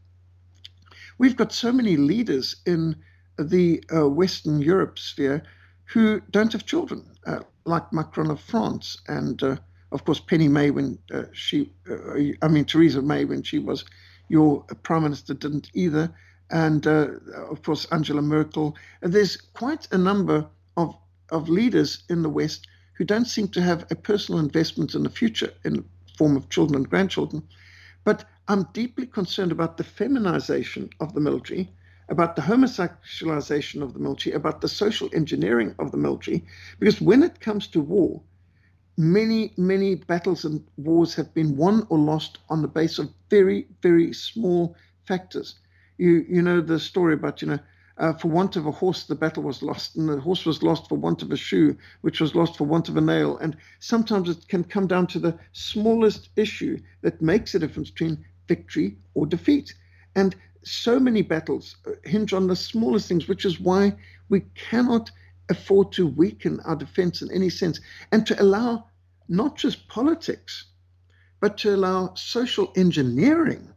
We've 1.18 1.36
got 1.36 1.52
so 1.52 1.72
many 1.72 1.96
leaders 1.96 2.56
in 2.66 2.96
the 3.38 3.82
uh, 3.94 4.08
Western 4.08 4.62
Europe 4.62 4.98
sphere 4.98 5.42
who 5.86 6.20
don't 6.30 6.52
have 6.52 6.66
children, 6.66 7.04
uh, 7.26 7.40
like 7.64 7.92
Macron 7.92 8.30
of 8.30 8.40
France, 8.40 8.98
and 9.08 9.42
uh, 9.42 9.56
of 9.92 10.04
course 10.04 10.20
Penny 10.20 10.48
May 10.48 10.70
when 10.70 10.98
uh, 11.12 11.24
she, 11.32 11.72
uh, 11.90 12.14
I 12.42 12.48
mean 12.48 12.64
Theresa 12.64 13.02
May 13.02 13.24
when 13.24 13.42
she 13.42 13.58
was 13.58 13.84
your 14.28 14.62
prime 14.82 15.02
minister 15.02 15.34
didn't 15.34 15.70
either. 15.74 16.12
and 16.50 16.86
uh, 16.86 17.08
of 17.50 17.62
course 17.62 17.86
Angela 17.92 18.22
Merkel. 18.22 18.76
There's 19.00 19.36
quite 19.36 19.88
a 19.92 19.98
number 19.98 20.46
of, 20.76 20.96
of 21.30 21.48
leaders 21.48 22.02
in 22.08 22.22
the 22.22 22.28
West 22.28 22.66
who 23.00 23.06
don't 23.06 23.24
seem 23.24 23.48
to 23.48 23.62
have 23.62 23.86
a 23.90 23.94
personal 23.94 24.38
investment 24.38 24.94
in 24.94 25.04
the 25.04 25.08
future 25.08 25.50
in 25.64 25.72
the 25.72 25.84
form 26.18 26.36
of 26.36 26.50
children 26.50 26.76
and 26.76 26.90
grandchildren. 26.90 27.42
But 28.04 28.26
I'm 28.46 28.64
deeply 28.74 29.06
concerned 29.06 29.52
about 29.52 29.78
the 29.78 29.84
feminization 29.84 30.90
of 31.00 31.14
the 31.14 31.20
military, 31.22 31.72
about 32.10 32.36
the 32.36 32.42
homosexualization 32.42 33.80
of 33.80 33.94
the 33.94 34.00
military, 34.00 34.34
about 34.36 34.60
the 34.60 34.68
social 34.68 35.08
engineering 35.14 35.74
of 35.78 35.92
the 35.92 35.96
military, 35.96 36.44
because 36.78 37.00
when 37.00 37.22
it 37.22 37.40
comes 37.40 37.68
to 37.68 37.80
war, 37.80 38.20
many, 38.98 39.54
many 39.56 39.94
battles 39.94 40.44
and 40.44 40.62
wars 40.76 41.14
have 41.14 41.32
been 41.32 41.56
won 41.56 41.86
or 41.88 41.98
lost 41.98 42.36
on 42.50 42.60
the 42.60 42.68
base 42.68 42.98
of 42.98 43.08
very, 43.30 43.66
very 43.80 44.12
small 44.12 44.76
factors. 45.06 45.54
You, 45.96 46.26
you 46.28 46.42
know 46.42 46.60
the 46.60 46.78
story 46.78 47.14
about, 47.14 47.40
you 47.40 47.48
know, 47.48 47.60
uh, 48.00 48.14
for 48.14 48.28
want 48.28 48.56
of 48.56 48.66
a 48.66 48.70
horse, 48.70 49.04
the 49.04 49.14
battle 49.14 49.42
was 49.42 49.62
lost, 49.62 49.94
and 49.94 50.08
the 50.08 50.18
horse 50.18 50.46
was 50.46 50.62
lost 50.62 50.88
for 50.88 50.96
want 50.96 51.22
of 51.22 51.30
a 51.30 51.36
shoe, 51.36 51.76
which 52.00 52.18
was 52.18 52.34
lost 52.34 52.56
for 52.56 52.64
want 52.64 52.88
of 52.88 52.96
a 52.96 53.00
nail. 53.00 53.36
And 53.38 53.56
sometimes 53.78 54.30
it 54.30 54.48
can 54.48 54.64
come 54.64 54.86
down 54.86 55.06
to 55.08 55.18
the 55.18 55.38
smallest 55.52 56.30
issue 56.34 56.80
that 57.02 57.20
makes 57.20 57.54
a 57.54 57.58
difference 57.58 57.90
between 57.90 58.24
victory 58.48 58.96
or 59.12 59.26
defeat. 59.26 59.74
And 60.16 60.34
so 60.62 60.98
many 60.98 61.20
battles 61.20 61.76
uh, 61.86 61.90
hinge 62.04 62.32
on 62.32 62.46
the 62.46 62.56
smallest 62.56 63.06
things, 63.06 63.28
which 63.28 63.44
is 63.44 63.60
why 63.60 63.92
we 64.30 64.40
cannot 64.54 65.10
afford 65.50 65.92
to 65.92 66.06
weaken 66.06 66.58
our 66.60 66.76
defense 66.76 67.20
in 67.20 67.30
any 67.30 67.50
sense 67.50 67.80
and 68.12 68.26
to 68.26 68.40
allow 68.42 68.86
not 69.28 69.58
just 69.58 69.88
politics, 69.88 70.64
but 71.40 71.58
to 71.58 71.74
allow 71.74 72.14
social 72.14 72.72
engineering 72.76 73.68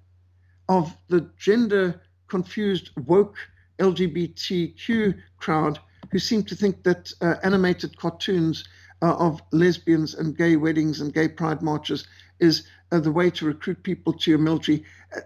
of 0.70 0.96
the 1.10 1.30
gender 1.38 2.02
confused, 2.30 2.90
woke 3.06 3.36
LGBTQ 3.84 5.18
crowd 5.38 5.80
who 6.12 6.20
seem 6.20 6.44
to 6.44 6.56
think 6.56 6.84
that 6.84 7.12
uh, 7.22 7.36
animated 7.44 7.98
cartoons 7.98 8.64
uh, 9.02 9.16
of 9.16 9.42
lesbians 9.52 10.14
and 10.14 10.38
gay 10.38 10.56
weddings 10.56 11.02
and 11.02 11.14
gay 11.14 11.28
pride 11.28 11.62
marches 11.62 12.08
is 12.40 12.66
uh, 12.92 13.00
the 13.00 13.12
way 13.12 13.30
to 13.30 13.46
recruit 13.46 13.82
people 13.84 14.14
to 14.14 14.32
your 14.32 14.40
military. 14.40 14.84
Uh, 15.16 15.22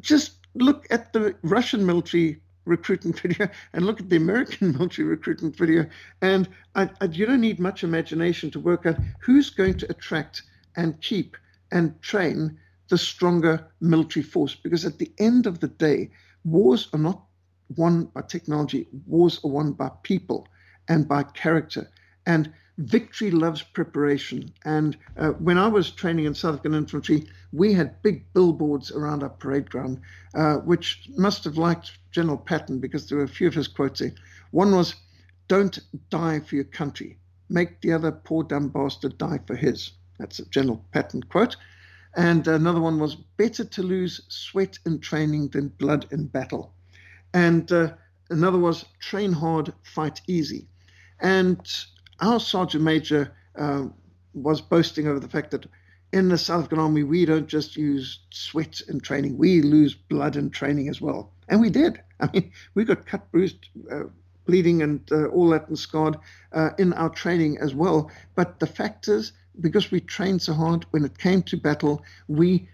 just 0.00 0.32
look 0.54 0.86
at 0.90 1.12
the 1.12 1.34
Russian 1.42 1.84
military 1.84 2.40
recruitment 2.64 3.18
video 3.24 3.48
and 3.72 3.84
look 3.84 4.00
at 4.00 4.08
the 4.08 4.16
American 4.16 4.72
military 4.78 5.08
recruitment 5.08 5.56
video, 5.56 5.86
and 6.22 6.48
I, 6.74 6.88
I, 7.00 7.06
you 7.06 7.26
don't 7.26 7.40
need 7.40 7.60
much 7.60 7.84
imagination 7.84 8.50
to 8.52 8.60
work 8.60 8.86
out 8.86 8.96
who's 9.20 9.50
going 9.50 9.76
to 9.78 9.90
attract 9.90 10.42
and 10.76 11.00
keep 11.00 11.36
and 11.72 12.00
train 12.02 12.58
the 12.88 12.98
stronger 12.98 13.66
military 13.80 14.22
force. 14.22 14.54
Because 14.54 14.84
at 14.84 14.98
the 14.98 15.12
end 15.18 15.46
of 15.46 15.60
the 15.60 15.68
day, 15.68 16.10
wars 16.44 16.88
are 16.92 16.98
not 16.98 17.22
won 17.76 18.06
by 18.06 18.22
technology, 18.22 18.88
wars 19.06 19.40
are 19.44 19.50
won 19.50 19.72
by 19.72 19.90
people 20.02 20.48
and 20.88 21.06
by 21.06 21.22
character. 21.22 21.88
And 22.26 22.52
victory 22.78 23.30
loves 23.30 23.62
preparation. 23.62 24.52
And 24.64 24.96
uh, 25.16 25.30
when 25.30 25.58
I 25.58 25.68
was 25.68 25.90
training 25.90 26.24
in 26.24 26.34
South 26.34 26.54
African 26.54 26.74
infantry, 26.74 27.26
we 27.52 27.72
had 27.72 28.02
big 28.02 28.32
billboards 28.32 28.90
around 28.90 29.22
our 29.22 29.28
parade 29.28 29.70
ground, 29.70 30.00
uh, 30.34 30.56
which 30.56 31.08
must 31.16 31.44
have 31.44 31.58
liked 31.58 31.98
General 32.10 32.38
Patton 32.38 32.80
because 32.80 33.08
there 33.08 33.18
were 33.18 33.24
a 33.24 33.28
few 33.28 33.48
of 33.48 33.54
his 33.54 33.68
quotes 33.68 34.00
there. 34.00 34.12
One 34.50 34.74
was, 34.74 34.94
Don't 35.48 35.78
die 36.08 36.40
for 36.40 36.54
your 36.54 36.64
country. 36.64 37.18
Make 37.48 37.80
the 37.80 37.92
other 37.92 38.12
poor 38.12 38.44
dumb 38.44 38.68
bastard 38.68 39.18
die 39.18 39.40
for 39.46 39.56
his. 39.56 39.92
That's 40.18 40.38
a 40.38 40.46
General 40.46 40.84
Patton 40.92 41.24
quote. 41.24 41.56
And 42.16 42.46
another 42.48 42.80
one 42.80 42.98
was, 42.98 43.14
Better 43.14 43.64
to 43.64 43.82
lose 43.82 44.22
sweat 44.28 44.78
in 44.86 45.00
training 45.00 45.48
than 45.48 45.68
blood 45.68 46.06
in 46.10 46.26
battle. 46.26 46.74
And 47.32 47.70
uh, 47.70 47.92
another 48.30 48.58
was 48.58 48.84
train 49.00 49.32
hard, 49.32 49.72
fight 49.82 50.20
easy. 50.26 50.66
And 51.20 51.60
our 52.20 52.40
sergeant 52.40 52.84
major 52.84 53.32
uh, 53.56 53.86
was 54.34 54.60
boasting 54.60 55.06
over 55.06 55.20
the 55.20 55.28
fact 55.28 55.50
that 55.52 55.66
in 56.12 56.28
the 56.28 56.38
South 56.38 56.60
African 56.60 56.80
Army, 56.80 57.02
we 57.04 57.24
don't 57.24 57.46
just 57.46 57.76
use 57.76 58.20
sweat 58.30 58.80
in 58.88 59.00
training, 59.00 59.38
we 59.38 59.62
lose 59.62 59.94
blood 59.94 60.36
in 60.36 60.50
training 60.50 60.88
as 60.88 61.00
well. 61.00 61.32
And 61.48 61.60
we 61.60 61.70
did. 61.70 62.00
I 62.20 62.28
mean, 62.32 62.50
we 62.74 62.84
got 62.84 63.06
cut, 63.06 63.30
bruised, 63.30 63.68
uh, 63.90 64.04
bleeding, 64.46 64.82
and 64.82 65.00
uh, 65.12 65.26
all 65.26 65.48
that 65.50 65.68
and 65.68 65.78
scarred 65.78 66.16
uh, 66.52 66.70
in 66.78 66.92
our 66.94 67.10
training 67.10 67.58
as 67.58 67.74
well. 67.74 68.10
But 68.34 68.58
the 68.58 68.66
fact 68.66 69.08
is, 69.08 69.32
because 69.60 69.90
we 69.90 70.00
trained 70.00 70.42
so 70.42 70.54
hard, 70.54 70.86
when 70.90 71.04
it 71.04 71.18
came 71.18 71.42
to 71.44 71.56
battle, 71.56 72.04
we 72.28 72.68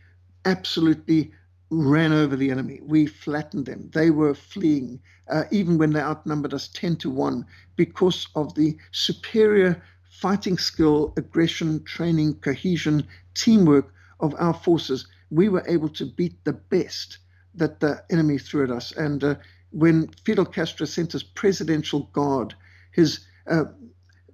absolutely 0.45 1.33
ran 1.71 2.13
over 2.13 2.37
the 2.37 2.51
enemy. 2.51 2.81
We 2.83 3.07
flattened 3.07 3.67
them. 3.67 3.91
They 3.93 4.11
were 4.11 4.35
fleeing, 4.35 5.01
uh, 5.29 5.45
even 5.51 5.79
when 5.79 5.93
they 5.93 6.01
outnumbered 6.01 6.55
us 6.55 6.69
10 6.69 6.97
to 6.97 7.11
1, 7.11 7.45
because 7.77 8.29
of 8.35 8.55
the 8.55 8.77
superior 8.93 9.83
fighting 10.21 10.59
skill, 10.59 11.13
aggression, 11.17 11.83
training, 11.85 12.35
cohesion, 12.37 13.07
teamwork 13.35 13.93
of 14.21 14.35
our 14.39 14.55
forces. 14.55 15.07
We 15.31 15.49
were 15.49 15.65
able 15.67 15.89
to 15.91 16.07
beat 16.07 16.43
the 16.45 16.53
best 16.55 17.19
that 17.55 17.81
the 17.81 18.03
enemy 18.11 18.39
threw 18.39 18.65
at 18.65 18.71
us. 18.71 18.93
And 18.93 19.23
uh, 19.23 19.35
when 19.71 20.09
Fidel 20.25 20.47
Castro 20.47 20.87
sent 20.87 21.13
his 21.13 21.23
presidential 21.23 22.09
guard, 22.13 22.55
his 22.93 23.21
uh, 23.51 23.65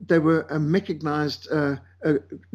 they 0.05 0.19
were 0.19 0.43
a 0.51 0.59
mechanized 0.59 1.49
uh, 1.53 1.77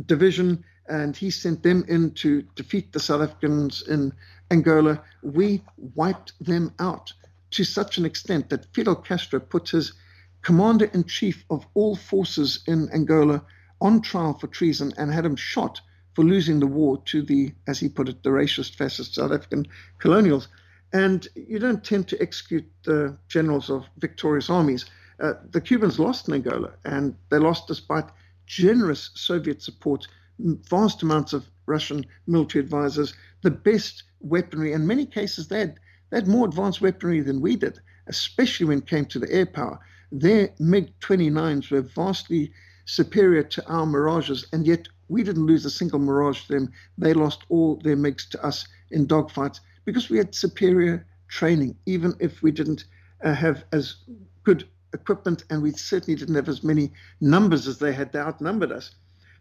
division, 0.05 0.63
and 0.89 1.15
he 1.15 1.30
sent 1.32 1.63
them 1.63 1.86
in 1.88 2.11
to 2.11 2.41
defeat 2.55 2.91
the 2.91 2.99
South 2.99 3.21
Africans 3.21 3.84
in 3.88 4.13
Angola, 4.49 5.01
we 5.21 5.63
wiped 5.95 6.33
them 6.39 6.73
out 6.79 7.13
to 7.51 7.63
such 7.63 7.97
an 7.97 8.05
extent 8.05 8.49
that 8.49 8.73
Fidel 8.73 8.95
Castro 8.95 9.39
put 9.39 9.69
his 9.69 9.93
commander 10.41 10.85
in 10.93 11.03
chief 11.03 11.43
of 11.49 11.65
all 11.73 11.95
forces 11.95 12.63
in 12.67 12.89
Angola 12.93 13.43
on 13.81 14.01
trial 14.01 14.33
for 14.33 14.47
treason 14.47 14.93
and 14.97 15.11
had 15.11 15.25
him 15.25 15.35
shot 15.35 15.81
for 16.13 16.23
losing 16.23 16.59
the 16.59 16.67
war 16.67 17.01
to 17.05 17.21
the, 17.21 17.53
as 17.67 17.79
he 17.79 17.89
put 17.89 18.09
it, 18.09 18.23
the 18.23 18.29
racist, 18.29 18.75
fascist 18.75 19.15
South 19.15 19.31
African 19.31 19.67
colonials. 19.99 20.47
And 20.93 21.27
you 21.35 21.59
don't 21.59 21.83
tend 21.83 22.07
to 22.07 22.21
execute 22.21 22.65
the 22.83 23.17
generals 23.27 23.69
of 23.69 23.85
victorious 23.97 24.49
armies. 24.49 24.85
Uh, 25.19 25.33
the 25.51 25.61
Cubans 25.61 25.99
lost 25.99 26.27
in 26.27 26.33
Angola, 26.33 26.71
and 26.85 27.15
they 27.29 27.37
lost 27.37 27.67
despite 27.67 28.05
generous 28.45 29.11
Soviet 29.13 29.61
support, 29.61 30.07
vast 30.39 31.03
amounts 31.03 31.33
of 31.33 31.45
Russian 31.65 32.05
military 32.25 32.63
advisors, 32.63 33.13
the 33.41 33.51
best 33.51 34.03
weaponry. 34.22 34.74
In 34.74 34.88
many 34.88 35.05
cases, 35.05 35.47
they 35.47 35.59
had, 35.59 35.80
they 36.09 36.18
had 36.18 36.28
more 36.28 36.47
advanced 36.47 36.82
weaponry 36.82 37.22
than 37.22 37.41
we 37.41 37.55
did, 37.55 37.80
especially 38.07 38.65
when 38.65 38.80
it 38.80 38.88
came 38.88 39.05
to 39.05 39.20
the 39.20 39.32
air 39.32 39.45
power. 39.45 39.80
Their 40.11 40.49
MiG 40.59 40.97
29s 40.99 41.70
were 41.72 41.82
vastly 41.82 42.51
superior 42.86 43.43
to 43.43 43.65
our 43.68 43.86
Mirages, 43.86 44.47
and 44.53 44.65
yet 44.65 44.88
we 45.09 45.24
didn't 45.24 45.45
lose 45.45 45.65
a 45.65 45.70
single 45.70 45.99
Mirage 45.99 46.45
to 46.45 46.53
them. 46.53 46.72
They 46.97 47.13
lost 47.13 47.43
all 47.49 47.78
their 47.84 47.97
MiGs 47.97 48.30
to 48.30 48.45
us 48.45 48.68
in 48.91 49.07
dogfights 49.07 49.59
because 49.86 50.09
we 50.09 50.18
had 50.18 50.34
superior 50.34 51.05
training, 51.28 51.76
even 51.86 52.13
if 52.20 52.41
we 52.41 52.51
didn't 52.51 52.86
uh, 53.24 53.34
have 53.34 53.63
as 53.72 53.97
good 54.43 54.68
equipment 54.93 55.43
and 55.49 55.61
we 55.61 55.72
certainly 55.72 56.18
didn't 56.18 56.36
have 56.36 56.49
as 56.49 56.63
many 56.63 56.91
numbers 57.22 57.68
as 57.68 57.80
they 57.80 57.93
had. 57.93 58.11
They 58.11 58.20
outnumbered 58.20 58.72
us. 58.72 58.91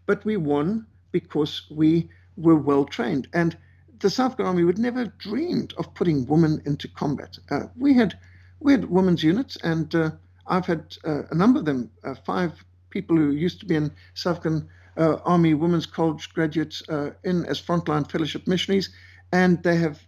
But 0.06 0.24
we 0.24 0.36
won 0.36 0.86
because 1.12 1.62
we 1.70 2.08
were 2.36 2.56
well 2.56 2.84
trained. 2.84 3.28
And 3.32 3.56
the 4.00 4.10
South 4.10 4.32
African 4.32 4.46
Army 4.46 4.64
would 4.64 4.78
never 4.78 5.00
have 5.00 5.18
dreamed 5.18 5.72
of 5.78 5.94
putting 5.94 6.26
women 6.26 6.60
into 6.66 6.88
combat. 6.88 7.38
Uh, 7.50 7.66
we 7.76 7.94
had 7.94 8.18
we 8.60 8.72
had 8.72 8.90
women's 8.90 9.22
units, 9.22 9.56
and 9.62 9.94
uh, 9.94 10.10
I've 10.46 10.66
had 10.66 10.96
uh, 11.04 11.22
a 11.30 11.34
number 11.34 11.58
of 11.60 11.64
them. 11.64 11.90
Uh, 12.04 12.14
five 12.14 12.64
people 12.90 13.16
who 13.16 13.30
used 13.30 13.60
to 13.60 13.66
be 13.66 13.76
in 13.76 13.90
South 14.14 14.38
African 14.38 14.68
uh, 14.96 15.16
Army 15.24 15.54
Women's 15.54 15.86
College 15.86 16.32
graduates 16.32 16.82
uh, 16.88 17.10
in 17.24 17.44
as 17.46 17.60
frontline 17.60 18.10
fellowship 18.10 18.46
missionaries, 18.46 18.90
and 19.32 19.62
they 19.62 19.76
have 19.76 20.00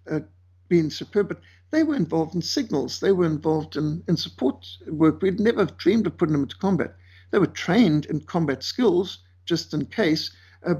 been 0.68 0.90
superb. 0.90 1.28
But 1.28 1.40
they 1.70 1.82
were 1.82 1.96
involved 1.96 2.34
in 2.34 2.42
signals. 2.42 3.00
They 3.00 3.12
were 3.12 3.26
involved 3.26 3.76
in, 3.76 4.02
in 4.08 4.16
support 4.16 4.66
work. 4.86 5.20
We'd 5.22 5.40
never 5.40 5.60
have 5.60 5.76
dreamed 5.76 6.06
of 6.06 6.16
putting 6.16 6.32
them 6.32 6.42
into 6.42 6.56
combat. 6.56 6.94
They 7.30 7.38
were 7.38 7.46
trained 7.46 8.06
in 8.06 8.20
combat 8.20 8.62
skills, 8.62 9.18
just 9.44 9.74
in 9.74 9.86
case. 9.86 10.30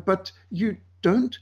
but 0.07 0.33
you 0.51 0.77
don't 1.03 1.39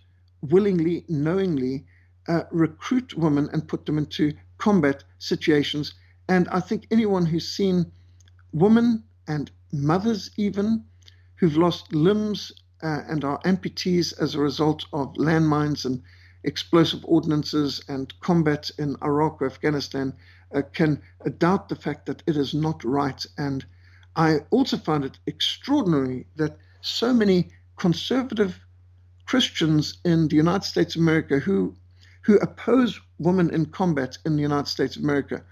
willingly, 0.51 1.05
knowingly 1.09 1.85
uh, 2.29 2.43
recruit 2.51 3.15
women 3.17 3.49
and 3.53 3.69
put 3.69 3.87
them 3.87 3.99
into 3.99 4.33
combat 4.59 5.05
situations. 5.19 5.95
And 6.29 6.49
I 6.49 6.61
think 6.61 6.87
anyone 6.91 7.27
who's 7.27 7.49
seen 7.49 7.91
women 8.53 9.05
and 9.29 9.51
mothers, 9.73 10.31
even 10.37 10.85
who've 11.37 11.57
lost 11.57 11.93
limbs 11.93 12.53
uh, 12.83 13.03
and 13.09 13.25
are 13.25 13.41
amputees 13.43 14.19
as 14.21 14.35
a 14.35 14.41
result 14.41 14.87
of 14.93 15.15
landmines 15.15 15.85
and 15.85 16.03
explosive 16.45 17.05
ordinances 17.05 17.83
and 17.89 18.19
combat 18.21 18.71
in 18.79 18.97
Iraq 19.03 19.43
or 19.43 19.47
Afghanistan, 19.47 20.13
uh, 20.55 20.63
can 20.73 21.01
doubt 21.39 21.69
the 21.69 21.77
fact 21.77 22.07
that 22.07 22.23
it 22.27 22.37
is 22.37 22.55
not 22.55 22.83
right. 22.85 23.25
And 23.39 23.65
I 24.15 24.41
also 24.51 24.77
find 24.77 25.05
it 25.05 25.19
extraordinary 25.27 26.27
that 26.37 26.57
so 26.81 27.13
many 27.13 27.51
conservative 27.77 28.66
Christians 29.27 29.99
in 30.05 30.29
the 30.29 30.37
United 30.37 30.65
States 30.65 30.97
of 30.97 31.03
America 31.03 31.39
who 31.39 31.75
who 32.23 32.37
oppose 32.39 33.01
women 33.19 33.51
in 33.51 33.67
combat 33.67 34.19
in 34.27 34.35
the 34.35 34.43
United 34.43 34.67
States 34.67 34.97
of 34.97 35.03
America, 35.05 35.45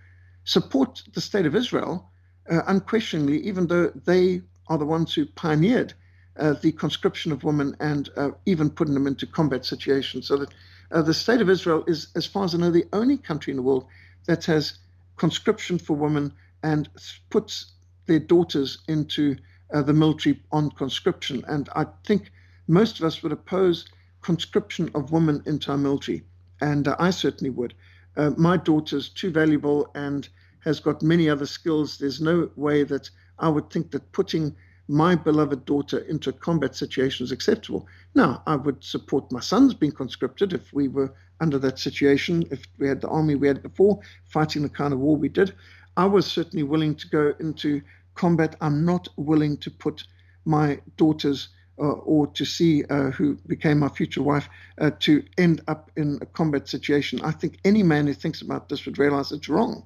support 0.42 1.02
the 1.14 1.20
state 1.20 1.46
of 1.46 1.54
Israel 1.54 2.10
uh, 2.50 2.62
unquestioningly, 2.66 3.38
even 3.46 3.68
though 3.68 3.92
they 4.04 4.42
are 4.66 4.76
the 4.76 4.84
ones 4.84 5.14
who 5.14 5.24
pioneered 5.24 5.94
uh, 6.36 6.54
the 6.54 6.72
conscription 6.72 7.30
of 7.30 7.44
women 7.44 7.76
and 7.78 8.10
uh, 8.16 8.30
even 8.44 8.68
putting 8.68 8.94
them 8.94 9.06
into 9.06 9.24
combat 9.24 9.64
situations. 9.64 10.26
So 10.26 10.38
that 10.38 10.54
uh, 10.90 11.02
the 11.02 11.14
state 11.14 11.40
of 11.40 11.48
Israel 11.48 11.84
is, 11.86 12.08
as 12.16 12.26
far 12.26 12.44
as 12.44 12.54
I 12.54 12.58
know, 12.58 12.72
the 12.72 12.88
only 12.92 13.16
country 13.16 13.52
in 13.52 13.56
the 13.56 13.62
world 13.62 13.86
that 14.26 14.44
has 14.46 14.78
conscription 15.16 15.78
for 15.78 15.94
women 15.96 16.32
and 16.64 16.88
puts 17.30 17.72
their 18.06 18.18
daughters 18.18 18.78
into 18.88 19.36
uh, 19.72 19.82
the 19.82 19.92
military 19.92 20.42
on 20.50 20.70
conscription. 20.72 21.44
And 21.46 21.68
I 21.76 21.86
think 22.04 22.32
most 22.66 22.98
of 22.98 23.04
us 23.04 23.22
would 23.22 23.32
oppose 23.32 23.86
conscription 24.22 24.90
of 24.94 25.12
women 25.12 25.42
into 25.46 25.70
our 25.70 25.78
military, 25.78 26.24
and 26.60 26.88
uh, 26.88 26.96
I 26.98 27.10
certainly 27.10 27.50
would. 27.50 27.74
Uh, 28.16 28.30
my 28.36 28.56
daughter's 28.56 29.08
too 29.08 29.30
valuable 29.30 29.90
and 29.94 30.28
has 30.60 30.80
got 30.80 31.02
many 31.02 31.28
other 31.28 31.46
skills. 31.46 31.98
There's 31.98 32.20
no 32.20 32.50
way 32.56 32.84
that 32.84 33.10
I 33.38 33.48
would 33.48 33.70
think 33.70 33.90
that 33.90 34.12
putting 34.12 34.54
my 34.88 35.14
beloved 35.14 35.64
daughter 35.64 35.98
into 35.98 36.30
a 36.30 36.34
combat 36.34 36.74
situation 36.74 37.24
is 37.24 37.32
acceptable. 37.32 37.86
Now, 38.14 38.42
I 38.46 38.56
would 38.56 38.84
support 38.84 39.32
my 39.32 39.40
sons 39.40 39.74
being 39.74 39.92
conscripted 39.92 40.52
if 40.52 40.72
we 40.72 40.88
were 40.88 41.12
under 41.40 41.58
that 41.58 41.78
situation, 41.78 42.44
if 42.50 42.64
we 42.78 42.88
had 42.88 43.00
the 43.00 43.08
army 43.08 43.34
we 43.34 43.48
had 43.48 43.62
before, 43.62 44.00
fighting 44.26 44.62
the 44.62 44.68
kind 44.68 44.92
of 44.92 45.00
war 45.00 45.16
we 45.16 45.28
did. 45.28 45.54
I 45.96 46.06
was 46.06 46.26
certainly 46.26 46.64
willing 46.64 46.94
to 46.96 47.08
go 47.08 47.34
into 47.40 47.80
combat. 48.14 48.56
I'm 48.60 48.84
not 48.84 49.08
willing 49.16 49.56
to 49.58 49.70
put 49.70 50.04
my 50.44 50.80
daughters 50.96 51.48
or 51.76 52.26
to 52.28 52.44
see 52.44 52.84
uh, 52.84 53.10
who 53.10 53.34
became 53.46 53.78
my 53.80 53.88
future 53.88 54.22
wife 54.22 54.48
uh, 54.78 54.90
to 55.00 55.22
end 55.38 55.60
up 55.66 55.90
in 55.96 56.18
a 56.20 56.26
combat 56.26 56.68
situation. 56.68 57.20
I 57.22 57.32
think 57.32 57.58
any 57.64 57.82
man 57.82 58.06
who 58.06 58.14
thinks 58.14 58.42
about 58.42 58.68
this 58.68 58.84
would 58.86 58.98
realize 58.98 59.32
it's 59.32 59.48
wrong. 59.48 59.84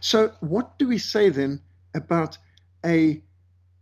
So, 0.00 0.32
what 0.40 0.78
do 0.78 0.88
we 0.88 0.98
say 0.98 1.28
then 1.28 1.60
about 1.94 2.38
a 2.84 3.22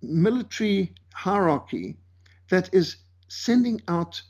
military 0.03 0.92
hierarchy 1.14 1.96
that 2.51 2.72
is 2.72 2.96
sending 3.28 3.80
out 3.88 4.20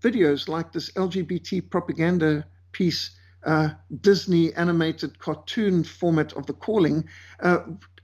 videos 0.00 0.48
like 0.48 0.72
this 0.72 0.90
LGBT 0.92 1.70
propaganda 1.70 2.46
piece, 2.72 3.10
uh, 3.44 3.70
Disney 4.00 4.52
animated 4.54 5.18
cartoon 5.18 5.84
format 5.84 6.32
of 6.34 6.46
The 6.46 6.52
Calling, 6.52 7.04
uh, 7.40 7.60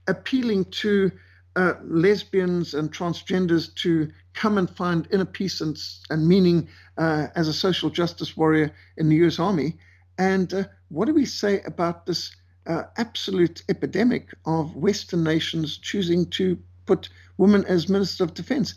appealing 0.07 0.65
to 0.65 1.11
uh, 1.55 1.73
lesbians 1.83 2.73
and 2.73 2.91
transgenders 2.91 3.73
to 3.75 4.11
come 4.35 4.57
and 4.57 4.69
find 4.69 5.07
inner 5.11 5.25
peace 5.25 5.61
and, 5.61 5.77
and 6.09 6.27
meaning 6.27 6.67
uh, 6.97 7.27
as 7.35 7.47
a 7.47 7.53
social 7.53 7.89
justice 7.89 8.37
warrior 8.37 8.71
in 8.97 9.09
the 9.09 9.15
US 9.25 9.39
Army. 9.39 9.77
And 10.17 10.53
uh, 10.53 10.63
what 10.89 11.05
do 11.05 11.13
we 11.13 11.25
say 11.25 11.61
about 11.61 12.05
this 12.05 12.35
uh, 12.67 12.83
absolute 12.97 13.63
epidemic 13.69 14.33
of 14.45 14.75
Western 14.75 15.23
nations 15.23 15.77
choosing 15.77 16.25
to 16.31 16.57
put 16.85 17.09
women 17.37 17.65
as 17.65 17.89
Minister 17.89 18.23
of 18.23 18.33
Defense? 18.33 18.75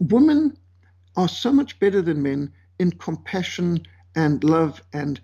Women 0.00 0.56
are 1.16 1.28
so 1.28 1.52
much 1.52 1.78
better 1.78 2.02
than 2.02 2.22
men 2.22 2.52
in 2.78 2.90
compassion 2.92 3.86
and 4.16 4.44
love 4.44 4.82
and 4.92 5.20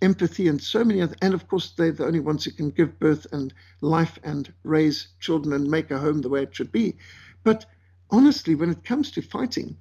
empathy 0.00 0.48
and 0.48 0.60
so 0.60 0.84
many 0.84 1.00
other 1.00 1.14
and 1.22 1.32
of 1.32 1.46
course 1.46 1.72
they're 1.76 1.92
the 1.92 2.04
only 2.04 2.20
ones 2.20 2.44
who 2.44 2.50
can 2.50 2.70
give 2.70 2.98
birth 2.98 3.26
and 3.32 3.54
life 3.80 4.18
and 4.24 4.52
raise 4.64 5.08
children 5.20 5.52
and 5.52 5.70
make 5.70 5.90
a 5.90 5.98
home 5.98 6.20
the 6.22 6.28
way 6.28 6.42
it 6.42 6.54
should 6.54 6.72
be 6.72 6.96
but 7.44 7.66
honestly 8.12 8.54
when 8.54 8.70
it 8.70 8.84
comes 8.84 9.10
to 9.10 9.22
fighting 9.22 9.76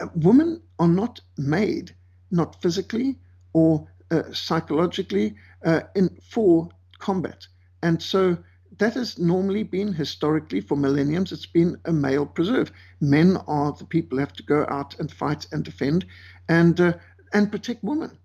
uh, 0.00 0.06
women 0.14 0.60
are 0.78 0.88
not 0.88 1.20
made 1.38 1.94
not 2.30 2.60
physically 2.62 3.18
or 3.52 3.86
uh, 4.10 4.22
psychologically 4.32 5.34
uh, 5.64 5.80
in 5.94 6.08
for 6.30 6.68
combat 6.98 7.46
and 7.82 8.02
so 8.02 8.36
that 8.78 8.94
has 8.94 9.18
normally 9.18 9.62
been 9.62 9.92
historically 9.92 10.60
for 10.60 10.76
millenniums 10.76 11.32
it's 11.32 11.46
been 11.46 11.76
a 11.86 11.92
male 11.92 12.26
preserve 12.26 12.70
men 13.00 13.36
are 13.46 13.72
the 13.72 13.84
people 13.84 14.16
who 14.16 14.20
have 14.20 14.32
to 14.32 14.42
go 14.42 14.64
out 14.68 14.98
and 15.00 15.10
fight 15.10 15.46
and 15.52 15.64
defend 15.64 16.06
and 16.48 16.80
uh, 16.80 16.92
and 17.32 17.50
protect 17.50 17.82
women. 17.82 18.16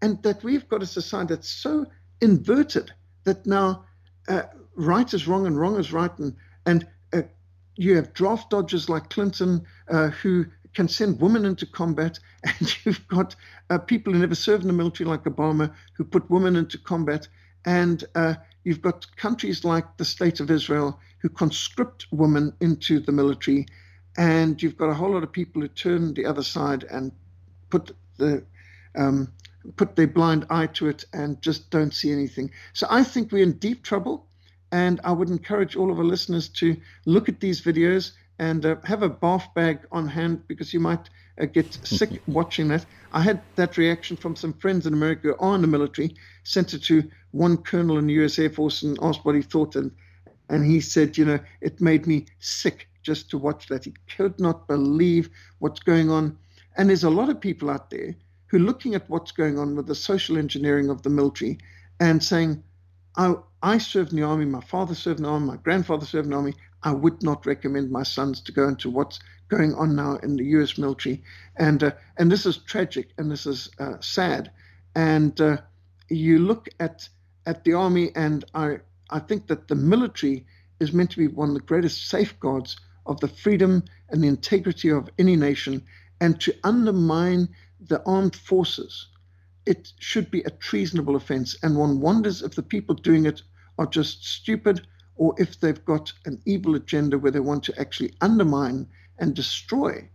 And 0.00 0.22
that 0.22 0.42
we've 0.42 0.68
got 0.68 0.82
a 0.82 0.86
society 0.86 1.34
that's 1.34 1.50
so 1.50 1.86
inverted 2.20 2.92
that 3.24 3.46
now 3.46 3.84
uh, 4.28 4.42
right 4.74 5.12
is 5.12 5.28
wrong 5.28 5.46
and 5.46 5.58
wrong 5.58 5.78
is 5.78 5.92
right. 5.92 6.16
And, 6.18 6.34
and 6.66 6.86
you 7.76 7.96
have 7.96 8.12
draft 8.14 8.50
dodgers 8.50 8.88
like 8.88 9.10
Clinton 9.10 9.64
uh, 9.88 10.08
who 10.08 10.46
can 10.74 10.88
send 10.88 11.20
women 11.20 11.44
into 11.44 11.66
combat. 11.66 12.18
And 12.44 12.76
you've 12.84 13.06
got 13.08 13.36
uh, 13.70 13.78
people 13.78 14.12
who 14.12 14.18
never 14.18 14.34
served 14.34 14.62
in 14.62 14.68
the 14.68 14.74
military 14.74 15.08
like 15.08 15.24
Obama 15.24 15.72
who 15.96 16.04
put 16.04 16.28
women 16.30 16.56
into 16.56 16.78
combat. 16.78 17.28
And 17.64 18.02
uh, 18.16 18.34
you've 18.64 18.82
got 18.82 19.06
countries 19.16 19.64
like 19.64 19.96
the 19.96 20.04
state 20.04 20.40
of 20.40 20.50
Israel 20.50 20.98
who 21.18 21.28
conscript 21.28 22.06
women 22.10 22.52
into 22.60 22.98
the 22.98 23.12
military. 23.12 23.66
And 24.16 24.60
you've 24.60 24.76
got 24.76 24.90
a 24.90 24.94
whole 24.94 25.12
lot 25.12 25.22
of 25.22 25.30
people 25.32 25.62
who 25.62 25.68
turn 25.68 26.14
the 26.14 26.26
other 26.26 26.42
side 26.42 26.84
and 26.84 27.12
put 27.70 27.94
the 28.18 28.44
um, 28.94 29.32
put 29.76 29.94
their 29.96 30.08
blind 30.08 30.44
eye 30.50 30.66
to 30.66 30.88
it 30.88 31.04
and 31.12 31.40
just 31.40 31.70
don't 31.70 31.94
see 31.94 32.12
anything. 32.12 32.50
So 32.72 32.86
I 32.90 33.04
think 33.04 33.30
we're 33.30 33.44
in 33.44 33.52
deep 33.58 33.84
trouble. 33.84 34.26
And 34.72 35.00
I 35.04 35.12
would 35.12 35.28
encourage 35.28 35.76
all 35.76 35.92
of 35.92 35.98
our 35.98 36.04
listeners 36.04 36.48
to 36.48 36.76
look 37.04 37.28
at 37.28 37.40
these 37.40 37.60
videos 37.60 38.12
and 38.38 38.64
uh, 38.64 38.76
have 38.84 39.02
a 39.02 39.08
bath 39.08 39.48
bag 39.54 39.80
on 39.92 40.08
hand 40.08 40.48
because 40.48 40.72
you 40.72 40.80
might 40.80 41.10
uh, 41.40 41.44
get 41.44 41.72
sick 41.86 42.22
watching 42.26 42.68
that. 42.68 42.84
I 43.12 43.20
had 43.20 43.42
that 43.56 43.76
reaction 43.76 44.16
from 44.16 44.34
some 44.34 44.54
friends 44.54 44.86
in 44.86 44.94
America 44.94 45.28
who 45.28 45.36
are 45.36 45.54
in 45.54 45.60
the 45.60 45.66
military, 45.66 46.16
sent 46.42 46.72
it 46.72 46.82
to 46.84 47.08
one 47.32 47.58
colonel 47.58 47.98
in 47.98 48.06
the 48.06 48.14
US 48.24 48.38
Air 48.38 48.50
Force 48.50 48.82
and 48.82 48.98
asked 49.02 49.24
what 49.24 49.34
he 49.34 49.42
thought. 49.42 49.76
And, 49.76 49.92
and 50.48 50.64
he 50.64 50.80
said, 50.80 51.18
you 51.18 51.26
know, 51.26 51.38
it 51.60 51.80
made 51.80 52.06
me 52.06 52.26
sick 52.40 52.88
just 53.02 53.28
to 53.30 53.38
watch 53.38 53.66
that. 53.68 53.84
He 53.84 53.94
could 54.16 54.40
not 54.40 54.66
believe 54.66 55.28
what's 55.58 55.80
going 55.80 56.10
on. 56.10 56.36
And 56.76 56.88
there's 56.88 57.04
a 57.04 57.10
lot 57.10 57.28
of 57.28 57.40
people 57.40 57.68
out 57.68 57.90
there 57.90 58.14
who 58.46 58.56
are 58.56 58.60
looking 58.60 58.94
at 58.94 59.08
what's 59.10 59.32
going 59.32 59.58
on 59.58 59.76
with 59.76 59.86
the 59.86 59.94
social 59.94 60.38
engineering 60.38 60.88
of 60.88 61.02
the 61.02 61.10
military 61.10 61.58
and 62.00 62.22
saying, 62.22 62.62
I, 63.16 63.34
I 63.64 63.78
served 63.78 64.10
in 64.10 64.16
the 64.16 64.24
army, 64.24 64.44
my 64.44 64.60
father 64.60 64.94
served 64.94 65.20
in 65.20 65.22
the 65.22 65.30
army, 65.30 65.46
my 65.46 65.56
grandfather 65.56 66.04
served 66.04 66.26
in 66.26 66.30
the 66.30 66.36
army. 66.36 66.54
I 66.82 66.92
would 66.92 67.22
not 67.22 67.46
recommend 67.46 67.92
my 67.92 68.02
sons 68.02 68.40
to 68.40 68.52
go 68.52 68.66
into 68.66 68.90
what's 68.90 69.20
going 69.48 69.72
on 69.74 69.94
now 69.94 70.16
in 70.16 70.34
the 70.34 70.44
U.S. 70.56 70.78
military, 70.78 71.22
and 71.56 71.82
uh, 71.84 71.92
and 72.16 72.32
this 72.32 72.44
is 72.44 72.56
tragic 72.58 73.10
and 73.18 73.30
this 73.30 73.46
is 73.46 73.70
uh, 73.78 74.00
sad. 74.00 74.50
And 74.96 75.40
uh, 75.40 75.58
you 76.08 76.40
look 76.40 76.68
at 76.80 77.08
at 77.46 77.62
the 77.62 77.74
army, 77.74 78.10
and 78.16 78.44
I 78.52 78.80
I 79.10 79.20
think 79.20 79.46
that 79.46 79.68
the 79.68 79.76
military 79.76 80.44
is 80.80 80.92
meant 80.92 81.12
to 81.12 81.18
be 81.18 81.28
one 81.28 81.50
of 81.50 81.54
the 81.54 81.60
greatest 81.60 82.08
safeguards 82.08 82.76
of 83.06 83.20
the 83.20 83.28
freedom 83.28 83.84
and 84.08 84.24
the 84.24 84.28
integrity 84.28 84.90
of 84.90 85.08
any 85.18 85.36
nation, 85.36 85.84
and 86.20 86.40
to 86.40 86.52
undermine 86.64 87.48
the 87.80 88.02
armed 88.04 88.34
forces, 88.34 89.06
it 89.66 89.92
should 90.00 90.32
be 90.32 90.42
a 90.42 90.50
treasonable 90.50 91.14
offense. 91.14 91.56
And 91.62 91.76
one 91.76 92.00
wonders 92.00 92.42
if 92.42 92.56
the 92.56 92.62
people 92.64 92.96
doing 92.96 93.26
it 93.26 93.42
are 93.78 93.86
just 93.86 94.24
stupid 94.24 94.86
or 95.16 95.34
if 95.38 95.60
they've 95.60 95.84
got 95.84 96.12
an 96.24 96.40
evil 96.46 96.74
agenda 96.74 97.18
where 97.18 97.32
they 97.32 97.40
want 97.40 97.62
to 97.64 97.80
actually 97.80 98.12
undermine 98.20 98.86
and 99.18 99.34
destroy 99.34 100.08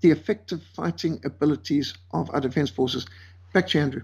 the 0.00 0.10
effective 0.10 0.62
fighting 0.74 1.20
abilities 1.24 1.94
of 2.12 2.30
our 2.32 2.40
defense 2.40 2.70
forces. 2.70 3.06
Back 3.52 3.68
to 3.68 3.80
Andrew. 3.80 4.02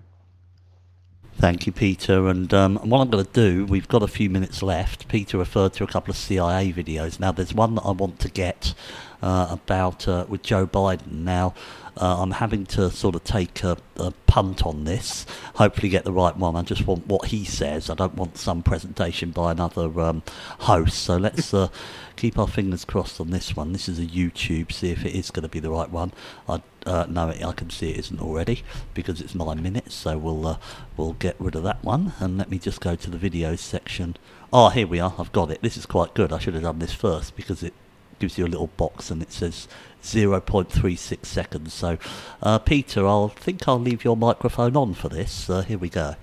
Thank 1.37 1.67
you, 1.67 1.73
Peter. 1.73 2.29
And 2.29 2.53
um, 2.53 2.77
what 2.77 3.01
I'm 3.01 3.09
going 3.09 3.25
to 3.25 3.33
do, 3.33 3.65
we've 3.65 3.89
got 3.89 4.03
a 4.03 4.09
few 4.09 4.29
minutes 4.29 4.63
left. 4.63 5.09
Peter 5.09 5.39
referred 5.39 5.73
to 5.75 5.85
a 5.85 5.87
couple 5.87 6.11
of 6.11 6.17
CIA 6.17 6.73
videos. 6.73 7.19
Now, 7.19 7.33
there's 7.33 7.55
one 7.55 7.75
that 7.77 7.83
I 7.83 7.93
want 7.93 8.21
to 8.21 8.29
get 8.29 8.75
about 9.23 10.09
uh, 10.09 10.27
with 10.29 10.43
Joe 10.43 10.67
Biden. 10.67 11.13
Now, 11.13 11.55
uh, 11.97 12.23
I'm 12.23 12.31
having 12.33 12.65
to 12.67 12.91
sort 12.91 13.15
of 13.15 13.25
take 13.25 13.63
a, 13.63 13.77
a, 13.97 14.13
punt 14.27 14.65
on 14.65 14.85
this, 14.85 15.27
hopefully 15.57 15.89
get 15.89 16.05
the 16.05 16.13
right 16.13 16.37
one. 16.37 16.55
I 16.57 16.63
just 16.63 16.87
want 16.87 17.07
what 17.07 17.27
he 17.27 17.45
says. 17.45 17.91
I 17.91 17.95
don't 17.95 18.15
want 18.15 18.39
some 18.39 18.63
presentation 18.63 19.33
by 19.33 19.53
another 19.53 20.01
um, 20.01 20.23
host. 20.61 21.01
So 21.01 21.17
let's 21.17 21.53
uh, 21.53 21.69
keep 22.17 22.39
our 22.39 22.47
fingers 22.47 22.85
crossed 22.85 23.21
on 23.21 23.31
this 23.31 23.57
one. 23.57 23.73
This 23.73 23.89
is 23.89 23.99
a 23.99 24.07
YouTube, 24.07 24.73
see 24.73 24.91
if 24.91 25.05
it 25.05 25.15
is 25.15 25.31
going 25.31 25.43
to 25.43 25.49
be 25.49 25.61
the 25.61 25.71
right 25.71 25.91
one. 25.91 26.13
I 26.49 26.63
uh, 26.87 27.07
I 27.45 27.53
can 27.53 27.69
see 27.69 27.91
it 27.91 27.99
isn't 27.99 28.21
already 28.21 28.63
because 28.95 29.21
it's 29.21 29.35
nine 29.35 29.63
minutes. 29.63 29.95
So 29.95 30.17
we'll 30.17 30.47
uh, 30.47 30.57
we'll 30.97 31.15
get 31.15 31.37
rid 31.39 31.55
of 31.55 31.63
that 31.65 31.83
one 31.85 32.15
and 32.21 32.39
let 32.39 32.51
me 32.51 32.59
just 32.59 32.81
go 32.81 32.97
to 32.97 33.11
the 33.11 33.19
videos 33.19 33.59
section. 33.59 34.17
Oh, 34.53 34.71
here 34.71 34.87
we 34.87 35.01
are. 35.01 35.15
I've 35.19 35.33
got 35.33 35.51
it. 35.51 35.61
This 35.63 35.77
is 35.77 35.87
quite 35.87 36.15
good. 36.15 36.33
I 36.33 36.39
should 36.39 36.55
have 36.55 36.63
done 36.63 36.79
this 36.79 36.93
first 36.95 37.37
because 37.37 37.63
it 37.63 37.75
gives 38.21 38.39
you 38.39 38.47
a 38.47 38.49
little 38.49 38.69
box 38.69 39.11
and 39.11 39.21
it 39.23 39.33
says 39.33 39.67
0.36 40.03 41.27
seconds. 41.27 41.75
So, 41.75 41.99
uh, 42.43 42.59
Peter, 42.59 43.07
I 43.07 43.29
think 43.35 43.67
I'll 43.67 43.81
leave 43.81 44.05
your 44.05 44.17
microphone 44.17 44.77
on 44.77 44.95
for 44.95 45.09
this. 45.09 45.51
Uh, 45.51 45.63
here 45.63 45.79
we 45.79 45.89
go. 45.89 46.15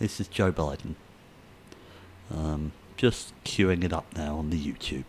This 0.00 0.18
is 0.18 0.26
Joe 0.26 0.50
Biden. 0.50 0.94
Um, 2.34 2.72
just 2.96 3.32
queuing 3.44 3.84
it 3.84 3.92
up 3.92 4.06
now 4.16 4.36
on 4.36 4.50
the 4.50 4.58
YouTube. 4.58 5.04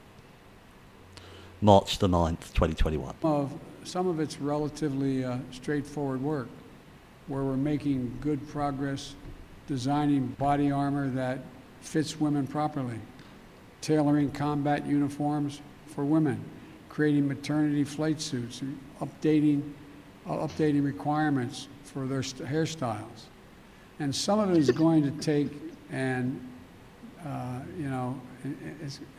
March 1.62 1.98
the 1.98 2.08
9th, 2.08 2.54
2021. 2.54 3.16
Of 3.24 3.58
some 3.84 4.08
of 4.08 4.20
it's 4.20 4.40
relatively 4.40 5.24
uh, 5.24 5.38
straightforward 5.52 6.22
work 6.22 6.50
where 7.28 7.44
we're 7.44 7.58
making 7.58 8.18
good 8.22 8.48
progress 8.50 9.16
designing 9.68 10.28
body 10.38 10.70
armor 10.70 11.10
that 11.10 11.40
fits 11.82 12.20
women 12.20 12.46
properly, 12.46 13.00
tailoring 13.82 14.32
combat 14.32 14.86
uniforms 14.86 15.62
for 15.96 16.04
women, 16.04 16.44
creating 16.90 17.28
maternity 17.28 17.84
flight 17.84 18.22
suits, 18.22 18.62
and 18.62 18.78
updating, 19.00 19.72
uh, 20.28 20.34
updating 20.34 20.84
requirements 20.84 21.70
for 21.84 22.06
their 22.06 22.22
st- 22.22 22.48
hairstyles. 22.48 23.26
And 24.00 24.14
some 24.14 24.40
of 24.40 24.52
it 24.52 24.58
is 24.58 24.70
going 24.72 25.04
to 25.04 25.12
take 25.24 25.48
an, 25.92 26.40
uh, 27.26 27.60
you 27.78 27.90
know, 27.90 28.20
an, 28.44 28.52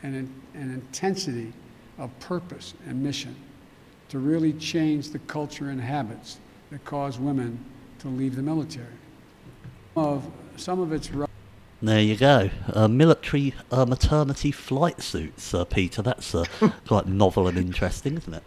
an 0.03 0.31
intensity 0.53 1.51
of 1.97 2.17
purpose 2.19 2.75
and 2.85 3.01
mission 3.01 3.35
to 4.09 4.19
really 4.19 4.53
change 4.53 5.09
the 5.09 5.19
culture 5.19 5.69
and 5.69 5.81
habits 5.81 6.37
that 6.71 6.83
cause 6.85 7.19
women 7.19 7.59
to 7.99 8.07
leave 8.07 8.35
the 8.35 8.41
military. 8.41 8.85
Of 9.95 10.29
some 10.57 10.79
of 10.79 10.93
its 10.93 11.09
there 11.81 12.01
you 12.01 12.17
go. 12.17 12.49
Uh, 12.73 12.87
military 12.87 13.53
uh, 13.71 13.85
maternity 13.85 14.51
flight 14.51 15.01
suits, 15.01 15.53
uh, 15.53 15.65
Peter. 15.65 16.01
That's 16.01 16.33
uh, 16.33 16.45
quite 16.87 17.07
novel 17.07 17.47
and 17.47 17.57
interesting, 17.57 18.17
isn't 18.17 18.33
it? 18.33 18.43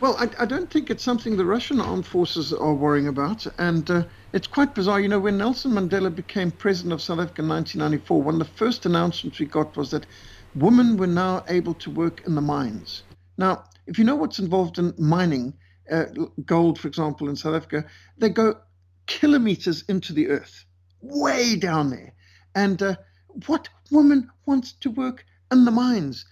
Well, 0.00 0.16
I, 0.18 0.28
I, 0.42 0.44
don't 0.44 0.70
think 0.70 0.90
it's 0.90 1.02
something 1.02 1.36
the 1.36 1.46
Russian 1.46 1.80
armed 1.80 2.04
forces 2.04 2.52
are 2.52 2.74
worrying 2.74 3.08
about. 3.08 3.46
And 3.58 3.90
uh, 3.90 4.04
it's 4.34 4.46
quite 4.46 4.74
bizarre. 4.74 5.00
You 5.00 5.08
know, 5.08 5.20
when 5.20 5.38
Nelson 5.38 5.72
Mandela 5.72 6.14
became 6.14 6.50
president 6.50 6.92
of 6.92 7.00
South 7.00 7.20
Africa 7.20 7.42
in 7.42 7.48
1994, 7.48 8.22
one 8.22 8.34
of 8.34 8.38
the 8.40 8.54
first 8.56 8.84
announcements 8.84 9.38
we 9.38 9.46
got 9.46 9.74
was 9.76 9.90
that 9.92 10.04
women 10.54 10.96
were 10.98 11.06
now 11.06 11.44
able 11.48 11.74
to 11.74 11.90
work 11.90 12.22
in 12.26 12.34
the 12.34 12.40
mines. 12.42 13.04
Now, 13.38 13.64
if 13.86 13.98
you 13.98 14.04
know 14.04 14.16
what's 14.16 14.38
involved 14.38 14.78
in 14.78 14.92
mining, 14.98 15.54
uh, 15.90 16.04
gold, 16.44 16.78
for 16.78 16.88
example, 16.88 17.28
in 17.28 17.36
South 17.36 17.54
Africa, 17.54 17.84
they 18.18 18.28
go 18.28 18.58
kilometers 19.06 19.84
into 19.88 20.12
the 20.12 20.28
earth, 20.28 20.64
way 21.00 21.56
down 21.56 21.90
there. 21.90 22.12
And 22.54 22.82
uh, 22.82 22.96
what 23.46 23.68
woman 23.90 24.30
wants 24.46 24.72
to 24.72 24.90
work 24.90 25.24
in 25.50 25.64
the 25.64 25.70
mines? 25.70 26.24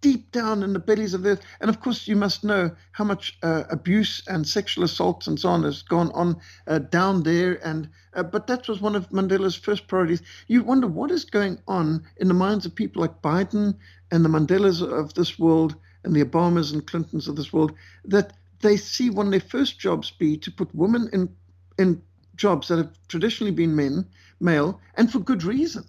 Deep 0.00 0.32
down 0.32 0.62
in 0.62 0.72
the 0.72 0.78
bellies 0.78 1.12
of 1.12 1.22
the 1.22 1.30
earth. 1.30 1.42
And 1.60 1.68
of 1.68 1.80
course, 1.80 2.08
you 2.08 2.16
must 2.16 2.42
know 2.42 2.70
how 2.92 3.04
much 3.04 3.38
uh, 3.42 3.64
abuse 3.70 4.22
and 4.26 4.48
sexual 4.48 4.84
assaults 4.84 5.26
and 5.26 5.38
so 5.38 5.50
on 5.50 5.62
has 5.64 5.82
gone 5.82 6.10
on 6.12 6.36
uh, 6.66 6.78
down 6.78 7.22
there. 7.22 7.64
And 7.66 7.88
uh, 8.14 8.22
But 8.22 8.46
that 8.46 8.66
was 8.66 8.80
one 8.80 8.96
of 8.96 9.10
Mandela's 9.10 9.56
first 9.56 9.88
priorities. 9.88 10.22
You 10.48 10.62
wonder 10.62 10.86
what 10.86 11.10
is 11.10 11.24
going 11.24 11.58
on 11.68 12.02
in 12.16 12.28
the 12.28 12.34
minds 12.34 12.64
of 12.64 12.74
people 12.74 13.02
like 13.02 13.20
Biden 13.20 13.76
and 14.10 14.24
the 14.24 14.30
Mandelas 14.30 14.80
of 14.80 15.12
this 15.14 15.38
world 15.38 15.76
and 16.04 16.16
the 16.16 16.24
Obamas 16.24 16.72
and 16.72 16.86
Clintons 16.86 17.28
of 17.28 17.36
this 17.36 17.52
world 17.52 17.74
that 18.06 18.32
they 18.60 18.76
see 18.76 19.10
one 19.10 19.26
of 19.26 19.32
their 19.32 19.40
first 19.40 19.78
jobs 19.78 20.10
be 20.10 20.36
to 20.38 20.50
put 20.50 20.74
women 20.74 21.08
in 21.12 21.28
in 21.78 22.02
jobs 22.36 22.68
that 22.68 22.78
have 22.78 22.90
traditionally 23.08 23.52
been 23.52 23.76
men, 23.76 24.06
male, 24.40 24.80
and 24.96 25.10
for 25.10 25.18
good 25.18 25.44
reason. 25.44 25.84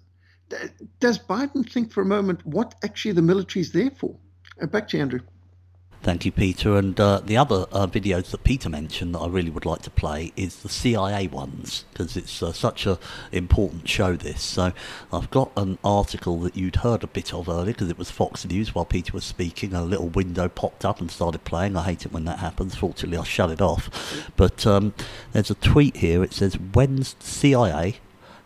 Does 1.00 1.18
Biden 1.18 1.70
think 1.70 1.92
for 1.92 2.02
a 2.02 2.06
moment 2.06 2.46
what 2.46 2.76
actually 2.84 3.14
the 3.14 3.22
military 3.22 3.62
is 3.62 3.72
there 3.72 3.92
for? 3.92 4.16
Uh, 4.62 4.66
back 4.66 4.90
to 4.90 4.98
you, 4.98 5.04
Andrew. 5.04 5.22
Thank 6.04 6.26
you, 6.26 6.32
Peter. 6.32 6.78
And 6.78 7.00
uh, 7.00 7.22
the 7.24 7.38
other 7.38 7.68
uh, 7.72 7.86
videos 7.86 8.32
that 8.32 8.44
Peter 8.44 8.70
mentioned 8.70 9.14
that 9.14 9.20
I 9.20 9.28
really 9.28 9.52
would 9.52 9.68
like 9.68 9.84
to 9.84 9.92
play 9.92 10.34
is 10.36 10.64
the 10.64 10.70
CIA 10.70 11.28
ones 11.28 11.86
because 11.92 12.18
it's 12.18 12.42
uh, 12.42 12.52
such 12.52 12.88
an 12.88 12.98
important 13.32 13.88
show. 13.88 14.16
This 14.16 14.42
so 14.42 14.74
I've 15.14 15.30
got 15.30 15.52
an 15.56 15.78
article 15.84 16.40
that 16.40 16.58
you'd 16.58 16.78
heard 16.78 17.04
a 17.04 17.08
bit 17.08 17.36
of 17.36 17.48
earlier 17.48 17.74
because 17.74 17.92
it 17.92 18.00
was 18.00 18.10
Fox 18.10 18.44
News 18.46 18.74
while 18.74 18.86
Peter 18.86 19.14
was 19.14 19.24
speaking. 19.24 19.76
A 19.76 19.84
little 19.84 20.10
window 20.10 20.50
popped 20.50 20.86
up 20.86 21.00
and 21.00 21.12
started 21.12 21.44
playing. 21.44 21.78
I 21.78 21.84
hate 21.84 22.04
it 22.04 22.12
when 22.12 22.26
that 22.26 22.40
happens. 22.40 22.76
Fortunately, 22.76 23.18
I 23.18 23.24
shut 23.24 23.52
it 23.52 23.62
off. 23.62 24.32
But 24.36 24.66
um, 24.66 24.96
there's 25.34 25.52
a 25.52 25.56
tweet 25.56 25.98
here. 25.98 26.24
It 26.24 26.34
says 26.34 26.56
"When's 26.56 27.16
CIA 27.20 27.98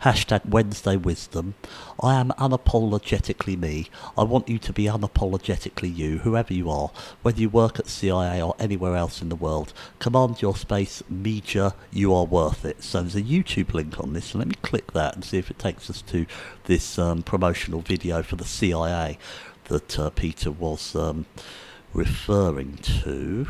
Hashtag 0.02 0.46
Wednesday 0.46 0.98
Wisdom. 0.98 1.56
I 2.02 2.20
am 2.20 2.30
unapologetically 2.38 3.58
me. 3.58 3.88
I 4.18 4.24
want 4.24 4.50
you 4.50 4.60
to 4.60 4.74
be 4.74 4.86
unapologetically 4.86 5.96
you, 5.96 6.20
whoever 6.20 6.54
you 6.54 6.70
are, 6.70 6.92
whether 7.22 7.40
you 7.40 7.50
work 7.50 7.80
at 7.80 7.88
CIA 7.88 8.42
or 8.42 8.56
anywhere 8.60 8.96
else 8.96 9.22
in 9.22 9.30
the 9.30 9.36
world. 9.36 9.74
Command 10.00 10.42
your 10.42 10.56
space, 10.56 11.02
media, 11.10 11.74
you 11.92 12.14
are 12.14 12.26
worth 12.26 12.66
it. 12.66 12.84
So 12.84 13.02
there's 13.02 13.16
a 13.16 13.22
YouTube 13.22 13.74
link 13.74 14.00
on 14.00 14.14
this, 14.14 14.36
let 14.36 14.48
me 14.48 14.56
click 14.62 14.92
that 14.94 15.16
and 15.16 15.24
see 15.24 15.38
if 15.38 15.50
it 15.50 15.60
takes 15.60 15.90
us 15.90 16.02
to 16.04 16.26
this 16.66 17.00
um, 17.00 17.24
promotional 17.24 17.82
video 17.82 18.22
for 18.22 18.36
the 18.36 18.46
CIA 18.46 19.18
that 19.66 19.98
uh, 19.98 20.10
Peter 20.12 20.52
was 20.52 20.96
um, 20.96 21.26
referring 21.94 22.78
to. 22.78 23.48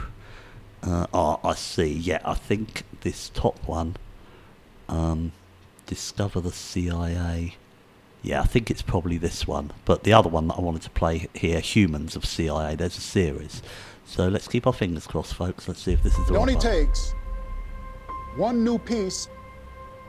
Uh, 0.84 1.08
oh, 1.14 1.40
I 1.44 1.56
see. 1.56 1.92
Yeah, 1.92 2.22
I 2.24 2.36
think 2.36 2.84
this 3.02 3.30
top 3.30 3.58
one. 3.68 3.98
Um, 4.88 5.32
Discover 5.86 6.42
the 6.42 6.52
CIA. 6.52 7.56
Yeah, 8.24 8.42
I 8.42 8.46
think 8.46 8.72
it's 8.72 8.82
probably 8.82 9.18
this 9.18 9.46
one. 9.46 9.72
But 9.86 10.04
the 10.04 10.14
other 10.14 10.30
one 10.30 10.48
that 10.48 10.56
I 10.56 10.62
wanted 10.62 10.82
to 10.84 10.90
play 10.90 11.28
here, 11.34 11.60
Humans 11.60 12.16
of 12.16 12.26
CIA, 12.26 12.76
there's 12.76 12.98
a 12.98 13.02
series. 13.02 13.62
So 14.06 14.28
let's 14.28 14.48
keep 14.48 14.66
our 14.66 14.74
fingers 14.74 15.06
crossed, 15.06 15.36
folks. 15.36 15.68
Let's 15.68 15.84
see 15.84 15.94
if 15.94 16.02
this 16.02 16.18
is 16.18 16.28
the 16.28 16.34
It 16.34 16.38
only 16.38 16.56
takes 16.56 17.14
one 18.36 18.64
new 18.64 18.80
piece 18.80 19.28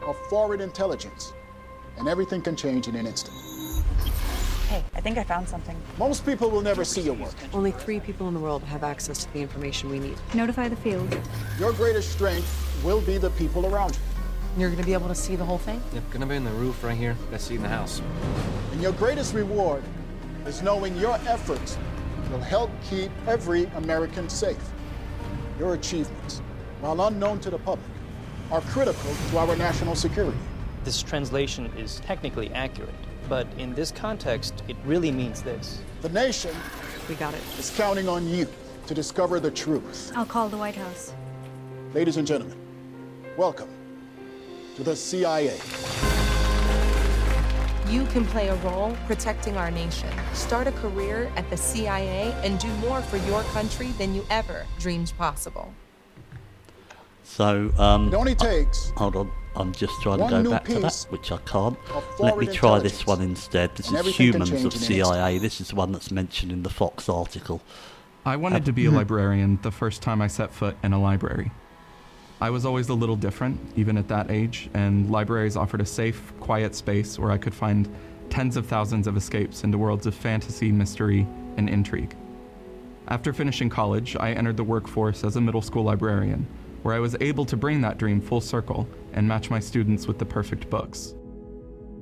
of 0.07 0.16
forward 0.29 0.61
intelligence, 0.61 1.33
and 1.99 2.09
everything 2.09 2.41
can 2.41 2.57
change 2.57 2.89
in 2.89 2.97
an 2.97 3.07
instant. 3.07 3.37
Hey, 4.68 4.83
I 4.95 5.01
think 5.01 5.16
I 5.16 5.24
found 5.24 5.49
something. 5.49 5.77
Most 5.99 6.27
people 6.27 6.51
will 6.51 6.61
never 6.61 6.85
see 6.85 7.01
your 7.01 7.14
work. 7.14 7.35
Only 7.53 7.70
three 7.70 8.01
people 8.01 8.29
in 8.29 8.35
the 8.35 8.41
world 8.41 8.62
have 8.64 8.83
access 8.83 9.24
to 9.24 9.33
the 9.33 9.41
information 9.41 9.91
we 9.91 9.99
need. 9.99 10.16
Notify 10.35 10.68
the 10.68 10.77
field. 10.77 11.16
Your 11.59 11.72
greatest 11.72 12.11
strength 12.11 12.83
will 12.85 13.01
be 13.03 13.16
the 13.18 13.31
people 13.31 13.66
around 13.66 13.95
you. 13.95 14.01
You're 14.57 14.70
gonna 14.70 14.84
be 14.84 14.94
able 14.94 15.09
to 15.09 15.14
see 15.14 15.36
the 15.36 15.44
whole 15.44 15.59
thing? 15.59 15.82
Yep, 15.92 16.02
gonna 16.11 16.24
be 16.24 16.34
in 16.34 16.44
the 16.44 16.50
roof 16.52 16.82
right 16.82 16.96
here. 16.96 17.14
Best 17.30 17.48
seat 17.48 17.57
in 17.57 17.62
the 17.62 17.68
house. 17.68 18.00
And 18.72 18.80
your 18.80 18.92
greatest 18.92 19.34
reward 19.34 19.82
is 20.46 20.62
knowing 20.62 20.96
your 20.96 21.16
efforts 21.26 21.76
will 22.30 22.40
help 22.40 22.70
keep 22.88 23.11
every 23.26 23.66
American 23.76 24.30
safe. 24.30 24.57
Your 25.59 25.74
achievements, 25.74 26.40
while 26.80 26.98
unknown 27.02 27.38
to 27.40 27.50
the 27.50 27.59
public, 27.59 27.86
are 28.50 28.62
critical 28.62 29.11
to 29.30 29.38
our 29.38 29.54
national 29.57 29.94
security. 29.94 30.38
This 30.84 31.02
translation 31.02 31.66
is 31.76 32.00
technically 32.00 32.50
accurate, 32.54 32.94
but 33.28 33.46
in 33.59 33.74
this 33.74 33.90
context, 33.90 34.62
it 34.68 34.76
really 34.86 35.12
means 35.12 35.42
this. 35.42 35.82
The 36.00 36.09
nation 36.09 36.57
we 37.11 37.14
got 37.16 37.34
it. 37.34 37.42
is 37.59 37.74
counting 37.76 38.09
on 38.09 38.26
you 38.26 38.48
to 38.86 38.94
discover 38.94 39.38
the 39.38 39.50
truth. 39.50 40.12
I'll 40.16 40.24
call 40.24 40.48
the 40.48 40.57
White 40.57 40.76
House. 40.76 41.12
Ladies 41.92 42.16
and 42.16 42.26
gentlemen, 42.26 42.57
welcome 43.36 43.76
to 44.77 44.83
the 44.83 44.95
CIA. 44.95 45.59
You 47.89 48.05
can 48.07 48.27
play 48.27 48.49
a 48.49 48.57
role 48.57 48.95
protecting 49.07 49.57
our 49.57 49.70
nation. 49.70 50.11
Start 50.35 50.66
a 50.66 50.72
career 50.72 51.33
at 51.37 51.49
the 51.49 51.57
CIA 51.57 52.35
and 52.45 52.59
do 52.59 52.68
more 52.74 53.01
for 53.01 53.16
your 53.16 53.43
country 53.45 53.89
than 53.93 54.14
you 54.14 54.24
ever 54.29 54.66
dreamed 54.79 55.14
possible. 55.16 55.72
So, 57.24 57.72
um, 57.79 58.09
it 58.09 58.14
only 58.14 58.35
takes. 58.35 58.93
hold 58.97 59.16
on, 59.16 59.33
I'm 59.57 59.72
just 59.72 60.01
trying 60.03 60.18
to 60.18 60.43
go 60.43 60.51
back 60.51 60.64
to 60.66 60.79
that, 60.81 61.07
which 61.09 61.33
I 61.33 61.39
can't. 61.39 61.79
Let 62.18 62.37
me 62.37 62.47
try 62.47 62.79
this 62.79 63.07
one 63.07 63.22
instead. 63.22 63.74
This 63.77 63.91
is 63.91 64.16
Humans 64.16 64.64
of 64.64 64.72
CIA. 64.74 65.39
This 65.39 65.61
is 65.61 65.68
the 65.68 65.74
one 65.74 65.93
that's 65.93 66.11
mentioned 66.11 66.53
in 66.53 66.62
the 66.62 66.70
Fox 66.70 67.09
article. 67.09 67.62
I 68.27 68.37
wanted 68.37 68.64
to 68.66 68.72
be 68.72 68.87
a 68.87 68.91
librarian 68.91 69.59
the 69.62 69.70
first 69.70 70.03
time 70.03 70.20
I 70.20 70.27
set 70.27 70.53
foot 70.53 70.77
in 70.83 70.93
a 70.93 71.01
library. 71.01 71.51
I 72.39 72.51
was 72.51 72.66
always 72.66 72.91
a 72.91 72.95
little 72.95 73.16
different, 73.16 73.59
even 73.76 73.97
at 73.97 74.09
that 74.09 74.30
age, 74.30 74.68
and 74.74 75.11
libraries 75.11 75.57
offered 75.57 75.80
a 75.80 75.87
safe, 75.87 76.34
quiet 76.39 76.74
space 76.74 77.18
where 77.18 77.30
I 77.30 77.39
could 77.39 77.55
find 77.55 77.89
tens 78.28 78.59
of 78.59 78.66
thousands 78.66 79.07
of 79.07 79.16
escapes 79.16 79.64
into 79.64 79.78
worlds 79.78 80.07
of 80.07 80.14
fantasy, 80.14 80.70
mystery, 80.70 81.26
and 81.57 81.70
intrigue. 81.70 82.14
After 83.09 83.32
finishing 83.32 83.70
college, 83.70 84.16
I 84.16 84.32
entered 84.32 84.59
the 84.59 84.64
workforce 84.64 85.24
as 85.24 85.37
a 85.37 85.41
middle 85.41 85.62
school 85.62 85.84
librarian, 85.84 86.47
where 86.82 86.95
I 86.95 86.99
was 86.99 87.16
able 87.20 87.47
to 87.47 87.57
bring 87.57 87.80
that 87.80 87.97
dream 87.97 88.20
full 88.20 88.43
circle 88.43 88.87
and 89.14 89.26
match 89.26 89.49
my 89.49 89.59
students 89.59 90.07
with 90.07 90.18
the 90.18 90.26
perfect 90.26 90.68
books. 90.68 91.14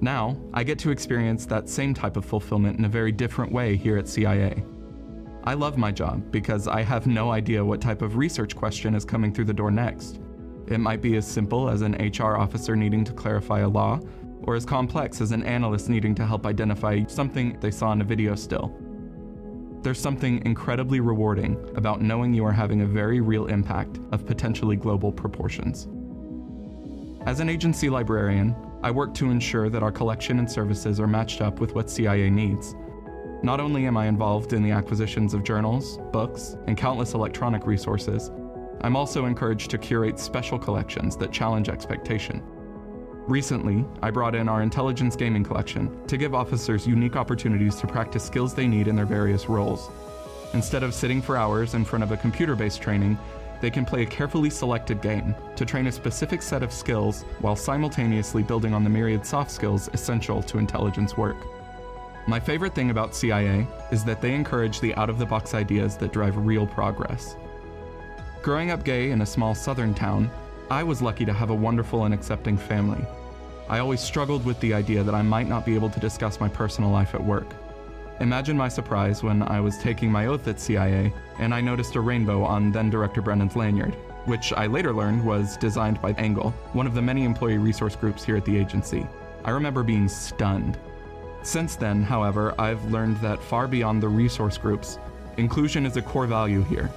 Now, 0.01 0.37
I 0.53 0.64
get 0.64 0.80
to 0.80 0.91
experience 0.91 1.47
that 1.47 1.68
same 1.68 1.95
type 1.95 2.16
of 2.16 2.24
fulfillment 2.24 2.80
in 2.80 2.87
a 2.87 2.89
very 2.89 3.12
different 3.12 3.53
way 3.53 3.76
here 3.76 3.99
at 3.99 4.09
CIA. 4.09 4.64
I 5.45 5.55
love 5.55 5.78
my 5.78 5.93
job 5.93 6.32
because 6.32 6.66
I 6.66 6.82
have 6.82 7.07
no 7.07 7.30
idea 7.30 7.64
what 7.64 7.80
type 7.80 8.03
of 8.03 8.16
research 8.16 8.57
question 8.57 8.97
is 8.97 9.05
coming 9.05 9.32
through 9.32 9.45
the 9.45 9.55
door 9.55 9.70
next. 9.70 10.18
It 10.66 10.78
might 10.78 11.02
be 11.02 11.16
as 11.16 11.26
simple 11.26 11.68
as 11.68 11.82
an 11.82 11.92
HR 11.94 12.36
officer 12.36 12.74
needing 12.74 13.04
to 13.04 13.12
clarify 13.12 13.60
a 13.60 13.68
law, 13.68 14.00
or 14.42 14.54
as 14.54 14.64
complex 14.64 15.20
as 15.20 15.32
an 15.32 15.42
analyst 15.44 15.88
needing 15.88 16.14
to 16.14 16.26
help 16.26 16.46
identify 16.46 17.04
something 17.06 17.58
they 17.60 17.70
saw 17.70 17.92
in 17.92 18.00
a 18.00 18.04
video 18.04 18.34
still. 18.34 18.74
There's 19.82 20.00
something 20.00 20.44
incredibly 20.46 21.00
rewarding 21.00 21.56
about 21.76 22.00
knowing 22.00 22.32
you 22.32 22.44
are 22.46 22.52
having 22.52 22.80
a 22.80 22.86
very 22.86 23.20
real 23.20 23.46
impact 23.46 23.98
of 24.12 24.24
potentially 24.24 24.76
global 24.76 25.12
proportions. 25.12 25.88
As 27.26 27.40
an 27.40 27.50
agency 27.50 27.90
librarian, 27.90 28.54
I 28.82 28.90
work 28.90 29.14
to 29.14 29.30
ensure 29.30 29.68
that 29.70 29.82
our 29.82 29.92
collection 29.92 30.38
and 30.38 30.50
services 30.50 31.00
are 31.00 31.06
matched 31.06 31.40
up 31.40 31.60
with 31.60 31.74
what 31.74 31.90
CIA 31.90 32.30
needs. 32.30 32.74
Not 33.42 33.60
only 33.60 33.86
am 33.86 33.98
I 33.98 34.06
involved 34.06 34.54
in 34.54 34.62
the 34.62 34.70
acquisitions 34.70 35.34
of 35.34 35.44
journals, 35.44 35.98
books, 36.12 36.56
and 36.66 36.76
countless 36.76 37.12
electronic 37.12 37.66
resources, 37.66 38.30
I'm 38.85 38.97
also 38.97 39.24
encouraged 39.24 39.70
to 39.70 39.78
curate 39.78 40.18
special 40.18 40.59
collections 40.59 41.16
that 41.16 41.32
challenge 41.32 41.70
expectation. 41.70 42.43
Recently, 43.26 43.82
I 44.03 44.11
brought 44.11 44.35
in 44.35 44.47
our 44.47 44.61
intelligence 44.61 45.16
gaming 45.16 45.43
collection 45.43 46.07
to 46.07 46.18
give 46.18 46.35
officers 46.35 46.87
unique 46.87 47.16
opportunities 47.16 47.76
to 47.76 47.87
practice 47.87 48.22
skills 48.22 48.53
they 48.53 48.66
need 48.66 48.87
in 48.87 48.95
their 48.95 49.07
various 49.07 49.49
roles. 49.49 49.89
Instead 50.53 50.82
of 50.82 50.93
sitting 50.93 51.22
for 51.22 51.39
hours 51.39 51.72
in 51.72 51.82
front 51.82 52.03
of 52.03 52.12
a 52.12 52.18
computer 52.18 52.55
based 52.55 52.82
training, 52.82 53.18
they 53.62 53.70
can 53.70 53.87
play 53.87 54.03
a 54.03 54.07
carefully 54.07 54.51
selected 54.51 55.01
game 55.01 55.35
to 55.57 55.64
train 55.64 55.87
a 55.87 55.93
specific 55.93 56.43
set 56.43 56.62
of 56.62 56.70
skills 56.70 57.22
while 57.41 57.57
simultaneously 57.57 58.43
building 58.43 58.74
on 58.74 58.85
the 58.85 58.91
myriad 58.91 59.24
soft 59.24 59.51
skills 59.51 59.89
essential 59.95 60.43
to 60.43 60.59
intelligence 60.59 61.16
work. 61.16 61.39
My 62.28 62.39
favorite 62.39 62.74
thing 62.74 62.91
about 62.91 63.16
CIA 63.16 63.66
is 63.91 64.05
that 64.05 64.20
they 64.20 64.35
encourage 64.35 64.80
the 64.80 64.95
out 64.97 65.09
of 65.09 65.18
the 65.18 65.24
box 65.24 65.55
ideas 65.55 65.97
that 65.97 66.12
drive 66.12 66.37
real 66.37 66.66
progress. 66.66 67.37
Growing 68.45 68.70
up 68.70 68.84
gay 68.84 69.11
in 69.11 69.22
a 69.22 69.26
small 69.26 69.55
southern 69.55 69.95
town, 69.95 70.30
I 70.70 70.82
was 70.82 71.01
lucky 71.01 71.24
to 71.24 71.32
have 71.32 71.49
a 71.49 71.55
wonderful 71.55 72.05
and 72.05 72.12
accepting 72.12 72.59
family. 72.59 73.03
I 73.70 73.78
always 73.78 74.03
struggled 74.03 74.45
with 74.45 74.61
the 74.61 74.74
idea 74.74 75.03
that 75.03 75.14
I 75.14 75.22
might 75.22 75.49
not 75.49 75.64
be 75.64 75.74
able 75.74 75.88
to 75.88 75.99
discuss 75.99 76.38
my 76.38 76.51
personal 76.51 76.90
life 76.90 77.14
at 77.14 77.24
work. 77.24 77.47
Imagine 78.20 78.55
my 78.55 78.68
surprise 78.68 79.22
when 79.22 79.40
I 79.45 79.61
was 79.61 79.78
taking 79.78 80.12
my 80.12 80.26
oath 80.26 80.47
at 80.47 80.61
CIA 80.61 81.11
and 81.38 81.55
I 81.55 81.62
noticed 81.62 81.95
a 81.95 82.03
rainbow 82.03 82.42
on 82.45 82.70
then 82.70 82.90
Director 82.90 83.22
Brennan's 83.22 83.57
lanyard, 83.57 83.95
which 84.26 84.53
I 84.53 84.66
later 84.66 84.92
learned 84.92 85.24
was 85.24 85.57
designed 85.57 86.03
by 86.03 86.12
Angle, 86.18 86.51
one 86.74 86.86
of 86.86 86.92
the 86.92 87.01
many 87.01 87.24
employee 87.24 87.57
resource 87.57 87.97
groups 87.97 88.26
here 88.26 88.36
at 88.36 88.45
the 88.45 88.59
agency. 88.59 89.07
I 89.47 89.53
remember 89.53 89.82
being 89.82 90.07
stunned. 90.07 90.76
Since 91.40 91.76
then, 91.76 92.03
however, 92.03 92.55
I've 92.59 92.84
learned 92.92 93.16
that 93.22 93.42
far 93.42 93.66
beyond 93.66 94.03
the 94.03 94.09
resource 94.09 94.59
groups, 94.59 94.99
inclusion 95.38 95.86
is 95.86 95.97
a 95.97 96.03
core 96.03 96.26
value 96.26 96.62
here, 96.64 96.90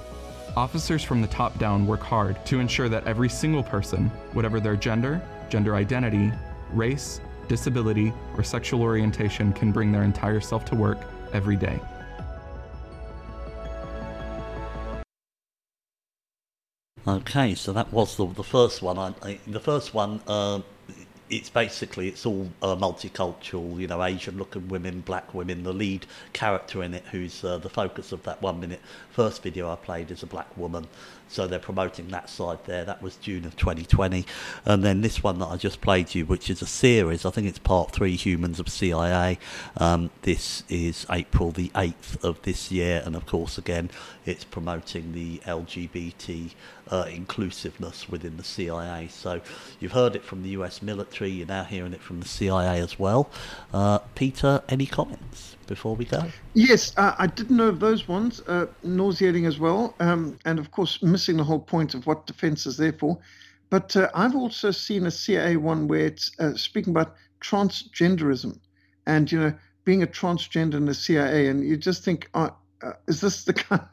Officers 0.58 1.04
from 1.04 1.22
the 1.22 1.28
top 1.28 1.56
down 1.60 1.86
work 1.86 2.02
hard 2.02 2.44
to 2.48 2.60
ensure 2.60 2.90
that 2.90 3.06
every 3.06 3.30
single 3.30 3.62
person, 3.62 4.08
whatever 4.34 4.60
their 4.60 4.76
gender, 4.76 5.22
gender 5.50 5.76
identity, 5.76 6.32
race, 6.74 7.22
disability, 7.48 8.12
or 8.36 8.44
sexual 8.44 8.82
orientation, 8.82 9.54
can 9.54 9.72
bring 9.72 9.92
their 9.92 10.02
entire 10.02 10.42
self 10.42 10.66
to 10.66 10.76
work 10.76 10.98
every 11.32 11.56
day. 11.56 11.80
Okay, 17.08 17.54
so 17.54 17.72
that 17.74 17.94
was 17.94 18.18
the, 18.18 18.26
the 18.26 18.44
first 18.44 18.82
one. 18.82 18.98
I, 18.98 19.14
I, 19.22 19.40
the 19.46 19.60
first 19.60 19.94
one, 19.94 20.22
uh, 20.26 20.62
it's 21.30 21.50
basically 21.50 22.08
it's 22.08 22.26
all 22.26 22.50
uh, 22.62 22.76
multicultural, 22.76 23.80
you 23.80 23.88
know, 23.88 24.04
Asian-looking 24.04 24.68
women, 24.70 25.02
black 25.02 25.34
women. 25.34 25.64
The 25.64 25.74
lead 25.74 26.06
character 26.34 26.84
in 26.84 26.94
it, 26.94 27.04
who's 27.12 27.44
uh, 27.44 27.58
the 27.58 27.70
focus 27.70 28.12
of 28.12 28.24
that 28.24 28.42
one 28.42 28.60
minute 28.60 28.82
first 29.12 29.44
video 29.44 29.72
I 29.72 29.76
played, 29.76 30.12
is 30.12 30.24
a 30.24 30.28
black 30.28 30.56
woman. 30.58 30.88
So 31.30 31.48
they're 31.48 31.60
promoting 31.60 32.08
that 32.10 32.30
side 32.30 32.60
there. 32.66 32.86
That 32.86 33.02
was 33.02 33.18
June 33.18 33.46
of 33.46 33.56
2020, 33.56 34.26
and 34.66 34.84
then 34.84 35.02
this 35.02 35.22
one 35.22 35.40
that 35.40 35.48
I 35.48 35.58
just 35.58 35.82
played 35.82 36.16
you, 36.16 36.26
which 36.26 36.50
is 36.50 36.62
a 36.62 36.66
series. 36.66 37.26
I 37.26 37.32
think 37.32 37.48
it's 37.48 37.60
part 37.60 37.92
three, 37.92 38.16
Humans 38.16 38.60
of 38.60 38.70
CIA. 38.70 39.38
Um, 39.78 40.10
this 40.22 40.64
is 40.70 41.06
April 41.10 41.52
the 41.52 41.70
8th 41.70 42.24
of 42.24 42.42
this 42.44 42.72
year, 42.72 43.04
and 43.06 43.16
of 43.16 43.26
course, 43.26 43.58
again, 43.58 43.90
it's 44.26 44.44
promoting 44.44 45.14
the 45.14 45.40
LGBT 45.40 46.52
uh, 46.90 47.06
inclusiveness 47.10 48.08
within 48.10 48.38
the 48.38 48.44
CIA. 48.44 49.08
So 49.10 49.42
you've 49.80 49.92
heard 49.92 50.16
it 50.16 50.24
from 50.24 50.44
the 50.44 50.50
US 50.50 50.82
military, 50.82 51.30
you're 51.30 51.48
now 51.48 51.64
hearing 51.64 51.94
it 51.94 52.02
from 52.02 52.20
the 52.22 52.28
CIA 52.28 52.80
as 52.80 52.98
well. 52.98 53.30
Uh, 53.74 54.00
Peter, 54.16 54.64
any 54.70 54.86
comments? 54.86 55.57
Before 55.68 55.96
we 55.96 56.06
go? 56.06 56.24
Yes, 56.54 56.94
uh, 56.98 57.16
I 57.18 57.28
didn't 57.28 57.58
know 57.58 57.68
of 57.68 57.80
those 57.80 58.08
ones. 58.08 58.42
Uh, 58.48 58.68
nauseating 58.84 59.46
as 59.46 59.60
well. 59.60 59.94
Um, 60.00 60.40
and 60.46 60.60
of 60.60 60.72
course, 60.72 61.04
missing 61.04 61.38
the 61.38 61.44
whole 61.44 61.60
point 61.60 61.94
of 61.94 62.08
what 62.08 62.26
defense 62.26 62.66
is 62.66 62.78
there 62.78 62.94
for. 62.94 63.20
But 63.70 63.96
uh, 63.96 64.10
I've 64.16 64.36
also 64.36 64.72
seen 64.72 65.06
a 65.06 65.12
CIA 65.12 65.58
one 65.58 65.88
where 65.88 66.06
it's 66.06 66.32
uh, 66.40 66.56
speaking 66.56 66.92
about 66.92 67.16
transgenderism 67.42 68.60
and, 69.06 69.32
you 69.32 69.40
know, 69.40 69.54
being 69.84 70.04
a 70.04 70.08
transgender 70.08 70.76
in 70.76 70.86
the 70.86 70.94
CIA. 70.94 71.48
And 71.48 71.68
you 71.68 71.78
just 71.78 72.04
think, 72.04 72.30
uh, 72.34 72.50
is 73.08 73.22
this 73.22 73.44
the 73.44 73.54
kind 73.68 73.82
of 73.82 73.88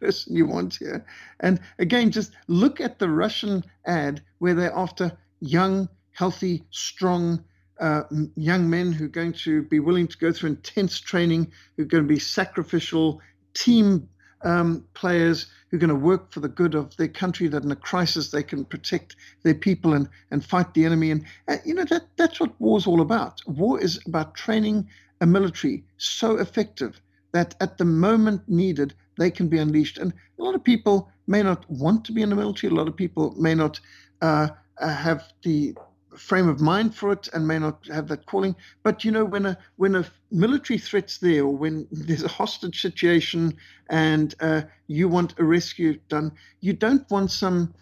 person 0.00 0.36
you 0.36 0.46
want 0.46 0.76
here. 0.76 1.04
And 1.40 1.60
again, 1.78 2.10
just 2.10 2.32
look 2.48 2.80
at 2.80 2.98
the 2.98 3.08
Russian 3.08 3.64
ad 3.86 4.22
where 4.38 4.54
they're 4.54 4.76
after 4.76 5.16
young, 5.40 5.88
healthy, 6.12 6.64
strong 6.70 7.44
uh, 7.80 8.02
young 8.36 8.68
men 8.68 8.92
who 8.92 9.06
are 9.06 9.08
going 9.08 9.32
to 9.32 9.62
be 9.62 9.80
willing 9.80 10.06
to 10.06 10.18
go 10.18 10.32
through 10.32 10.50
intense 10.50 11.00
training, 11.00 11.50
who 11.76 11.82
are 11.82 11.86
going 11.86 12.04
to 12.04 12.08
be 12.08 12.18
sacrificial 12.18 13.20
team 13.54 14.08
um, 14.42 14.84
players 14.94 15.46
who 15.70 15.76
are 15.76 15.80
going 15.80 15.88
to 15.88 15.94
work 15.94 16.32
for 16.32 16.40
the 16.40 16.48
good 16.48 16.74
of 16.74 16.96
their 16.96 17.08
country, 17.08 17.48
that 17.48 17.62
in 17.62 17.70
a 17.70 17.76
crisis 17.76 18.30
they 18.30 18.42
can 18.42 18.64
protect 18.64 19.16
their 19.42 19.54
people 19.54 19.92
and, 19.94 20.08
and 20.30 20.44
fight 20.44 20.72
the 20.74 20.84
enemy. 20.84 21.10
And, 21.10 21.24
uh, 21.48 21.56
you 21.64 21.74
know, 21.74 21.84
that, 21.84 22.04
that's 22.16 22.40
what 22.40 22.58
war 22.60 22.78
is 22.78 22.86
all 22.86 23.00
about. 23.00 23.40
War 23.46 23.80
is 23.80 24.00
about 24.06 24.34
training 24.34 24.88
a 25.20 25.26
military 25.26 25.84
so 25.98 26.38
effective 26.38 27.00
that 27.32 27.54
at 27.60 27.78
the 27.78 27.84
moment 27.84 28.42
needed, 28.48 28.94
they 29.18 29.30
can 29.30 29.48
be 29.48 29.58
unleashed. 29.58 29.98
And 29.98 30.12
a 30.38 30.42
lot 30.42 30.54
of 30.54 30.64
people 30.64 31.10
may 31.26 31.42
not 31.42 31.70
want 31.70 32.04
to 32.06 32.12
be 32.12 32.22
in 32.22 32.30
the 32.30 32.36
military. 32.36 32.72
A 32.72 32.76
lot 32.76 32.88
of 32.88 32.96
people 32.96 33.34
may 33.38 33.54
not 33.54 33.78
uh, 34.22 34.48
uh, 34.78 34.88
have 34.88 35.24
the 35.42 35.74
frame 36.20 36.48
of 36.48 36.60
mind 36.60 36.94
for 36.94 37.12
it 37.12 37.28
and 37.32 37.48
may 37.48 37.58
not 37.58 37.86
have 37.88 38.08
that 38.08 38.26
calling. 38.26 38.54
But 38.82 39.04
you 39.04 39.10
know, 39.10 39.24
when 39.24 39.46
a 39.46 39.58
when 39.76 39.96
a 39.96 40.04
military 40.30 40.78
threat's 40.78 41.18
there, 41.18 41.44
or 41.44 41.56
when 41.56 41.88
there's 41.90 42.22
a 42.22 42.28
hostage 42.28 42.80
situation 42.80 43.56
and 43.88 44.34
uh, 44.40 44.62
you 44.86 45.08
want 45.08 45.38
a 45.38 45.44
rescue 45.44 45.98
done, 46.08 46.32
you 46.60 46.72
don't 46.72 47.10
want 47.10 47.30
some 47.30 47.74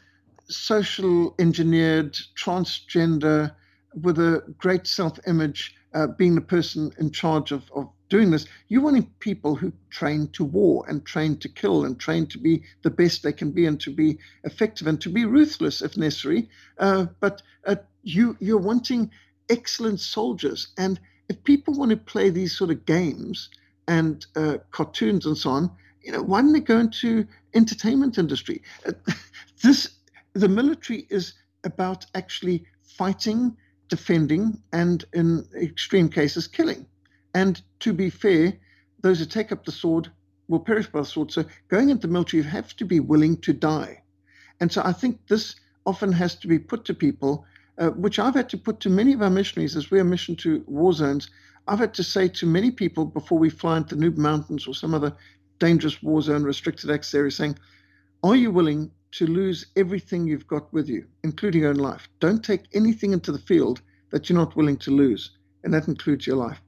social 0.49 1.35
engineered 1.39 2.17
transgender 2.37 3.55
with 4.03 4.19
a 4.19 4.43
great 4.57 4.87
self-image 4.87 5.75
uh, 5.95 6.07
being 6.07 6.35
the 6.35 6.41
person 6.41 6.93
in 6.99 7.11
charge 7.11 7.53
of, 7.53 7.71
of 7.75 7.89
doing 8.09 8.31
this. 8.31 8.47
You 8.69 8.81
want 8.81 9.19
people 9.21 9.55
who 9.55 9.73
train 9.91 10.29
to 10.29 10.45
war 10.45 10.85
and 10.89 11.05
train 11.05 11.37
to 11.39 11.49
kill 11.49 11.85
and 11.85 11.99
train 11.99 12.27
to 12.29 12.39
be 12.39 12.63
the 12.83 12.91
best 12.91 13.23
they 13.23 13.33
can 13.33 13.51
be 13.51 13.67
and 13.67 13.81
to 13.81 13.91
be 13.91 14.19
effective 14.45 14.87
and 14.87 15.01
to 15.03 15.11
be 15.11 15.25
ruthless 15.25 15.83
if 15.83 15.97
necessary. 15.97 16.49
Uh, 16.79 17.07
but 17.21 17.43
uh, 17.67 17.77
you 18.03 18.37
you're 18.41 18.59
wanting 18.59 19.11
excellent 19.49 20.01
soldiers, 20.01 20.69
and 20.77 21.01
if 21.29 21.43
people 21.45 21.75
want 21.75 21.91
to 21.91 21.97
play 21.97 22.31
these 22.31 22.57
sort 22.57 22.71
of 22.71 22.85
games 22.87 23.51
and 23.87 24.27
uh, 24.37 24.59
cartoons 24.71 25.27
and 25.27 25.37
so 25.37 25.51
on, 25.51 25.71
you 26.03 26.13
know, 26.13 26.23
why 26.23 26.41
don't 26.41 26.53
they 26.53 26.61
go 26.61 26.79
into 26.79 27.27
entertainment 27.55 28.19
industry? 28.19 28.63
Uh, 28.87 28.93
this 29.63 29.89
the 30.35 30.49
military 30.49 31.07
is 31.11 31.35
about 31.65 32.07
actually 32.15 32.65
fighting, 32.83 33.57
defending, 33.89 34.61
and 34.73 35.05
in 35.13 35.47
extreme 35.61 36.09
cases, 36.09 36.47
killing. 36.47 36.87
And 37.35 37.61
to 37.81 37.93
be 37.93 38.11
fair, 38.11 38.59
those 39.01 39.19
who 39.19 39.27
take 39.27 39.53
up 39.53 39.65
the 39.65 39.73
sword 39.73 40.11
will 40.49 40.61
perish 40.61 40.87
by 40.87 41.01
the 41.01 41.07
sword. 41.07 41.31
So 41.31 41.45
going 41.69 41.91
into 41.91 42.07
the 42.07 42.13
military, 42.13 42.43
you 42.43 42.49
have 42.49 42.75
to 42.77 42.85
be 42.85 43.01
willing 43.01 43.37
to 43.39 43.53
die. 43.53 44.03
And 44.61 44.73
so 44.73 44.83
I 44.85 44.93
think 44.93 45.27
this 45.29 45.55
often 45.87 46.13
has 46.13 46.35
to 46.37 46.49
be 46.49 46.59
put 46.59 46.85
to 46.87 46.95
people, 46.95 47.45
uh, 47.79 47.91
which 47.91 48.19
I've 48.19 48.35
had 48.35 48.49
to 48.51 48.59
put 48.59 48.81
to 48.81 48.91
many 48.91 49.13
of 49.13 49.23
our 49.23 49.31
missionaries 49.31 49.77
as 49.77 49.91
we're 49.91 50.05
mission 50.05 50.37
to 50.37 50.65
war 50.67 50.93
zones. 50.93 51.31
I've 51.67 51.79
had 51.79 51.95
to 51.95 52.03
say 52.03 52.29
to 52.29 52.47
many 52.47 52.71
people 52.71 53.05
before 53.05 53.39
we 53.39 53.51
fly 53.51 53.77
into 53.77 53.95
the 53.95 54.05
Nuba 54.05 54.19
Mountains 54.19 54.67
or 54.67 54.75
some 54.75 54.95
other 54.95 55.15
dangerous 55.59 56.03
war 56.03 56.23
zone, 56.23 56.43
restricted 56.43 56.91
access 56.91 57.15
area, 57.15 57.31
saying, 57.31 57.59
Are 58.23 58.37
you 58.37 58.51
willing 58.51 58.91
to 59.13 59.27
lose 59.27 59.67
everything 59.77 60.27
you've 60.27 60.47
got 60.47 60.73
with 60.73 60.89
you, 60.89 61.07
including 61.23 61.63
your 61.63 61.71
own 61.71 61.77
life? 61.77 62.09
Don't 62.21 62.45
take 62.45 62.65
anything 62.75 63.13
into 63.13 63.33
the 63.33 63.39
field 63.39 63.81
that 64.11 64.29
you're 64.29 64.39
not 64.39 64.57
willing 64.57 64.77
to 64.79 64.91
lose, 64.91 65.31
and 65.65 65.73
that 65.73 65.89
includes 65.89 66.27
your 66.27 66.37
life. 66.37 66.61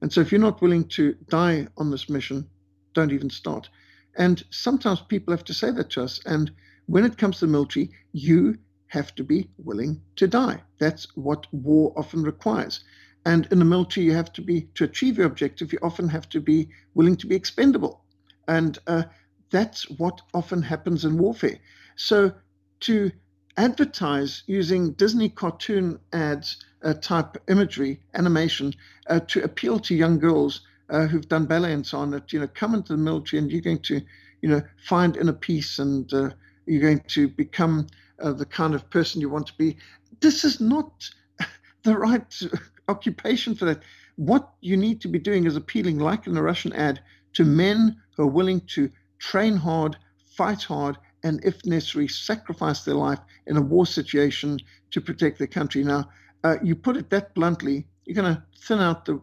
And 0.00 0.12
so 0.12 0.20
if 0.20 0.30
you're 0.30 0.40
not 0.40 0.60
willing 0.62 0.84
to 0.88 1.14
die 1.28 1.66
on 1.76 1.90
this 1.90 2.08
mission, 2.08 2.46
don't 2.94 3.12
even 3.12 3.30
start. 3.30 3.68
And 4.16 4.42
sometimes 4.50 5.00
people 5.00 5.32
have 5.32 5.44
to 5.44 5.54
say 5.54 5.70
that 5.70 5.90
to 5.90 6.02
us. 6.02 6.20
And 6.26 6.50
when 6.86 7.04
it 7.04 7.18
comes 7.18 7.38
to 7.38 7.46
the 7.46 7.52
military, 7.52 7.90
you 8.12 8.58
have 8.88 9.14
to 9.14 9.24
be 9.24 9.48
willing 9.58 10.00
to 10.16 10.26
die. 10.26 10.62
That's 10.78 11.06
what 11.16 11.46
war 11.52 11.92
often 11.96 12.22
requires. 12.22 12.80
And 13.24 13.46
in 13.50 13.58
the 13.58 13.64
military, 13.64 14.06
you 14.06 14.14
have 14.14 14.32
to 14.34 14.42
be, 14.42 14.68
to 14.74 14.84
achieve 14.84 15.18
your 15.18 15.26
objective, 15.26 15.72
you 15.72 15.78
often 15.82 16.08
have 16.08 16.28
to 16.30 16.40
be 16.40 16.68
willing 16.94 17.16
to 17.16 17.26
be 17.26 17.34
expendable. 17.34 18.02
And 18.46 18.78
uh, 18.86 19.04
that's 19.50 19.88
what 19.90 20.20
often 20.34 20.62
happens 20.62 21.04
in 21.04 21.18
warfare. 21.18 21.58
So 21.96 22.32
to 22.80 23.10
advertise 23.56 24.44
using 24.46 24.92
Disney 24.92 25.28
cartoon 25.28 25.98
ads 26.12 26.56
uh, 26.82 26.94
type 26.94 27.36
imagery, 27.48 28.00
animation, 28.14 28.72
uh, 29.08 29.20
to 29.26 29.42
appeal 29.42 29.80
to 29.80 29.94
young 29.94 30.18
girls 30.18 30.60
uh, 30.90 31.06
who've 31.06 31.28
done 31.28 31.46
ballet 31.46 31.72
and 31.72 31.84
so 31.86 31.98
on. 31.98 32.10
That 32.12 32.32
you 32.32 32.40
know, 32.40 32.48
come 32.48 32.74
into 32.74 32.92
the 32.92 33.02
military 33.02 33.42
and 33.42 33.50
you're 33.50 33.60
going 33.60 33.80
to, 33.80 34.00
you 34.42 34.48
know, 34.48 34.62
find 34.86 35.16
inner 35.16 35.32
peace 35.32 35.78
and 35.78 36.10
uh, 36.14 36.30
you're 36.66 36.82
going 36.82 37.02
to 37.08 37.28
become 37.28 37.88
uh, 38.22 38.32
the 38.32 38.46
kind 38.46 38.74
of 38.74 38.88
person 38.90 39.20
you 39.20 39.28
want 39.28 39.46
to 39.46 39.56
be. 39.56 39.76
This 40.20 40.44
is 40.44 40.60
not 40.60 41.08
the 41.82 41.96
right 41.96 42.42
occupation 42.88 43.54
for 43.54 43.64
that. 43.66 43.82
What 44.16 44.50
you 44.60 44.76
need 44.76 45.00
to 45.02 45.08
be 45.08 45.18
doing 45.18 45.46
is 45.46 45.56
appealing, 45.56 45.98
like 45.98 46.26
in 46.26 46.34
the 46.34 46.42
Russian 46.42 46.72
ad, 46.72 47.00
to 47.34 47.44
men 47.44 47.96
who 48.16 48.24
are 48.24 48.26
willing 48.26 48.60
to 48.74 48.90
train 49.18 49.56
hard, 49.56 49.96
fight 50.36 50.62
hard, 50.62 50.96
and 51.22 51.44
if 51.44 51.64
necessary, 51.64 52.08
sacrifice 52.08 52.84
their 52.84 52.94
life 52.94 53.20
in 53.46 53.56
a 53.56 53.62
war 53.62 53.86
situation 53.86 54.58
to 54.90 55.00
protect 55.00 55.38
their 55.38 55.46
country. 55.46 55.84
Now, 55.84 56.08
uh, 56.44 56.56
you 56.62 56.74
put 56.74 56.96
it 56.96 57.10
that 57.10 57.34
bluntly, 57.34 57.86
you're 58.04 58.20
going 58.20 58.34
to 58.34 58.42
thin 58.60 58.80
out 58.80 59.04
the 59.04 59.20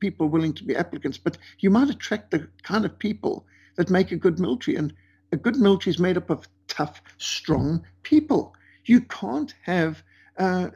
people 0.00 0.28
willing 0.28 0.54
to 0.54 0.64
be 0.64 0.76
applicants, 0.76 1.18
but 1.18 1.38
you 1.60 1.70
might 1.70 1.90
attract 1.90 2.30
the 2.30 2.48
kind 2.62 2.84
of 2.84 2.98
people 2.98 3.46
that 3.76 3.90
make 3.90 4.12
a 4.12 4.16
good 4.16 4.38
military. 4.38 4.76
And 4.76 4.92
a 5.32 5.36
good 5.36 5.56
military 5.56 5.92
is 5.92 5.98
made 5.98 6.16
up 6.16 6.30
of 6.30 6.48
tough, 6.74 7.00
strong 7.18 7.84
people. 8.02 8.54
You 8.84 9.00
can't 9.02 9.54
have 9.62 10.02
uh, 10.38 10.68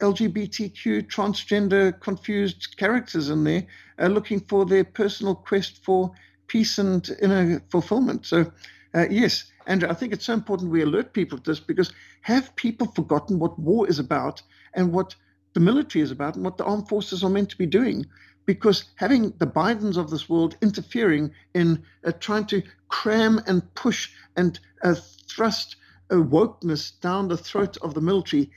LGBTQ, 0.00 1.08
transgender, 1.08 1.98
confused 2.00 2.76
characters 2.76 3.28
in 3.30 3.44
there 3.44 3.66
uh, 4.00 4.06
looking 4.06 4.40
for 4.40 4.64
their 4.64 4.84
personal 4.84 5.34
quest 5.34 5.84
for 5.84 6.12
peace 6.46 6.78
and 6.78 7.08
inner 7.20 7.60
fulfillment. 7.70 8.26
So, 8.26 8.50
uh, 8.94 9.06
yes, 9.10 9.50
Andrew, 9.66 9.88
I 9.90 9.94
think 9.94 10.12
it's 10.12 10.24
so 10.24 10.34
important 10.34 10.70
we 10.70 10.82
alert 10.82 11.12
people 11.12 11.38
to 11.38 11.50
this 11.50 11.60
because 11.60 11.92
have 12.22 12.54
people 12.56 12.86
forgotten 12.88 13.38
what 13.38 13.58
war 13.58 13.88
is 13.88 13.98
about 13.98 14.42
and 14.74 14.92
what 14.92 15.14
the 15.54 15.60
military 15.60 16.02
is 16.02 16.10
about 16.10 16.36
and 16.36 16.44
what 16.44 16.56
the 16.56 16.64
armed 16.64 16.88
forces 16.88 17.22
are 17.24 17.30
meant 17.30 17.50
to 17.50 17.58
be 17.58 17.66
doing? 17.66 18.06
Because 18.46 18.84
having 18.96 19.32
the 19.38 19.46
Bidens 19.46 19.96
of 19.96 20.10
this 20.10 20.28
world 20.28 20.56
interfering 20.60 21.32
in 21.54 21.82
uh, 22.04 22.12
trying 22.12 22.46
to 22.46 22.62
cram 22.88 23.40
and 23.46 23.74
push 23.74 24.10
and 24.36 24.58
uh, 24.82 24.94
thrust 25.28 25.76
wokeness 26.10 26.98
down 27.00 27.28
the 27.28 27.36
throat 27.36 27.76
of 27.82 27.94
the 27.94 28.00
military, 28.00 28.50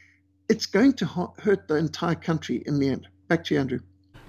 it's 0.49 0.65
going 0.65 0.93
to 0.93 1.05
hurt 1.37 1.67
the 1.67 1.75
entire 1.75 2.15
country 2.15 2.63
in 2.65 2.79
the 2.79 2.89
end. 2.89 3.07
Back 3.27 3.43
to 3.45 3.53
you, 3.53 3.59
Andrew. 3.59 3.79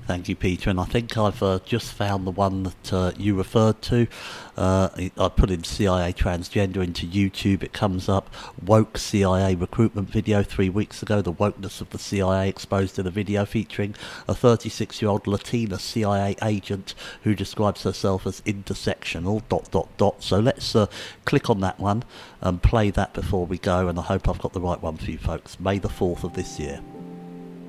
Thank 0.06 0.28
you, 0.28 0.36
Peter. 0.36 0.68
And 0.68 0.78
I 0.78 0.84
think 0.84 1.16
I've 1.16 1.42
uh, 1.42 1.60
just 1.64 1.92
found 1.92 2.26
the 2.26 2.30
one 2.30 2.64
that 2.64 2.92
uh, 2.92 3.12
you 3.16 3.34
referred 3.34 3.80
to. 3.82 4.06
Uh, 4.54 4.90
I 5.16 5.28
put 5.30 5.50
in 5.50 5.64
CIA 5.64 6.12
transgender 6.12 6.84
into 6.84 7.06
YouTube. 7.06 7.62
It 7.62 7.72
comes 7.72 8.06
up. 8.06 8.28
Woke 8.62 8.98
CIA 8.98 9.54
recruitment 9.54 10.10
video 10.10 10.42
three 10.42 10.68
weeks 10.68 11.02
ago. 11.02 11.22
The 11.22 11.32
wokeness 11.32 11.80
of 11.80 11.88
the 11.88 11.98
CIA 11.98 12.50
exposed 12.50 12.98
in 12.98 13.06
a 13.06 13.10
video 13.10 13.46
featuring 13.46 13.94
a 14.28 14.34
36 14.34 15.00
year 15.00 15.10
old 15.10 15.26
Latina 15.26 15.78
CIA 15.78 16.36
agent 16.42 16.94
who 17.22 17.34
describes 17.34 17.84
herself 17.84 18.26
as 18.26 18.42
intersectional. 18.42 19.42
Dot 19.48 19.70
dot 19.70 19.88
dot. 19.96 20.22
So 20.22 20.38
let's 20.38 20.76
uh, 20.76 20.86
click 21.24 21.48
on 21.48 21.60
that 21.60 21.80
one 21.80 22.04
and 22.42 22.62
play 22.62 22.90
that 22.90 23.14
before 23.14 23.46
we 23.46 23.56
go. 23.56 23.88
And 23.88 23.98
I 23.98 24.02
hope 24.02 24.28
I've 24.28 24.38
got 24.38 24.52
the 24.52 24.60
right 24.60 24.80
one 24.82 24.98
for 24.98 25.10
you 25.10 25.16
folks. 25.16 25.58
May 25.58 25.78
the 25.78 25.88
4th 25.88 26.24
of 26.24 26.34
this 26.34 26.60
year. 26.60 26.80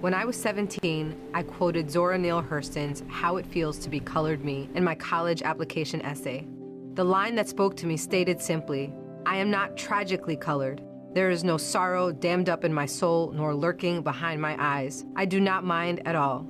When 0.05 0.13
I 0.13 0.23
was 0.23 0.35
17, 0.35 1.31
I 1.33 1.41
quoted 1.41 1.89
Zora 1.89 2.15
Neale 2.15 2.43
Hurston's 2.43 3.01
How 3.07 3.37
It 3.37 3.47
Feels 3.47 3.79
to 3.79 3.89
Be 3.89 3.99
Colored 3.99 4.45
Me 4.45 4.69
in 4.75 4.83
my 4.83 4.93
college 4.93 5.41
application 5.41 5.99
essay. 6.03 6.45
The 6.93 7.03
line 7.03 7.33
that 7.33 7.49
spoke 7.49 7.75
to 7.77 7.87
me 7.87 7.97
stated 7.97 8.39
simply 8.39 8.93
I 9.25 9.37
am 9.37 9.49
not 9.49 9.75
tragically 9.75 10.35
colored. 10.35 10.83
There 11.15 11.31
is 11.31 11.43
no 11.43 11.57
sorrow 11.57 12.11
dammed 12.11 12.49
up 12.49 12.63
in 12.63 12.71
my 12.71 12.85
soul 12.85 13.31
nor 13.31 13.55
lurking 13.55 14.03
behind 14.03 14.39
my 14.39 14.55
eyes. 14.59 15.03
I 15.15 15.25
do 15.25 15.39
not 15.39 15.63
mind 15.63 16.07
at 16.07 16.15
all. 16.15 16.47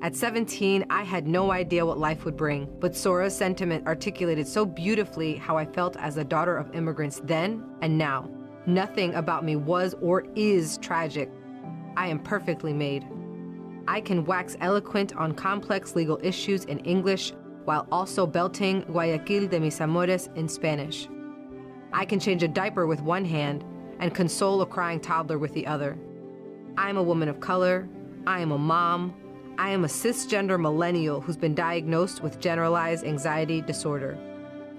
At 0.00 0.14
17, 0.14 0.86
I 0.88 1.02
had 1.02 1.26
no 1.26 1.50
idea 1.50 1.84
what 1.84 1.98
life 1.98 2.24
would 2.24 2.36
bring, 2.36 2.68
but 2.78 2.94
Zora's 2.94 3.36
sentiment 3.36 3.84
articulated 3.84 4.46
so 4.46 4.64
beautifully 4.64 5.34
how 5.34 5.56
I 5.56 5.64
felt 5.64 5.96
as 5.96 6.18
a 6.18 6.24
daughter 6.24 6.56
of 6.56 6.72
immigrants 6.72 7.20
then 7.24 7.64
and 7.80 7.98
now. 7.98 8.30
Nothing 8.64 9.12
about 9.16 9.44
me 9.44 9.56
was 9.56 9.96
or 10.00 10.24
is 10.36 10.78
tragic. 10.78 11.32
I 11.96 12.08
am 12.08 12.18
perfectly 12.18 12.72
made. 12.72 13.06
I 13.88 14.00
can 14.00 14.24
wax 14.24 14.56
eloquent 14.60 15.14
on 15.16 15.34
complex 15.34 15.96
legal 15.96 16.18
issues 16.22 16.64
in 16.64 16.78
English 16.80 17.32
while 17.64 17.86
also 17.92 18.26
belting 18.26 18.82
Guayaquil 18.82 19.48
de 19.48 19.60
mis 19.60 19.80
amores 19.80 20.28
in 20.34 20.48
Spanish. 20.48 21.08
I 21.92 22.04
can 22.04 22.18
change 22.18 22.42
a 22.42 22.48
diaper 22.48 22.86
with 22.86 23.02
one 23.02 23.24
hand 23.24 23.64
and 23.98 24.14
console 24.14 24.62
a 24.62 24.66
crying 24.66 25.00
toddler 25.00 25.38
with 25.38 25.52
the 25.52 25.66
other. 25.66 25.98
I 26.76 26.88
am 26.88 26.96
a 26.96 27.02
woman 27.02 27.28
of 27.28 27.40
color. 27.40 27.88
I 28.26 28.40
am 28.40 28.52
a 28.52 28.58
mom. 28.58 29.14
I 29.58 29.70
am 29.70 29.84
a 29.84 29.88
cisgender 29.88 30.58
millennial 30.58 31.20
who's 31.20 31.36
been 31.36 31.54
diagnosed 31.54 32.22
with 32.22 32.40
generalized 32.40 33.04
anxiety 33.04 33.60
disorder. 33.60 34.18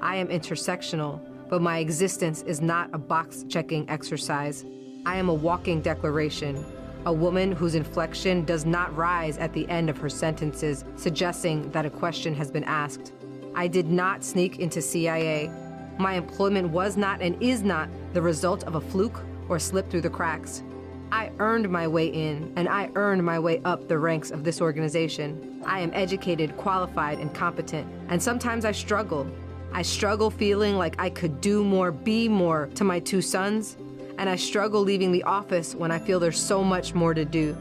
I 0.02 0.16
am 0.16 0.28
intersectional, 0.28 1.22
but 1.50 1.62
my 1.62 1.78
existence 1.78 2.42
is 2.42 2.62
not 2.62 2.90
a 2.94 2.98
box 2.98 3.46
checking 3.48 3.88
exercise. 3.90 4.66
I 5.06 5.18
am 5.18 5.30
a 5.30 5.34
walking 5.34 5.82
declaration 5.82 6.66
a 7.06 7.14
woman 7.14 7.52
whose 7.52 7.76
inflection 7.76 8.46
does 8.46 8.66
not 8.66 8.96
rise 8.96 9.38
at 9.38 9.52
the 9.54 9.68
end 9.70 9.90
of 9.90 9.98
her 9.98 10.10
sentences, 10.10 10.86
suggesting 10.96 11.70
that 11.72 11.86
a 11.86 11.90
question 11.90 12.34
has 12.34 12.50
been 12.50 12.64
asked. 12.64 13.12
I 13.56 13.68
did 13.68 13.88
not 13.88 14.24
sneak 14.24 14.60
into 14.60 14.82
CIA. 14.82 15.52
My 16.00 16.14
employment 16.14 16.70
was 16.70 16.98
not 16.98 17.22
and 17.22 17.42
is 17.42 17.62
not 17.62 17.90
the 18.14 18.22
result 18.22 18.64
of 18.64 18.76
a 18.76 18.82
fluke 18.82 19.22
or 19.50 19.60
slip 19.60 19.90
through 19.90 20.02
the 20.02 20.10
cracks. 20.10 20.64
I 21.12 21.32
earned 21.38 21.70
my 21.70 21.88
way 21.88 22.08
in, 22.08 22.52
and 22.56 22.68
I 22.68 22.90
earned 22.96 23.24
my 23.24 23.38
way 23.38 23.62
up 23.66 23.88
the 23.88 24.00
ranks 24.00 24.32
of 24.32 24.44
this 24.44 24.62
organization. 24.62 25.62
I 25.66 25.80
am 25.82 25.92
educated, 25.94 26.58
qualified, 26.58 27.20
and 27.20 27.32
competent, 27.36 27.88
and 28.08 28.24
sometimes 28.24 28.66
I 28.66 28.72
struggle. 28.72 29.28
I 29.74 29.84
struggle 29.84 30.32
feeling 30.32 30.76
like 30.76 30.96
I 31.00 31.10
could 31.10 31.42
do 31.42 31.64
more, 31.64 31.92
be 31.92 32.28
more 32.28 32.68
to 32.76 32.84
my 32.84 33.00
two 33.00 33.22
sons, 33.22 33.78
and 34.18 34.30
I 34.30 34.36
struggle 34.36 34.82
leaving 34.82 35.12
the 35.12 35.24
office 35.24 35.76
when 35.76 35.92
I 35.92 36.00
feel 36.00 36.20
there's 36.20 36.42
so 36.42 36.64
much 36.64 36.94
more 36.94 37.14
to 37.14 37.26
do. 37.26 37.58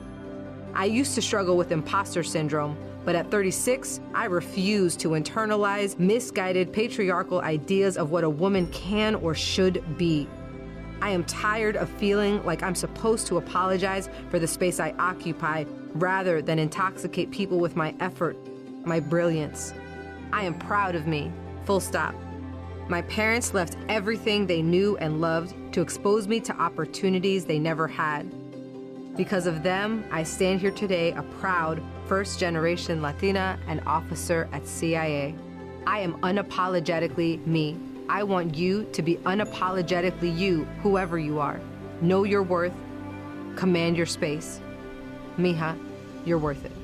I 0.74 0.86
used 0.86 1.14
to 1.16 1.22
struggle 1.22 1.56
with 1.56 1.72
imposter 1.72 2.22
syndrome, 2.22 2.76
but 3.04 3.14
at 3.14 3.30
36, 3.30 4.00
I 4.14 4.26
refuse 4.26 4.96
to 4.96 5.10
internalize 5.10 5.98
misguided 5.98 6.72
patriarchal 6.72 7.40
ideas 7.40 7.96
of 7.96 8.10
what 8.10 8.24
a 8.24 8.30
woman 8.30 8.66
can 8.68 9.14
or 9.16 9.34
should 9.34 9.82
be. 9.98 10.28
I 11.00 11.10
am 11.10 11.24
tired 11.24 11.76
of 11.76 11.88
feeling 11.88 12.44
like 12.44 12.62
I'm 12.62 12.76
supposed 12.76 13.26
to 13.26 13.38
apologize 13.38 14.08
for 14.30 14.38
the 14.38 14.46
space 14.46 14.78
I 14.78 14.94
occupy 14.98 15.64
rather 15.94 16.40
than 16.40 16.60
intoxicate 16.60 17.30
people 17.32 17.58
with 17.58 17.74
my 17.74 17.92
effort, 17.98 18.36
my 18.84 19.00
brilliance. 19.00 19.74
I 20.32 20.44
am 20.44 20.54
proud 20.54 20.94
of 20.94 21.06
me, 21.08 21.32
full 21.64 21.80
stop. 21.80 22.14
My 22.88 23.02
parents 23.02 23.54
left 23.54 23.76
everything 23.88 24.46
they 24.46 24.60
knew 24.60 24.96
and 24.98 25.20
loved 25.20 25.54
to 25.74 25.80
expose 25.80 26.26
me 26.26 26.40
to 26.40 26.52
opportunities 26.60 27.44
they 27.44 27.58
never 27.58 27.86
had. 27.86 28.30
Because 29.16 29.46
of 29.46 29.62
them, 29.62 30.04
I 30.10 30.22
stand 30.24 30.60
here 30.60 30.70
today 30.70 31.12
a 31.12 31.22
proud 31.22 31.82
first 32.06 32.40
generation 32.40 33.00
Latina 33.00 33.58
and 33.68 33.80
officer 33.86 34.48
at 34.52 34.66
CIA. 34.66 35.34
I 35.86 36.00
am 36.00 36.14
unapologetically 36.22 37.46
me. 37.46 37.76
I 38.08 38.24
want 38.24 38.54
you 38.54 38.84
to 38.92 39.02
be 39.02 39.16
unapologetically 39.18 40.36
you, 40.36 40.64
whoever 40.82 41.18
you 41.18 41.38
are. 41.38 41.60
Know 42.00 42.24
your 42.24 42.42
worth, 42.42 42.74
command 43.56 43.96
your 43.96 44.06
space. 44.06 44.60
Mija, 45.38 45.78
you're 46.24 46.38
worth 46.38 46.64
it. 46.64 46.81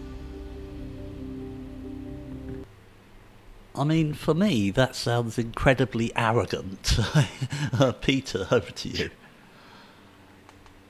I 3.79 3.85
mean, 3.85 4.13
for 4.13 4.35
me, 4.35 4.71
that 4.73 4.97
sounds 4.97 5.39
incredibly 5.39 6.15
arrogant. 6.17 6.99
uh, 7.79 7.93
Peter, 7.93 8.49
over 8.51 8.71
to 8.73 8.89
you. 8.89 9.11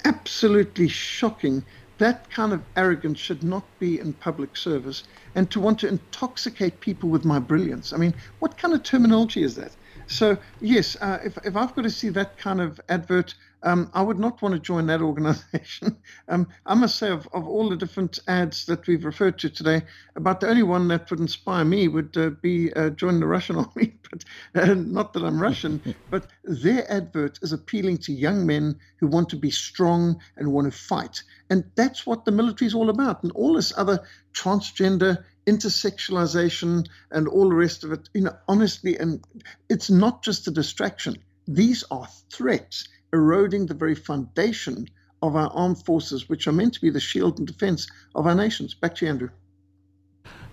Absolutely 0.06 0.88
shocking. 0.88 1.64
That 1.98 2.30
kind 2.30 2.54
of 2.54 2.62
arrogance 2.76 3.18
should 3.18 3.42
not 3.42 3.64
be 3.78 4.00
in 4.00 4.14
public 4.14 4.56
service. 4.56 5.04
And 5.34 5.50
to 5.50 5.60
want 5.60 5.80
to 5.80 5.88
intoxicate 5.88 6.80
people 6.80 7.10
with 7.10 7.26
my 7.26 7.38
brilliance. 7.38 7.92
I 7.92 7.98
mean, 7.98 8.14
what 8.38 8.56
kind 8.56 8.72
of 8.72 8.82
terminology 8.84 9.42
is 9.42 9.54
that? 9.56 9.72
So, 10.06 10.38
yes, 10.62 10.96
uh, 11.02 11.18
if, 11.22 11.36
if 11.44 11.56
I've 11.56 11.74
got 11.74 11.82
to 11.82 11.90
see 11.90 12.08
that 12.10 12.38
kind 12.38 12.60
of 12.60 12.80
advert 12.88 13.34
um, 13.62 13.90
I 13.92 14.02
would 14.02 14.18
not 14.18 14.40
want 14.40 14.54
to 14.54 14.60
join 14.60 14.86
that 14.86 15.02
organization. 15.02 15.96
Um, 16.30 16.48
I 16.66 16.74
must 16.74 16.98
say, 16.98 17.10
of, 17.10 17.26
of 17.32 17.48
all 17.48 17.70
the 17.70 17.76
different 17.76 18.18
ads 18.28 18.66
that 18.66 18.86
we've 18.86 19.04
referred 19.04 19.38
to 19.38 19.48
today, 19.48 19.82
about 20.14 20.40
the 20.40 20.48
only 20.48 20.62
one 20.62 20.88
that 20.88 21.08
would 21.10 21.20
inspire 21.20 21.64
me 21.64 21.88
would 21.88 22.16
uh, 22.18 22.30
be 22.42 22.70
uh, 22.74 22.90
join 22.90 23.18
the 23.18 23.26
Russian 23.26 23.56
army. 23.64 23.94
But 24.10 24.24
uh, 24.54 24.74
not 24.74 25.14
that 25.14 25.24
I'm 25.24 25.40
Russian, 25.40 25.94
but 26.10 26.26
their 26.44 26.90
advert 26.92 27.38
is 27.40 27.52
appealing 27.52 27.98
to 27.98 28.12
young 28.12 28.46
men 28.46 28.78
who 28.98 29.06
want 29.06 29.30
to 29.30 29.36
be 29.36 29.50
strong 29.50 30.20
and 30.36 30.52
want 30.52 30.70
to 30.70 30.78
fight. 30.78 31.22
And 31.48 31.64
that's 31.76 32.06
what 32.06 32.26
the 32.26 32.32
military 32.32 32.66
is 32.66 32.74
all 32.74 32.90
about. 32.90 33.22
And 33.22 33.32
all 33.32 33.54
this 33.54 33.72
other 33.76 34.04
transgender, 34.34 35.24
intersexualization, 35.46 36.86
and 37.10 37.26
all 37.26 37.48
the 37.48 37.56
rest 37.56 37.84
of 37.84 37.92
it, 37.92 38.08
you 38.12 38.20
know, 38.20 38.36
honestly, 38.46 38.98
and 38.98 39.24
it's 39.70 39.88
not 39.88 40.22
just 40.22 40.46
a 40.46 40.50
distraction. 40.50 41.16
These 41.46 41.84
are 41.90 42.06
threats 42.30 42.86
eroding 43.12 43.66
the 43.66 43.74
very 43.74 43.94
foundation 43.94 44.86
of 45.22 45.36
our 45.36 45.50
armed 45.50 45.84
forces, 45.84 46.28
which 46.28 46.46
are 46.46 46.52
meant 46.52 46.74
to 46.74 46.80
be 46.80 46.90
the 46.90 47.00
shield 47.00 47.38
and 47.38 47.46
defense 47.46 47.88
of 48.14 48.26
our 48.26 48.34
nations. 48.34 48.74
Back 48.74 48.94
to 48.96 49.04
you, 49.04 49.10
Andrew. 49.10 49.30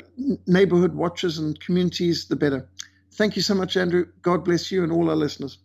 neighborhood 0.49 0.95
watches 0.95 1.39
and 1.39 1.61
communities, 1.61 2.27
the 2.27 2.35
better. 2.35 2.69
Thank 3.15 3.37
you 3.37 3.43
so 3.43 3.55
much, 3.55 3.77
Andrew. 3.77 4.07
God 4.23 4.45
bless 4.45 4.73
you 4.73 4.85
and 4.85 4.93
all 4.93 5.11
our 5.11 5.17
listeners. 5.17 5.59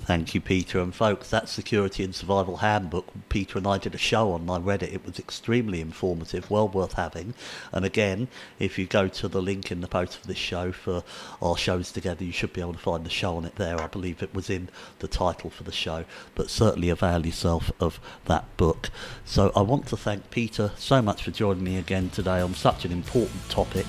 Thank 0.00 0.34
you, 0.34 0.40
Peter. 0.40 0.80
And 0.80 0.94
folks, 0.94 1.28
that 1.28 1.50
Security 1.50 2.02
and 2.02 2.14
Survival 2.14 2.58
Handbook, 2.58 3.06
Peter 3.28 3.58
and 3.58 3.66
I 3.66 3.76
did 3.76 3.94
a 3.94 3.98
show 3.98 4.32
on. 4.32 4.48
I 4.48 4.56
read 4.56 4.82
it. 4.82 4.94
It 4.94 5.04
was 5.04 5.18
extremely 5.18 5.82
informative, 5.82 6.50
well 6.50 6.66
worth 6.66 6.94
having. 6.94 7.34
And 7.72 7.84
again, 7.84 8.28
if 8.58 8.78
you 8.78 8.86
go 8.86 9.08
to 9.08 9.28
the 9.28 9.42
link 9.42 9.70
in 9.70 9.82
the 9.82 9.88
post 9.88 10.16
for 10.16 10.26
this 10.26 10.38
show 10.38 10.72
for 10.72 11.02
our 11.42 11.58
shows 11.58 11.92
together, 11.92 12.24
you 12.24 12.32
should 12.32 12.54
be 12.54 12.62
able 12.62 12.72
to 12.72 12.78
find 12.78 13.04
the 13.04 13.10
show 13.10 13.36
on 13.36 13.44
it 13.44 13.56
there. 13.56 13.78
I 13.78 13.86
believe 13.86 14.22
it 14.22 14.34
was 14.34 14.48
in 14.48 14.70
the 15.00 15.08
title 15.08 15.50
for 15.50 15.64
the 15.64 15.72
show, 15.72 16.06
but 16.34 16.48
certainly 16.48 16.88
avail 16.88 17.26
yourself 17.26 17.70
of 17.78 18.00
that 18.26 18.56
book. 18.56 18.88
So 19.26 19.52
I 19.54 19.60
want 19.60 19.88
to 19.88 19.96
thank 19.98 20.30
Peter 20.30 20.72
so 20.78 21.02
much 21.02 21.22
for 21.24 21.32
joining 21.32 21.64
me 21.64 21.76
again 21.76 22.08
today 22.08 22.40
on 22.40 22.54
such 22.54 22.86
an 22.86 22.92
important 22.92 23.46
topic, 23.50 23.86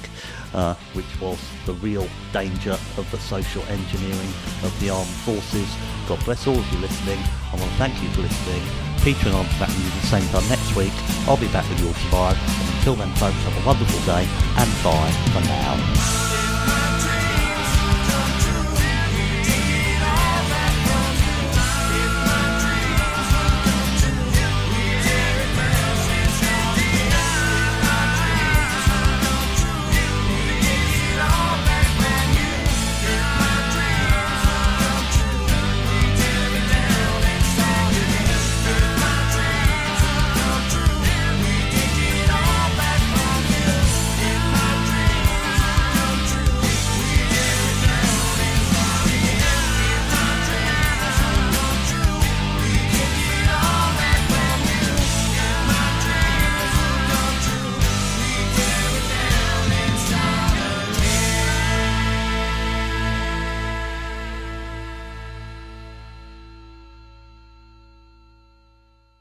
uh, 0.54 0.74
which 0.92 1.22
was 1.22 1.40
the 1.66 1.74
real 1.76 2.10
danger 2.34 2.78
of 2.98 3.10
the 3.10 3.20
social 3.20 3.64
engineering 3.64 4.34
of 4.64 4.78
the 4.82 4.90
armed 4.90 5.08
forces 5.08 5.70
God 6.10 6.26
bless 6.26 6.48
all 6.48 6.58
of 6.58 6.74
you 6.74 6.80
listening. 6.80 7.20
I 7.54 7.56
want 7.56 7.70
to 7.70 7.78
thank 7.78 8.02
you 8.02 8.10
for 8.10 8.22
listening. 8.22 8.64
Peter 9.04 9.28
and 9.28 9.38
I'll 9.38 9.44
be 9.44 9.60
back 9.60 9.68
with 9.70 9.84
you 9.84 10.02
the 10.02 10.08
same 10.08 10.28
time 10.30 10.50
next 10.50 10.76
week. 10.76 10.92
I'll 11.28 11.38
be 11.38 11.48
back 11.50 11.70
with 11.70 11.80
you 11.82 11.94
all. 12.18 12.34
And 12.34 12.78
until 12.78 12.96
then, 12.96 13.14
folks, 13.14 13.36
have 13.36 13.64
a 13.64 13.68
wonderful 13.68 14.00
day 14.08 14.28
and 14.58 14.84
bye 14.84 15.12
for 15.32 15.42
now. 15.46 16.49